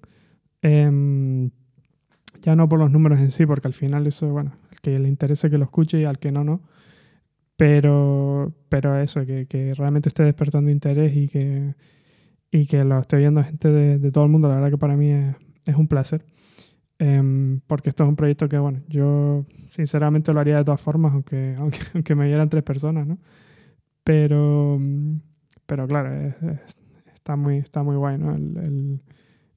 Eh, 0.62 1.50
ya 2.40 2.56
no 2.56 2.68
por 2.68 2.78
los 2.78 2.90
números 2.90 3.20
en 3.20 3.30
sí, 3.30 3.46
porque 3.46 3.68
al 3.68 3.74
final 3.74 4.06
eso, 4.06 4.28
bueno, 4.28 4.52
al 4.70 4.80
que 4.80 4.98
le 4.98 5.08
interese 5.08 5.50
que 5.50 5.58
lo 5.58 5.64
escuche 5.64 6.00
y 6.00 6.04
al 6.04 6.18
que 6.18 6.32
no, 6.32 6.44
no. 6.44 6.60
Pero, 7.56 8.52
pero 8.68 8.98
eso, 8.98 9.24
que, 9.24 9.46
que 9.46 9.74
realmente 9.74 10.08
esté 10.08 10.24
despertando 10.24 10.70
interés 10.70 11.16
y 11.16 11.28
que, 11.28 11.74
y 12.50 12.66
que 12.66 12.84
lo 12.84 12.98
esté 12.98 13.16
oyendo 13.16 13.44
gente 13.44 13.68
de, 13.68 13.98
de, 13.98 14.10
todo 14.10 14.24
el 14.24 14.30
mundo. 14.30 14.48
La 14.48 14.56
verdad 14.56 14.70
que 14.70 14.78
para 14.78 14.96
mí 14.96 15.10
es, 15.10 15.36
es 15.66 15.76
un 15.76 15.86
placer. 15.86 16.24
Em, 16.98 17.60
porque 17.66 17.90
esto 17.90 18.04
es 18.04 18.08
un 18.08 18.16
proyecto 18.16 18.48
que, 18.48 18.58
bueno, 18.58 18.80
yo 18.88 19.46
sinceramente 19.70 20.32
lo 20.32 20.40
haría 20.40 20.58
de 20.58 20.64
todas 20.64 20.80
formas, 20.80 21.12
aunque, 21.12 21.54
aunque, 21.58 21.78
aunque 21.94 22.14
me 22.14 22.26
vieran 22.26 22.48
tres 22.48 22.62
personas, 22.62 23.06
¿no? 23.06 23.18
Pero, 24.04 24.78
pero 25.66 25.86
claro, 25.86 26.34
está, 27.14 27.36
muy, 27.36 27.58
está 27.58 27.82
muy 27.82 27.96
guay, 27.96 28.18
¿no? 28.18 28.34
El, 28.34 28.56
el, 28.58 29.02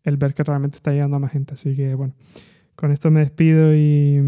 el, 0.04 0.18
ver 0.18 0.34
que 0.34 0.44
realmente 0.44 0.78
está 0.78 0.91
llegando 0.91 1.18
a 1.18 1.20
más 1.20 1.32
gente. 1.32 1.56
Así 1.56 1.76
que, 1.76 1.95
bueno, 1.95 2.14
con 2.78 2.91
esto 2.91 3.12
me 3.12 3.20
despido 3.22 3.76
y, 3.76 4.22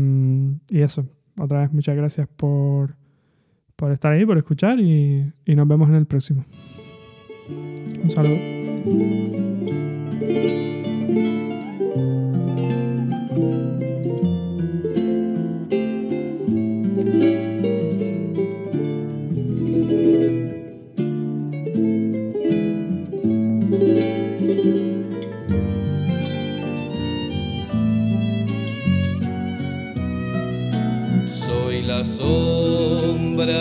y 0.70 0.82
eso. 0.82 1.08
Otra 1.38 1.62
vez, 1.62 1.72
muchas 1.72 1.96
gracias 1.96 2.28
por, 2.36 2.96
por 3.76 3.92
estar 3.92 4.12
ahí, 4.12 4.26
por 4.26 4.38
escuchar 4.38 4.80
y, 4.80 5.32
y 5.46 5.56
nos 5.56 5.68
vemos 5.68 5.88
en 5.88 5.96
el 5.96 6.06
próximo. 6.06 6.44
Un 8.04 8.10
saludo. 8.10 8.38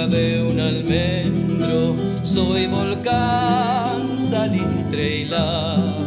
De 0.06 0.42
un 0.42 0.60
almendro, 0.60 1.96
soy 2.22 2.66
volcán, 2.66 4.18
salitre 4.20 5.16
y 5.16 5.24
lava. 5.24 5.97